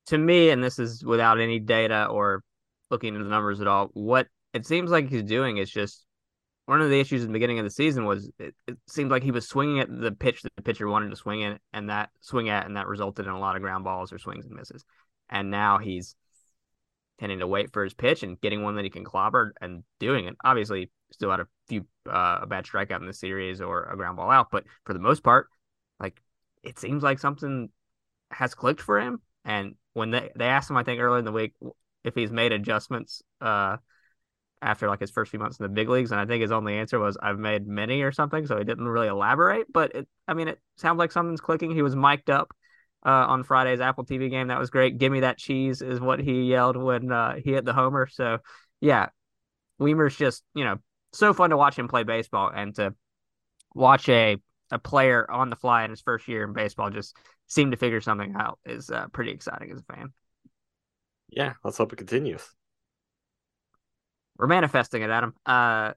to 0.08 0.18
me, 0.18 0.50
and 0.50 0.64
this 0.64 0.80
is 0.80 1.04
without 1.04 1.40
any 1.40 1.60
data 1.60 2.06
or 2.06 2.44
looking 2.90 3.14
into 3.14 3.24
the 3.24 3.30
numbers 3.30 3.60
at 3.60 3.68
all, 3.68 3.90
what 3.94 4.28
it 4.54 4.66
seems 4.66 4.92
like 4.92 5.10
he's 5.10 5.24
doing 5.24 5.58
is 5.58 5.70
just 5.70 6.06
one 6.66 6.82
of 6.82 6.90
the 6.90 7.00
issues 7.00 7.22
in 7.22 7.30
the 7.30 7.34
beginning 7.34 7.60
of 7.60 7.66
the 7.66 7.72
season 7.72 8.06
was 8.06 8.30
it, 8.40 8.54
it 8.68 8.78
seemed 8.88 9.10
like 9.10 9.24
he 9.24 9.32
was 9.32 9.48
swinging 9.48 9.80
at 9.80 9.90
the 9.90 10.12
pitch 10.12 10.42
that 10.42 10.56
the 10.56 10.62
pitcher 10.62 10.88
wanted 10.88 11.10
to 11.10 11.16
swing 11.16 11.42
in 11.42 11.58
and 11.74 11.90
that 11.90 12.10
swing 12.22 12.50
at, 12.50 12.66
and 12.66 12.76
that 12.76 12.88
resulted 12.88 13.26
in 13.26 13.32
a 13.32 13.40
lot 13.40 13.56
of 13.56 13.62
ground 13.62 13.84
balls 13.84 14.12
or 14.12 14.20
swings 14.20 14.46
and 14.46 14.56
misses. 14.56 14.86
And 15.30 15.50
now 15.50 15.78
he's 15.78 16.16
tending 17.20 17.40
to 17.40 17.48
wait 17.48 17.74
for 17.74 17.84
his 17.84 17.94
pitch 17.94 18.22
and 18.24 18.40
getting 18.42 18.64
one 18.64 18.76
that 18.76 18.84
he 18.84 18.90
can 18.90 19.04
clobber 19.04 19.54
and 19.60 19.84
doing 20.00 20.28
it. 20.28 20.36
Obviously, 20.44 20.92
still 21.12 21.32
had 21.32 21.40
a 21.40 21.48
few 21.68 21.86
uh, 22.10 22.40
a 22.42 22.48
bad 22.48 22.66
strikeout 22.66 23.00
in 23.00 23.08
the 23.08 23.14
series 23.14 23.62
or 23.62 23.84
a 23.86 23.96
ground 23.96 24.18
ball 24.18 24.32
out, 24.32 24.48
but 24.52 24.66
for 24.86 24.94
the 24.94 25.00
most 25.00 25.24
part, 25.24 25.48
like 26.00 26.22
it 26.64 26.80
seems 26.80 27.04
like 27.04 27.20
something 27.20 27.70
has 28.32 28.54
clicked 28.54 28.82
for 28.82 29.00
him. 29.00 29.22
And 29.46 29.76
when 29.94 30.12
they 30.12 30.32
they 30.36 30.46
asked 30.46 30.70
him, 30.70 30.78
I 30.78 30.84
think 30.84 31.00
earlier 31.00 31.20
in 31.20 31.26
the 31.26 31.32
week, 31.32 31.54
if 32.04 32.16
he's 32.16 32.32
made 32.32 32.52
adjustments 32.52 33.22
uh, 33.42 33.78
after 34.62 34.88
like 34.88 35.00
his 35.00 35.12
first 35.12 35.32
few 35.32 35.40
months 35.40 35.60
in 35.60 35.64
the 35.64 35.70
big 35.70 35.90
leagues, 35.90 36.12
and 36.12 36.20
I 36.20 36.26
think 36.26 36.42
his 36.42 36.52
only 36.52 36.76
answer 36.76 37.00
was 37.00 37.18
I've 37.22 37.40
made 37.40 37.68
many 37.68 38.02
or 38.02 38.12
something. 38.12 38.46
So 38.46 38.58
he 38.58 38.64
didn't 38.64 38.88
really 38.88 39.08
elaborate, 39.08 39.72
but 39.72 39.96
it, 39.96 40.08
I 40.28 40.34
mean, 40.34 40.48
it 40.48 40.60
sounds 40.78 40.98
like 40.98 41.12
something's 41.12 41.42
clicking. 41.42 41.72
He 41.72 41.82
was 41.82 41.96
mic'd 41.96 42.30
up 42.30 42.52
uh, 43.06 43.10
on 43.10 43.44
Friday's 43.44 43.82
Apple 43.82 44.06
TV 44.06 44.30
game. 44.30 44.48
That 44.48 44.60
was 44.60 44.70
great. 44.70 44.98
Give 44.98 45.12
me 45.12 45.22
that 45.22 45.38
cheese 45.38 45.82
is 45.82 46.00
what 46.00 46.20
he 46.20 46.44
yelled 46.44 46.78
when 46.78 47.12
uh, 47.12 47.36
he 47.36 47.54
hit 47.54 47.66
the 47.66 47.74
homer. 47.74 48.08
So 48.08 48.40
yeah, 48.82 49.10
Wiemer's 49.80 50.16
just 50.16 50.44
you 50.54 50.64
know 50.64 50.78
so 51.14 51.34
fun 51.34 51.50
to 51.52 51.58
watch 51.58 51.78
him 51.78 51.88
play 51.88 52.04
baseball 52.04 52.52
and 52.54 52.76
to 52.76 52.94
watch 53.74 54.10
a 54.10 54.38
a 54.72 54.80
player 54.80 55.30
on 55.32 55.50
the 55.50 55.56
fly 55.56 55.84
in 55.84 55.92
his 55.92 56.02
first 56.02 56.28
year 56.28 56.44
in 56.44 56.54
baseball 56.54 56.90
just 56.90 57.16
seem 57.48 57.72
to 57.72 57.78
figure 57.78 58.02
something 58.02 58.36
out 58.38 58.60
is 58.66 58.90
uh, 58.90 59.08
pretty 59.14 59.32
exciting 59.32 59.72
as 59.72 59.80
a 59.80 59.94
fan. 59.94 60.12
Yeah, 61.30 61.54
let's 61.64 61.78
hope 61.78 61.94
it 61.94 61.98
continues. 61.98 62.46
We're 64.38 64.48
manifesting 64.48 65.02
it, 65.02 65.10
Adam. 65.10 65.34
Uh, 65.46 65.94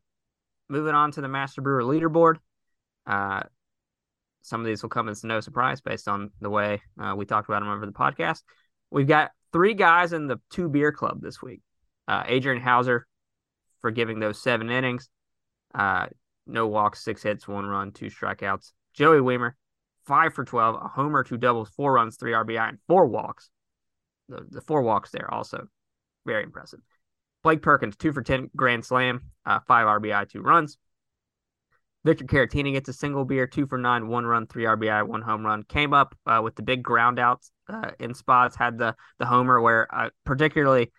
moving 0.68 0.94
on 0.94 1.12
to 1.12 1.20
the 1.20 1.28
Master 1.28 1.60
Brewer 1.60 1.82
leaderboard. 1.82 2.36
Uh, 3.06 3.42
some 4.42 4.60
of 4.60 4.66
these 4.66 4.82
will 4.82 4.90
come 4.90 5.08
as 5.08 5.24
no 5.24 5.40
surprise 5.40 5.80
based 5.80 6.08
on 6.08 6.30
the 6.40 6.50
way 6.50 6.80
uh, 6.98 7.14
we 7.16 7.26
talked 7.26 7.48
about 7.48 7.60
them 7.60 7.68
over 7.68 7.84
the 7.84 7.92
podcast. 7.92 8.42
We've 8.90 9.06
got 9.06 9.32
three 9.52 9.74
guys 9.74 10.12
in 10.12 10.26
the 10.26 10.40
two 10.50 10.68
beer 10.68 10.92
club 10.92 11.20
this 11.20 11.42
week. 11.42 11.60
Uh, 12.08 12.24
Adrian 12.26 12.62
Houser 12.62 13.06
for 13.80 13.90
giving 13.90 14.20
those 14.20 14.42
seven 14.42 14.70
innings. 14.70 15.08
Uh, 15.74 16.06
no 16.46 16.66
walks, 16.66 17.04
six 17.04 17.22
hits, 17.22 17.46
one 17.46 17.66
run, 17.66 17.92
two 17.92 18.06
strikeouts. 18.06 18.72
Joey 18.92 19.18
Wiemer, 19.18 19.52
five 20.06 20.34
for 20.34 20.44
12, 20.44 20.76
a 20.76 20.88
homer, 20.88 21.22
two 21.22 21.36
doubles, 21.36 21.68
four 21.70 21.92
runs, 21.92 22.16
three 22.16 22.32
RBI, 22.32 22.68
and 22.68 22.78
four 22.88 23.06
walks. 23.06 23.50
The, 24.28 24.46
the 24.48 24.60
four 24.60 24.82
walks 24.82 25.10
there 25.10 25.32
also 25.32 25.68
very 26.26 26.42
impressive. 26.42 26.80
Blake 27.42 27.62
Perkins, 27.62 27.96
two 27.96 28.12
for 28.12 28.22
10, 28.22 28.50
grand 28.54 28.84
slam, 28.84 29.22
uh, 29.46 29.60
five 29.66 29.86
RBI, 29.86 30.28
two 30.28 30.42
runs. 30.42 30.76
Victor 32.04 32.24
Caratini 32.24 32.72
gets 32.72 32.88
a 32.88 32.92
single 32.92 33.24
beer, 33.24 33.46
two 33.46 33.66
for 33.66 33.76
nine, 33.76 34.08
one 34.08 34.24
run, 34.24 34.46
three 34.46 34.64
RBI, 34.64 35.06
one 35.06 35.20
home 35.20 35.44
run. 35.44 35.62
Came 35.64 35.92
up 35.92 36.16
uh, 36.26 36.40
with 36.42 36.54
the 36.56 36.62
big 36.62 36.82
ground 36.82 37.18
outs 37.18 37.50
uh, 37.68 37.90
in 37.98 38.14
spots, 38.14 38.56
had 38.56 38.78
the 38.78 38.94
the 39.18 39.26
homer 39.26 39.60
where 39.60 39.86
uh, 39.94 40.08
particularly 40.24 40.92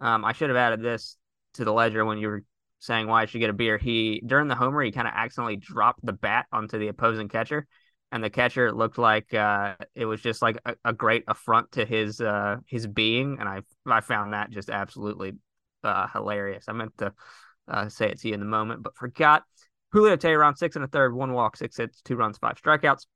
um, 0.00 0.24
I 0.24 0.32
should 0.32 0.50
have 0.50 0.56
added 0.56 0.82
this 0.82 1.16
to 1.58 1.64
the 1.64 1.72
ledger 1.72 2.04
when 2.04 2.18
you 2.18 2.28
were 2.28 2.44
saying 2.80 3.06
why 3.06 3.22
I 3.22 3.26
should 3.26 3.40
get 3.40 3.50
a 3.50 3.54
beer. 3.54 3.78
He 3.78 4.22
during 4.24 4.48
the 4.48 4.54
homer 4.54 4.82
he 4.82 4.92
kind 4.92 5.06
of 5.06 5.14
accidentally 5.14 5.56
dropped 5.56 6.04
the 6.04 6.12
bat 6.12 6.46
onto 6.52 6.78
the 6.78 6.88
opposing 6.88 7.28
catcher, 7.28 7.66
and 8.10 8.22
the 8.22 8.30
catcher 8.30 8.72
looked 8.72 8.98
like 8.98 9.34
uh, 9.34 9.74
it 9.94 10.06
was 10.06 10.20
just 10.20 10.40
like 10.40 10.58
a, 10.64 10.74
a, 10.84 10.92
great 10.92 11.24
affront 11.28 11.72
to 11.72 11.84
his 11.84 12.20
uh, 12.20 12.56
his 12.66 12.86
being, 12.86 13.38
and 13.40 13.48
I 13.48 13.60
I 13.86 14.00
found 14.00 14.32
that 14.32 14.50
just 14.50 14.70
absolutely 14.70 15.34
uh, 15.84 16.06
hilarious. 16.08 16.64
I 16.68 16.72
meant 16.72 16.96
to 16.98 17.12
uh, 17.66 17.88
say 17.88 18.10
it 18.10 18.20
to 18.20 18.28
you 18.28 18.34
in 18.34 18.40
the 18.40 18.46
moment, 18.46 18.82
but 18.82 18.96
forgot. 18.96 19.44
Julio 19.90 20.16
Teheran 20.16 20.56
six 20.56 20.76
and 20.76 20.84
a 20.84 20.88
third, 20.88 21.14
one 21.14 21.32
walk, 21.32 21.56
six 21.56 21.76
hits, 21.76 22.02
two 22.02 22.16
runs, 22.16 22.38
five 22.38 22.60
strikeouts. 22.60 23.06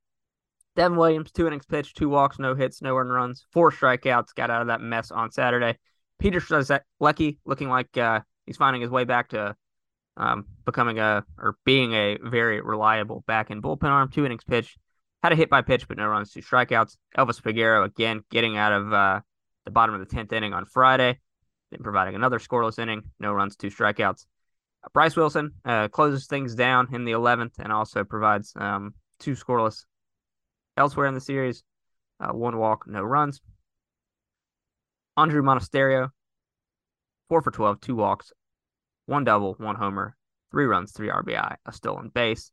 Devin 0.75 0.97
Williams, 0.97 1.31
two 1.31 1.47
innings 1.47 1.67
pitched, 1.67 1.99
two 1.99 2.09
walks, 2.09 2.39
no 2.39 2.55
hits, 2.55 2.81
no 2.81 2.97
earned 2.97 3.13
runs, 3.13 3.47
four 3.53 3.71
strikeouts. 3.71 4.35
Got 4.35 4.51
out 4.51 4.63
of 4.63 4.69
that 4.69 4.81
mess 4.81 5.11
on 5.11 5.31
Saturday. 5.31 5.79
Peter 6.19 6.41
Strzelecki 6.41 7.39
looking 7.45 7.69
like 7.69 7.99
uh, 7.99 8.21
he's 8.47 8.57
finding 8.57 8.83
his 8.83 8.91
way 8.91 9.05
back 9.05 9.29
to 9.31 9.57
um, 10.17 10.47
becoming 10.65 10.99
a 10.99 11.25
or 11.39 11.57
being 11.65 11.95
a 11.95 12.19
very 12.23 12.61
reliable 12.61 13.25
back 13.27 13.51
end 13.51 13.63
bullpen 13.63 13.85
arm. 13.85 14.11
Two 14.11 14.27
innings 14.27 14.45
pitched, 14.45 14.79
had 15.23 15.33
a 15.33 15.37
hit 15.37 15.51
by 15.51 15.63
pitch, 15.63 15.89
but 15.89 15.97
no 15.97 16.07
runs, 16.07 16.33
two 16.33 16.41
strikeouts. 16.41 16.97
Elvis 17.17 17.41
Peguero 17.41 17.85
again 17.85 18.23
getting 18.31 18.57
out 18.57 18.73
of 18.73 18.93
uh, 18.93 19.21
the 19.65 19.71
bottom 19.71 19.95
of 19.95 20.01
the 20.01 20.15
tenth 20.15 20.33
inning 20.33 20.53
on 20.53 20.67
Friday, 20.67 21.19
then 21.71 21.81
providing 21.83 22.15
another 22.15 22.39
scoreless 22.39 22.79
inning, 22.79 23.03
no 23.21 23.33
runs, 23.33 23.57
two 23.57 23.69
strikeouts. 23.69 24.27
Uh, 24.85 24.89
Bryce 24.93 25.17
Wilson 25.17 25.53
uh, 25.65 25.89
closes 25.89 26.27
things 26.27 26.55
down 26.55 26.89
in 26.93 27.05
the 27.05 27.13
eleventh 27.13 27.55
and 27.59 27.73
also 27.73 28.05
provides 28.05 28.53
um, 28.57 28.95
two 29.19 29.33
scoreless 29.33 29.85
elsewhere 30.77 31.07
in 31.07 31.15
the 31.15 31.21
series, 31.21 31.63
uh, 32.21 32.33
one 32.33 32.57
walk, 32.57 32.87
no 32.87 33.03
runs. 33.03 33.41
Andruw 35.19 35.43
Monasterio, 35.43 36.09
four 37.33 37.41
for 37.41 37.51
12, 37.51 37.81
two 37.81 37.97
walks, 37.97 38.31
one 39.07 39.25
double, 39.25 39.55
one 39.55 39.75
homer, 39.75 40.15
three 40.51 40.67
runs, 40.67 40.93
three 40.93 41.09
RBI, 41.09 41.57
a 41.65 41.73
stolen 41.73 42.11
base. 42.11 42.53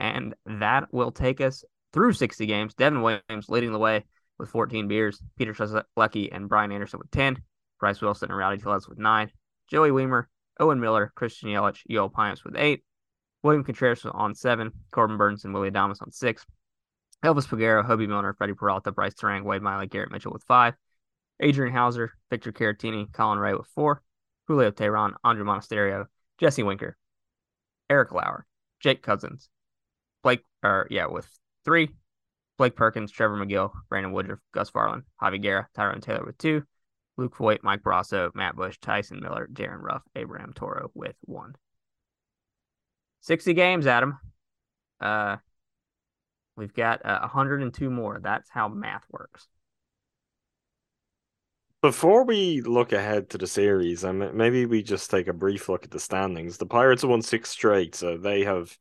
And 0.00 0.34
that 0.46 0.92
will 0.92 1.12
take 1.12 1.40
us 1.40 1.64
through 1.92 2.14
60 2.14 2.44
games. 2.44 2.74
Devin 2.74 3.02
Williams 3.02 3.48
leading 3.48 3.70
the 3.70 3.78
way 3.78 4.04
with 4.36 4.48
14 4.48 4.88
beers. 4.88 5.22
Peter 5.38 5.54
Strzelecki 5.54 6.28
and 6.32 6.48
Brian 6.48 6.72
Anderson 6.72 6.98
with 6.98 7.12
10. 7.12 7.40
Bryce 7.78 8.00
Wilson 8.00 8.32
and 8.32 8.36
Rowdy 8.36 8.58
Tellez 8.60 8.88
with 8.88 8.98
9. 8.98 9.30
Joey 9.68 9.90
Wiemer, 9.90 10.24
Owen 10.58 10.80
Miller, 10.80 11.12
Christian 11.14 11.50
Yelich, 11.50 11.86
Joel 11.88 12.10
Payamps 12.10 12.42
with 12.44 12.56
8. 12.56 12.82
William 13.44 13.62
Contreras 13.62 14.04
on 14.10 14.34
7. 14.34 14.72
Corbin 14.90 15.18
Burnes 15.18 15.44
and 15.44 15.54
Willy 15.54 15.70
Adames 15.70 16.02
on 16.02 16.10
6. 16.10 16.44
Elvis 17.24 17.46
Peguero, 17.46 17.86
Hobie 17.86 18.08
Milner, 18.08 18.34
Freddie 18.34 18.54
Peralta, 18.54 18.90
Brice 18.90 19.14
Turang, 19.14 19.44
Wade 19.44 19.62
Miley, 19.62 19.86
Garrett 19.86 20.10
Mitchell 20.10 20.32
with 20.32 20.42
5. 20.42 20.74
Adrian 21.40 21.74
Houser, 21.74 22.12
Victor 22.30 22.52
Caratini, 22.52 23.12
Colin 23.12 23.38
Rea 23.38 23.54
with 23.54 23.66
4. 23.74 24.02
Julio 24.46 24.70
Teheran, 24.70 25.14
Andruw 25.24 25.44
Monasterio, 25.44 26.06
Jesse 26.38 26.62
Winker, 26.62 26.96
Eric 27.88 28.12
Lauer, 28.12 28.46
Jake 28.80 29.02
Cousins, 29.02 29.48
Blake, 30.22 30.44
or 30.62 30.86
yeah, 30.90 31.06
with 31.06 31.28
three, 31.64 31.90
Blake 32.58 32.76
Perkins, 32.76 33.10
Trevor 33.10 33.36
Megill, 33.36 33.72
Brandon 33.88 34.12
Woodruff, 34.12 34.40
Gus 34.52 34.70
Varland, 34.70 35.04
Javy 35.20 35.40
Guerra, 35.40 35.68
Tyrone 35.74 36.00
Taylor 36.00 36.24
with 36.24 36.38
two, 36.38 36.62
Luke 37.16 37.36
Voit, 37.36 37.62
Mike 37.62 37.82
Brosseau, 37.82 38.34
Matt 38.34 38.56
Bush, 38.56 38.78
Tyson 38.80 39.20
Miller, 39.20 39.48
Darin 39.52 39.80
Ruf, 39.80 40.02
Abraham 40.14 40.52
Toro 40.54 40.90
with 40.94 41.16
one. 41.22 41.54
60 43.20 43.54
games, 43.54 43.86
Adam. 43.86 44.18
Uh, 45.00 45.36
we've 46.56 46.74
got 46.74 47.04
uh, 47.06 47.20
102 47.20 47.88
more. 47.88 48.20
That's 48.22 48.50
how 48.50 48.68
math 48.68 49.04
works. 49.10 49.48
Before 51.84 52.24
we 52.24 52.62
look 52.62 52.94
ahead 52.94 53.28
to 53.28 53.36
the 53.36 53.46
series, 53.46 54.04
and 54.04 54.32
maybe 54.32 54.64
we 54.64 54.82
just 54.82 55.10
take 55.10 55.28
a 55.28 55.34
brief 55.34 55.68
look 55.68 55.84
at 55.84 55.90
the 55.90 56.00
standings. 56.00 56.56
The 56.56 56.64
Pirates 56.64 57.02
have 57.02 57.10
won 57.10 57.20
six 57.20 57.50
straight, 57.50 57.94
so 57.94 58.16
they 58.16 58.44
have 58.44 58.74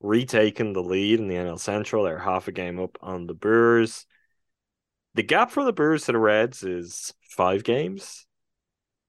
retaken 0.00 0.72
the 0.72 0.82
lead 0.82 1.20
in 1.20 1.28
the 1.28 1.34
NL 1.34 1.60
Central. 1.60 2.04
They're 2.04 2.18
half 2.18 2.48
a 2.48 2.52
game 2.52 2.80
up 2.80 2.96
on 3.02 3.26
the 3.26 3.34
Brewers. 3.34 4.06
The 5.12 5.22
gap 5.22 5.50
from 5.50 5.66
the 5.66 5.74
Brewers 5.74 6.06
to 6.06 6.12
the 6.12 6.18
Reds 6.18 6.62
is 6.62 7.12
five 7.28 7.62
games. 7.62 8.26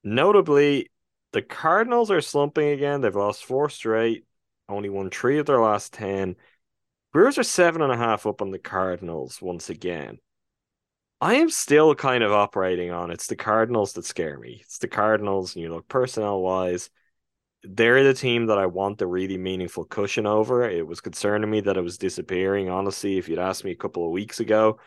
Notably, 0.03 0.91
the 1.31 1.41
Cardinals 1.41 2.11
are 2.11 2.19
slumping 2.19 2.67
again. 2.67 2.99
They've 2.99 3.15
lost 3.15 3.45
four 3.45 3.69
straight, 3.69 4.25
only 4.67 4.89
won 4.89 5.09
three 5.09 5.39
of 5.39 5.45
their 5.45 5.61
last 5.61 5.93
10. 5.93 6.35
Brewers 7.13 7.37
are 7.37 7.43
seven 7.43 7.81
and 7.81 7.93
a 7.93 7.97
half 7.97 8.25
up 8.25 8.41
on 8.41 8.51
the 8.51 8.59
Cardinals 8.59 9.41
once 9.41 9.69
again. 9.69 10.19
I 11.19 11.35
am 11.35 11.49
still 11.49 11.95
kind 11.95 12.23
of 12.23 12.31
operating 12.31 12.91
on 12.91 13.09
it's 13.09 13.27
the 13.27 13.35
Cardinals 13.35 13.93
that 13.93 14.05
scare 14.05 14.37
me. 14.37 14.59
It's 14.61 14.77
the 14.77 14.87
Cardinals, 14.87 15.55
and 15.55 15.63
you 15.63 15.69
look 15.69 15.87
personnel 15.87 16.41
wise, 16.41 16.89
they're 17.63 18.03
the 18.03 18.13
team 18.13 18.47
that 18.47 18.59
I 18.59 18.67
want 18.67 18.99
the 18.99 19.07
really 19.07 19.37
meaningful 19.37 19.85
cushion 19.85 20.27
over. 20.27 20.63
It 20.69 20.85
was 20.85 21.01
concerning 21.01 21.49
me 21.49 21.61
that 21.61 21.77
it 21.77 21.81
was 21.81 21.97
disappearing. 21.97 22.69
Honestly, 22.69 23.17
if 23.17 23.27
you'd 23.27 23.39
asked 23.39 23.63
me 23.65 23.71
a 23.71 23.75
couple 23.75 24.05
of 24.05 24.11
weeks 24.11 24.39
ago, 24.39 24.79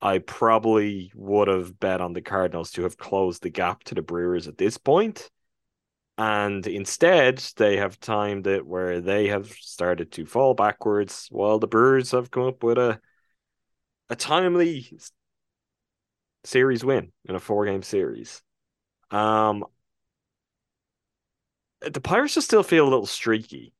I 0.00 0.18
probably 0.18 1.10
would 1.14 1.48
have 1.48 1.78
bet 1.80 2.00
on 2.00 2.12
the 2.12 2.22
Cardinals 2.22 2.70
to 2.72 2.82
have 2.84 2.96
closed 2.96 3.42
the 3.42 3.50
gap 3.50 3.82
to 3.84 3.94
the 3.96 4.02
Brewers 4.02 4.46
at 4.46 4.58
this 4.58 4.78
point. 4.78 5.28
And 6.16 6.64
instead, 6.68 7.38
they 7.56 7.78
have 7.78 7.98
timed 7.98 8.46
it 8.46 8.64
where 8.64 9.00
they 9.00 9.26
have 9.28 9.50
started 9.50 10.12
to 10.12 10.26
fall 10.26 10.54
backwards 10.54 11.26
while 11.32 11.58
the 11.58 11.66
Brewers 11.66 12.12
have 12.12 12.30
come 12.30 12.44
up 12.44 12.62
with 12.62 12.78
a 12.78 13.00
a 14.10 14.16
timely 14.16 14.90
series 16.44 16.84
win 16.84 17.12
in 17.24 17.34
a 17.34 17.40
four 17.40 17.66
game 17.66 17.82
series. 17.82 18.42
Um, 19.10 19.64
the 21.80 22.00
Pirates 22.00 22.34
just 22.34 22.46
still 22.46 22.62
feel 22.62 22.84
a 22.84 22.90
little 22.90 23.06
streaky. 23.06 23.72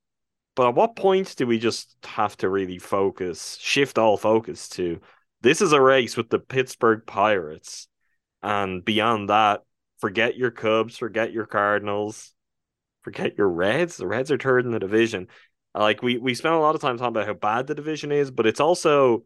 But 0.57 0.69
at 0.69 0.75
what 0.75 0.97
point 0.97 1.35
do 1.37 1.47
we 1.47 1.59
just 1.59 1.97
have 2.05 2.37
to 2.39 2.49
really 2.49 2.79
focus, 2.79 3.59
shift 3.61 3.99
all 3.99 4.17
focus 4.17 4.69
to 4.71 5.01
this 5.41 5.61
is 5.61 5.73
a 5.73 5.81
race 5.81 6.17
with 6.17 6.31
the 6.31 6.39
Pittsburgh 6.39 7.03
Pirates? 7.07 7.89
And 8.43 8.85
beyond 8.85 9.31
that, 9.31 9.63
forget 9.99 10.37
your 10.37 10.51
Cubs, 10.51 10.97
forget 10.97 11.33
your 11.33 11.47
Cardinals, 11.47 12.33
forget 13.03 13.37
your 13.37 13.49
Reds. 13.49 13.97
The 13.97 14.07
Reds 14.07 14.31
are 14.31 14.39
third 14.39 14.65
in 14.65 14.71
the 14.71 14.79
division. 14.79 15.29
Like 15.75 16.03
we 16.03 16.19
we 16.19 16.35
spent 16.35 16.55
a 16.55 16.59
lot 16.59 16.77
of 16.77 16.81
time 16.81 16.99
talking 16.99 17.09
about 17.09 17.27
how 17.27 17.35
bad 17.35 17.67
the 17.67 17.75
division 17.75 18.13
is, 18.13 18.31
but 18.31 18.47
it's 18.47 18.61
also 18.61 19.25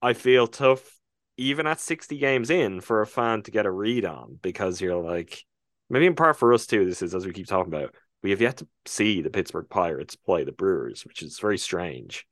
I 0.00 0.14
feel 0.14 0.46
tough 0.46 0.97
even 1.38 1.66
at 1.66 1.80
60 1.80 2.18
games 2.18 2.50
in 2.50 2.80
for 2.80 3.00
a 3.00 3.06
fan 3.06 3.42
to 3.42 3.50
get 3.50 3.64
a 3.64 3.70
read 3.70 4.04
on 4.04 4.38
because 4.42 4.80
you're 4.80 5.02
like 5.02 5.44
maybe 5.88 6.06
in 6.06 6.14
part 6.14 6.36
for 6.36 6.52
us 6.52 6.66
too 6.66 6.84
this 6.84 7.00
is 7.00 7.14
as 7.14 7.24
we 7.24 7.32
keep 7.32 7.46
talking 7.46 7.72
about 7.72 7.94
we 8.22 8.30
have 8.30 8.40
yet 8.40 8.56
to 8.58 8.66
see 8.84 9.22
the 9.22 9.30
Pittsburgh 9.30 9.68
Pirates 9.70 10.16
play 10.16 10.44
the 10.44 10.52
Brewers 10.52 11.04
which 11.04 11.22
is 11.22 11.38
very 11.38 11.58
strange. 11.58 12.26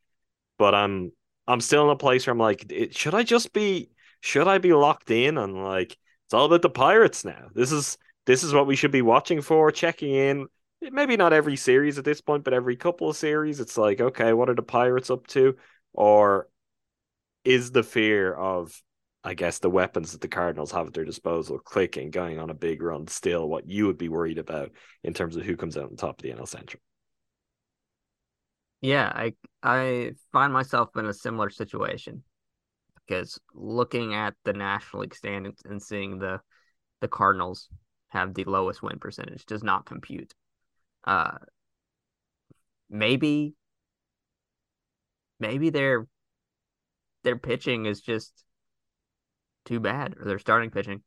But 0.59 0.75
I'm 0.75 1.13
I'm 1.47 1.61
still 1.61 1.85
in 1.85 1.91
a 1.91 1.97
place 1.97 2.27
where 2.27 2.33
I'm 2.33 2.39
like 2.39 2.71
it, 2.71 2.97
should 2.97 3.15
I 3.15 3.23
just 3.23 3.53
be 3.53 3.91
should 4.21 4.49
I 4.49 4.59
be 4.59 4.73
locked 4.73 5.11
in 5.11 5.39
on 5.39 5.55
like 5.63 5.97
it's 6.27 6.35
all 6.35 6.47
about 6.47 6.63
the 6.63 6.71
Pirates 6.71 7.25
now. 7.25 7.49
This 7.55 7.73
is 7.73 7.99
this 8.27 8.43
is 8.43 8.53
what 8.53 8.67
we 8.67 8.77
should 8.77 8.91
be 8.91 9.03
watching 9.03 9.41
for 9.41 9.71
checking 9.71 10.15
in. 10.15 10.47
Maybe 10.83 11.17
not 11.17 11.33
every 11.33 11.57
series 11.57 11.99
at 11.99 12.05
this 12.05 12.21
point 12.21 12.45
but 12.45 12.55
every 12.55 12.77
couple 12.77 13.09
of 13.09 13.17
series 13.17 13.61
it's 13.61 13.79
like 13.79 14.01
okay 14.01 14.33
what 14.33 14.51
are 14.51 14.55
the 14.55 14.63
Pirates 14.63 15.11
up 15.11 15.27
to? 15.29 15.57
Or 15.93 16.49
is 17.45 17.71
the 17.71 17.85
fear 17.85 18.35
of 18.35 18.83
I 19.27 19.35
guess 19.35 19.59
the 19.59 19.69
weapons 19.69 20.13
that 20.13 20.21
the 20.21 20.29
Cardinals 20.29 20.71
have 20.71 20.87
at 20.87 20.95
their 20.95 21.05
disposal 21.05 21.59
clicking, 21.59 22.13
going 22.13 22.39
on 22.39 22.49
a 22.49 22.55
big 22.55 22.81
run, 22.81 23.09
still 23.09 23.49
what 23.49 23.69
you 23.69 23.87
would 23.87 23.99
be 23.99 24.09
worried 24.09 24.39
about 24.39 24.71
in 25.03 25.15
terms 25.15 25.35
of 25.35 25.43
who 25.43 25.57
comes 25.57 25.77
out 25.77 25.91
on 25.91 25.97
top 25.97 26.21
of 26.21 26.23
the 26.23 26.31
NL 26.31 26.47
Central. 26.47 26.81
Yeah, 28.81 29.11
I 29.13 29.33
I 29.65 30.13
find 30.31 30.53
myself 30.53 30.91
in 30.97 31.07
a 31.07 31.13
similar 31.13 31.51
situation 31.51 32.23
because 33.05 33.41
looking 33.53 34.15
at 34.15 34.35
the 34.45 34.53
National 34.53 35.03
League 35.03 35.15
standings 35.15 35.59
and 35.65 35.83
seeing 35.83 36.21
the 36.21 36.41
the 37.01 37.09
Cardinals 37.09 37.69
have 38.11 38.33
the 38.33 38.45
lowest 38.45 38.81
win 38.81 39.01
percentage 39.01 39.45
does 39.45 39.65
not 39.65 39.87
compute. 39.87 40.35
Uh, 41.03 41.39
maybe 42.89 43.55
maybe 45.41 45.71
their 45.71 46.07
their 47.25 47.37
pitching 47.37 47.87
is 47.87 48.01
just 48.01 48.45
too 49.67 49.81
bad, 49.81 50.15
or 50.19 50.25
they're 50.25 50.39
starting 50.39 50.71
pitching, 50.71 51.03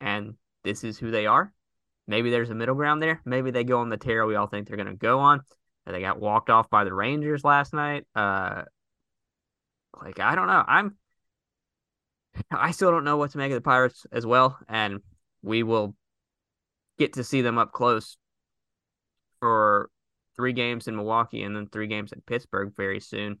and 0.00 0.34
this 0.62 0.84
is 0.84 0.98
who 0.98 1.10
they 1.10 1.26
are. 1.26 1.52
Maybe 2.06 2.30
there's 2.30 2.50
a 2.50 2.54
middle 2.54 2.74
ground 2.74 3.02
there. 3.02 3.20
Maybe 3.24 3.50
they 3.50 3.64
go 3.64 3.80
on 3.80 3.88
the 3.88 3.96
tear 3.96 4.26
we 4.26 4.36
all 4.36 4.46
think 4.46 4.66
they're 4.66 4.76
going 4.76 4.86
to 4.86 4.94
go 4.94 5.20
on. 5.20 5.42
They 5.86 6.00
got 6.00 6.20
walked 6.20 6.48
off 6.48 6.70
by 6.70 6.84
the 6.84 6.94
Rangers 6.94 7.44
last 7.44 7.74
night. 7.74 8.06
Uh, 8.14 8.62
like 10.00 10.20
I 10.20 10.34
don't 10.34 10.46
know. 10.46 10.64
I'm. 10.66 10.96
I 12.50 12.70
still 12.72 12.90
don't 12.90 13.04
know 13.04 13.16
what 13.16 13.32
to 13.32 13.38
make 13.38 13.52
of 13.52 13.56
the 13.56 13.60
Pirates 13.60 14.06
as 14.10 14.26
well, 14.26 14.58
and 14.68 15.00
we 15.42 15.62
will 15.62 15.94
get 16.98 17.14
to 17.14 17.24
see 17.24 17.42
them 17.42 17.58
up 17.58 17.72
close 17.72 18.16
for 19.40 19.90
three 20.36 20.52
games 20.52 20.88
in 20.88 20.96
Milwaukee 20.96 21.42
and 21.42 21.54
then 21.54 21.66
three 21.66 21.86
games 21.86 22.12
in 22.12 22.20
Pittsburgh 22.22 22.72
very 22.76 23.00
soon. 23.00 23.38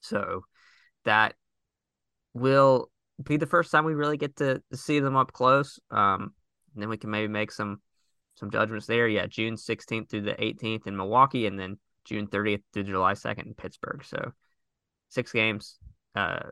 So 0.00 0.44
that 1.04 1.34
will 2.34 2.90
be 3.24 3.36
the 3.36 3.46
first 3.46 3.70
time 3.70 3.84
we 3.84 3.94
really 3.94 4.16
get 4.16 4.36
to 4.36 4.62
see 4.72 5.00
them 5.00 5.16
up 5.16 5.32
close. 5.32 5.78
Um, 5.90 6.32
then 6.74 6.88
we 6.88 6.96
can 6.96 7.10
maybe 7.10 7.28
make 7.28 7.52
some 7.52 7.80
some 8.34 8.50
judgments 8.50 8.86
there. 8.86 9.08
Yeah, 9.08 9.26
June 9.26 9.56
16th 9.56 10.08
through 10.08 10.22
the 10.22 10.34
18th 10.34 10.86
in 10.86 10.96
Milwaukee, 10.96 11.46
and 11.46 11.58
then 11.58 11.78
June 12.04 12.26
30th 12.26 12.62
through 12.72 12.84
July 12.84 13.12
2nd 13.12 13.46
in 13.46 13.54
Pittsburgh. 13.54 14.02
So 14.04 14.32
six 15.08 15.32
games 15.32 15.78
uh, 16.14 16.50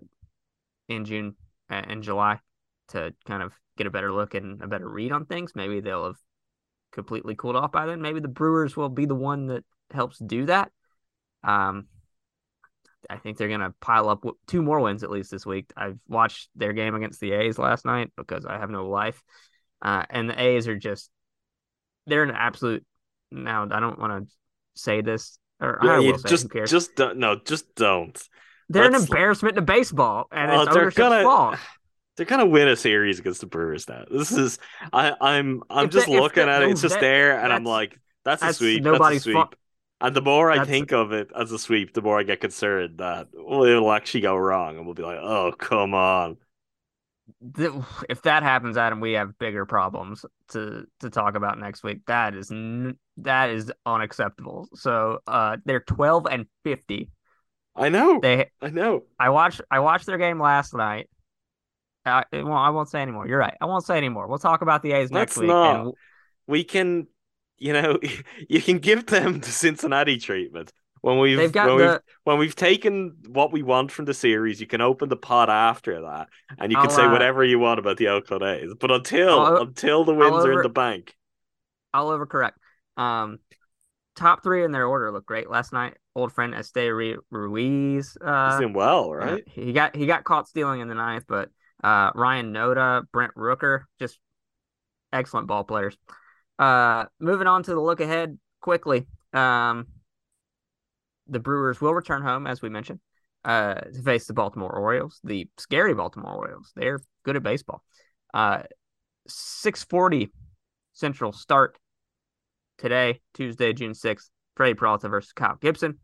in 0.89 1.05
June 1.05 1.37
and 1.68 2.03
July 2.03 2.41
to 2.89 3.14
kind 3.27 3.43
of 3.43 3.53
get 3.79 3.87
a 3.87 3.91
better 3.91 4.12
look 4.12 4.35
and 4.35 4.61
a 4.62 4.66
better 4.66 4.89
read 4.89 5.12
on 5.12 5.25
things. 5.25 5.53
Maybe 5.55 5.81
they'll 5.81 6.07
have 6.07 6.18
completely 6.93 7.35
cooled 7.35 7.57
off 7.57 7.73
by 7.73 7.87
then. 7.87 8.03
Maybe 8.03 8.21
the 8.21 8.29
Brewers 8.29 8.77
will 8.77 8.89
be 8.89 9.07
the 9.07 9.14
one 9.14 9.47
that 9.47 9.64
helps 9.91 10.18
do 10.18 10.47
that. 10.47 10.71
Um, 11.45 11.87
I 13.09 13.16
think 13.16 13.38
they're 13.38 13.48
going 13.48 13.61
to 13.61 13.74
pile 13.80 14.09
up 14.09 14.24
two 14.46 14.62
more 14.62 14.80
wins 14.80 15.03
at 15.03 15.11
least 15.11 15.30
this 15.30 15.46
week. 15.46 15.72
I've 15.76 15.98
watched 16.09 16.48
their 16.55 16.72
game 16.72 16.94
against 16.94 17.20
the 17.20 17.32
A's 17.32 17.59
last 17.59 17.84
night 17.84 18.12
because 18.16 18.44
I 18.44 18.59
have 18.59 18.70
no 18.70 18.88
life. 18.88 19.22
Uh, 19.82 20.05
and 20.11 20.28
the 20.28 20.40
A's 20.40 20.68
are 20.68 20.76
just, 20.76 21.11
they're 22.07 22.22
an 22.22 22.30
absolute. 22.30 22.84
Now, 23.30 23.66
I 23.70 23.80
don't 23.80 23.98
want 23.98 24.28
to 24.28 24.34
say 24.74 25.01
this, 25.01 25.38
or 25.61 25.78
yeah, 25.82 25.92
I 25.92 25.98
will 26.01 26.18
say, 26.18 26.28
just, 26.28 26.48
just 26.66 26.96
don't, 26.96 27.18
no, 27.18 27.36
just 27.36 27.74
don't. 27.74 28.20
They're 28.68 28.90
That's, 28.90 29.05
an 29.05 29.09
embarrassment 29.09 29.57
to 29.57 29.62
baseball, 29.62 30.26
and 30.30 30.51
well, 30.51 30.62
it's 30.62 30.76
ownership's 30.76 30.96
gonna, 30.96 31.22
fault. 31.22 31.59
They're 32.16 32.26
gonna 32.26 32.46
win 32.46 32.68
a 32.68 32.76
series 32.76 33.18
against 33.18 33.40
the 33.40 33.46
Brewers 33.46 33.88
now. 33.88 34.05
This 34.11 34.32
is, 34.32 34.59
I, 34.92 35.14
I'm, 35.20 35.62
I'm 35.70 35.86
if 35.86 35.92
just 35.92 36.09
looking 36.09 36.48
at 36.48 36.62
it. 36.62 36.70
It's 36.70 36.82
just 36.82 37.01
there, 37.01 37.40
and 37.40 37.53
I'm 37.53 37.64
like, 37.64 37.98
that's, 38.24 38.42
that's 38.42 38.57
a 38.57 38.59
sweep. 38.59 38.82
Nobody's 38.82 39.18
that's 39.18 39.18
a 39.18 39.22
sweep. 39.22 39.34
Fault. 39.34 39.55
And 40.01 40.16
the 40.16 40.22
more 40.22 40.51
I 40.51 40.64
think 40.64 40.92
of 40.92 41.12
it 41.12 41.30
as 41.36 41.53
a 41.53 41.59
sweep, 41.59 41.92
the 41.92 42.01
more 42.01 42.18
I 42.18 42.22
get 42.22 42.40
concerned 42.40 42.98
that 42.98 43.28
well, 43.34 43.64
it'll 43.64 43.92
actually 43.92 44.22
go 44.22 44.34
wrong, 44.34 44.76
and 44.76 44.86
we'll 44.86 44.94
be 44.94 45.03
like, 45.03 45.18
"Oh, 45.18 45.53
come 45.53 45.92
on." 45.94 46.38
If 48.09 48.22
that 48.22 48.42
happens, 48.42 48.76
Adam, 48.76 49.01
we 49.01 49.12
have 49.12 49.38
bigger 49.38 49.66
problems 49.66 50.24
to 50.53 50.86
to 51.01 51.11
talk 51.11 51.34
about 51.34 51.59
next 51.59 51.82
week. 51.82 52.01
That 52.07 52.34
is 52.34 52.48
that 53.18 53.51
is 53.51 53.70
unacceptable. 53.84 54.68
So, 54.74 55.18
uh, 55.26 55.59
they're 55.66 55.80
twelve 55.80 56.26
and 56.26 56.46
fifty. 56.64 57.11
I 57.76 57.90
know. 57.90 58.20
They. 58.20 58.51
I 58.62 58.70
know. 58.70 59.05
I 59.18 59.28
watched. 59.28 59.61
I 59.70 59.80
watched 59.80 60.07
their 60.07 60.18
game 60.18 60.40
last 60.40 60.74
night. 60.74 61.11
Uh, 62.07 62.22
well, 62.32 62.53
I 62.55 62.70
won't 62.70 62.88
say 62.88 63.03
anymore. 63.03 63.28
You're 63.28 63.38
right. 63.38 63.57
I 63.61 63.66
won't 63.66 63.84
say 63.84 63.98
anymore. 63.98 64.26
We'll 64.26 64.38
talk 64.38 64.62
about 64.62 64.82
the 64.82 64.92
A's 64.92 65.12
Let's 65.12 65.36
next 65.36 65.36
week. 65.36 65.48
Not. 65.48 65.80
And... 65.80 65.94
We 66.46 66.64
can 66.64 67.07
you 67.61 67.72
know, 67.72 67.98
you 68.48 68.61
can 68.61 68.78
give 68.78 69.06
them 69.06 69.40
the 69.40 69.50
Cincinnati 69.50 70.18
treatment. 70.18 70.72
When 71.02 71.18
we've 71.18 71.38
when, 71.38 71.52
the... 71.52 71.74
we've 71.74 71.98
when 72.24 72.38
we've 72.38 72.56
taken 72.56 73.16
what 73.28 73.52
we 73.52 73.62
want 73.62 73.90
from 73.90 74.04
the 74.04 74.12
series, 74.12 74.61
you 74.61 74.66
can 74.66 74.80
open 74.80 75.08
the 75.08 75.16
pot 75.16 75.48
after 75.48 76.02
that, 76.02 76.28
and 76.58 76.70
you 76.70 76.76
can 76.76 76.90
I'll, 76.90 76.96
say 76.96 77.04
uh, 77.04 77.12
whatever 77.12 77.42
you 77.42 77.58
want 77.58 77.78
about 77.78 77.96
the 77.96 78.08
Oakland 78.08 78.42
A's. 78.42 78.74
But 78.78 78.90
until 78.90 79.40
I'll, 79.40 79.56
until 79.62 80.04
the 80.04 80.12
wins 80.12 80.32
over, 80.32 80.52
are 80.52 80.56
in 80.56 80.62
the 80.62 80.68
bank, 80.68 81.16
I'll 81.94 82.08
overcorrect. 82.08 82.52
Um, 82.98 83.38
top 84.14 84.42
three 84.42 84.62
in 84.62 84.72
their 84.72 84.86
order 84.86 85.11
look 85.11 85.24
great 85.24 85.48
last 85.48 85.72
night. 85.72 85.96
Old 86.14 86.32
friend 86.32 86.52
Esteury 86.52 87.16
Ruiz, 87.30 88.18
uh, 88.22 88.50
he's 88.50 88.61
doing 88.61 88.74
well, 88.74 89.14
right? 89.14 89.42
Uh, 89.46 89.50
he 89.54 89.72
got 89.72 89.96
he 89.96 90.04
got 90.04 90.24
caught 90.24 90.48
stealing 90.48 90.80
in 90.80 90.88
the 90.88 90.94
ninth, 90.94 91.24
but 91.26 91.48
uh, 91.82 92.11
Ryan 92.14 92.52
Noda, 92.52 93.04
Brent 93.11 93.34
Rooker, 93.34 93.84
just 93.98 94.18
excellent 95.14 95.46
ball 95.46 95.64
players. 95.64 95.96
Uh, 96.61 97.06
moving 97.18 97.46
on 97.46 97.62
to 97.62 97.70
the 97.70 97.80
look 97.80 98.00
ahead 98.00 98.38
quickly. 98.61 99.06
Um, 99.32 99.86
the 101.26 101.40
Brewers 101.40 101.80
will 101.80 101.94
return 101.94 102.20
home, 102.20 102.46
as 102.46 102.61
we 102.61 102.68
mentioned, 102.68 103.00
uh, 103.46 103.76
to 103.76 104.02
face 104.02 104.26
the 104.26 104.34
Baltimore 104.34 104.70
Orioles, 104.70 105.20
the 105.24 105.48
scary 105.58 105.94
Baltimore 105.94 106.34
Orioles. 106.34 106.70
They're 106.76 107.00
good 107.24 107.36
at 107.36 107.42
baseball. 107.42 107.82
Uh, 108.34 108.64
640 109.26 110.30
Central 110.92 111.32
start 111.32 111.78
today, 112.76 113.20
Tuesday, 113.32 113.72
June 113.72 113.92
6th. 113.92 114.28
Freddie 114.56 114.74
Peralta 114.74 115.08
versus 115.08 115.32
Kyle 115.32 115.56
Gibson. 115.58 115.98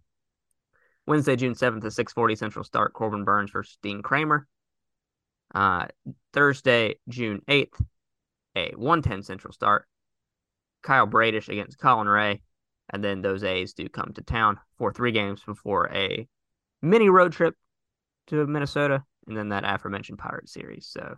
Wednesday, 1.06 1.36
June 1.36 1.52
7th, 1.52 1.84
a 1.84 1.90
640 1.90 2.36
Central 2.36 2.64
start. 2.64 2.94
Corbin 2.94 3.24
Burnes 3.24 3.50
versus 3.50 3.76
Dean 3.82 4.00
Kremer. 4.00 4.46
Uh, 5.54 5.88
Thursday, 6.32 6.94
June 7.08 7.42
8th, 7.48 7.78
a 8.56 8.72
110 8.76 9.22
Central 9.22 9.52
start. 9.52 9.86
Kyle 10.82 11.06
Bradish 11.06 11.48
against 11.48 11.78
Colin 11.78 12.08
Rea, 12.08 12.42
And 12.90 13.02
then 13.02 13.22
those 13.22 13.44
A's 13.44 13.72
do 13.72 13.88
come 13.88 14.12
to 14.14 14.22
town 14.22 14.58
for 14.78 14.92
three 14.92 15.12
games 15.12 15.42
before 15.44 15.90
a 15.92 16.28
mini 16.82 17.08
road 17.08 17.32
trip 17.32 17.54
to 18.28 18.46
Minnesota 18.46 19.02
and 19.26 19.36
then 19.36 19.48
that 19.50 19.64
aforementioned 19.64 20.18
Pirate 20.18 20.48
series. 20.48 20.86
So 20.86 21.16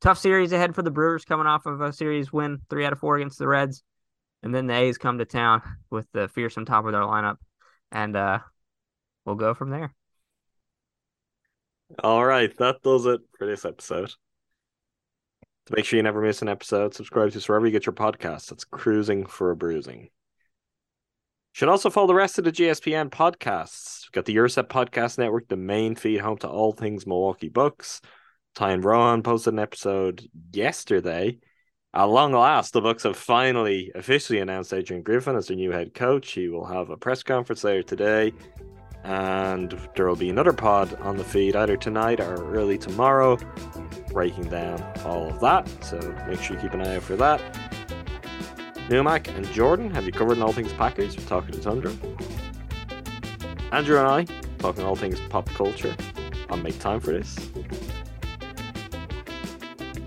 tough 0.00 0.18
series 0.18 0.52
ahead 0.52 0.74
for 0.74 0.82
the 0.82 0.90
Brewers 0.90 1.24
coming 1.24 1.46
off 1.46 1.66
of 1.66 1.80
a 1.80 1.92
series 1.92 2.32
win, 2.32 2.60
three 2.68 2.84
out 2.84 2.92
of 2.92 2.98
four 2.98 3.16
against 3.16 3.38
the 3.38 3.48
Reds. 3.48 3.82
And 4.42 4.54
then 4.54 4.66
the 4.66 4.74
A's 4.74 4.98
come 4.98 5.18
to 5.18 5.24
town 5.24 5.62
with 5.90 6.06
the 6.12 6.28
fearsome 6.28 6.66
top 6.66 6.84
of 6.84 6.92
their 6.92 7.02
lineup. 7.02 7.36
And 7.90 8.14
uh, 8.16 8.40
we'll 9.24 9.36
go 9.36 9.54
from 9.54 9.70
there. 9.70 9.94
All 12.02 12.24
right, 12.24 12.54
that 12.58 12.82
does 12.82 13.06
it 13.06 13.20
for 13.38 13.46
this 13.46 13.64
episode. 13.64 14.12
To 15.66 15.74
make 15.74 15.86
sure 15.86 15.96
you 15.96 16.02
never 16.02 16.20
miss 16.20 16.42
an 16.42 16.48
episode, 16.48 16.94
subscribe 16.94 17.30
to 17.32 17.38
us 17.38 17.48
wherever 17.48 17.64
you 17.64 17.72
get 17.72 17.86
your 17.86 17.94
podcasts. 17.94 18.48
That's 18.48 18.64
Crewsing 18.64 19.26
for 19.26 19.50
a 19.50 19.56
Brewsing. 19.56 20.10
Should 21.52 21.68
also 21.68 21.88
follow 21.88 22.08
the 22.08 22.14
rest 22.14 22.38
of 22.38 22.44
the 22.44 22.52
GSPN 22.52 23.10
podcasts. 23.10 24.06
We've 24.06 24.12
got 24.12 24.24
the 24.26 24.34
Gyro 24.34 24.48
Step 24.48 24.68
Podcast 24.68 25.18
Network, 25.18 25.48
the 25.48 25.56
main 25.56 25.94
feed 25.94 26.18
home 26.20 26.36
to 26.38 26.48
all 26.48 26.72
things 26.72 27.06
Milwaukee 27.06 27.48
Bucks. 27.48 28.02
Ty 28.54 28.72
and 28.72 28.84
Rohan 28.84 29.22
posted 29.22 29.54
an 29.54 29.58
episode 29.60 30.28
yesterday. 30.52 31.38
At 31.94 32.04
long 32.04 32.32
last, 32.32 32.72
the 32.72 32.80
Bucks 32.80 33.04
have 33.04 33.16
finally 33.16 33.92
officially 33.94 34.40
announced 34.40 34.74
Adrian 34.74 35.02
Griffin 35.02 35.36
as 35.36 35.46
their 35.46 35.56
new 35.56 35.70
head 35.70 35.94
coach. 35.94 36.32
He 36.32 36.48
will 36.48 36.66
have 36.66 36.90
a 36.90 36.96
press 36.96 37.22
conference 37.22 37.62
later 37.64 37.84
today, 37.84 38.32
and 39.04 39.78
there 39.94 40.08
will 40.08 40.16
be 40.16 40.30
another 40.30 40.52
pod 40.52 40.98
on 41.00 41.16
the 41.16 41.24
feed 41.24 41.54
either 41.54 41.76
tonight 41.76 42.20
or 42.20 42.54
early 42.54 42.78
tomorrow, 42.78 43.38
breaking 44.12 44.48
down 44.48 44.82
all 45.04 45.28
of 45.28 45.40
that. 45.40 45.68
So 45.84 45.98
make 46.26 46.40
sure 46.40 46.56
you 46.56 46.62
keep 46.62 46.72
an 46.72 46.80
eye 46.80 46.96
out 46.96 47.02
for 47.02 47.16
that. 47.16 47.40
Numac 48.88 49.34
and 49.34 49.46
Jordan 49.52 49.90
have 49.90 50.04
you 50.04 50.12
covered 50.12 50.36
in 50.36 50.42
all 50.42 50.52
things 50.52 50.72
Packers. 50.72 51.16
We're 51.16 51.24
talking 51.24 51.52
to 51.52 51.60
Tundra. 51.60 51.92
Andrew 53.72 53.98
and 53.98 54.06
I 54.06 54.26
talking 54.58 54.84
all 54.84 54.96
things 54.96 55.20
pop 55.28 55.48
culture. 55.50 55.94
I'll 56.48 56.56
make 56.56 56.78
time 56.78 57.00
for 57.00 57.12
this. 57.12 57.36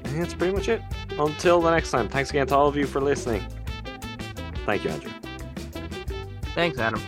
And 0.06 0.22
that's 0.22 0.34
pretty 0.34 0.54
much 0.54 0.70
it. 0.70 0.82
Until 1.20 1.62
the 1.62 1.70
next 1.72 1.92
time, 1.92 2.08
thanks 2.08 2.30
again 2.32 2.48
to 2.48 2.56
all 2.56 2.68
of 2.68 2.76
you 2.76 2.88
for 2.88 3.02
listening. 3.02 3.46
Thank 4.66 4.84
you, 4.84 4.90
Andrew. 4.90 5.12
Thanks, 6.56 6.80
Adam. 6.80 7.02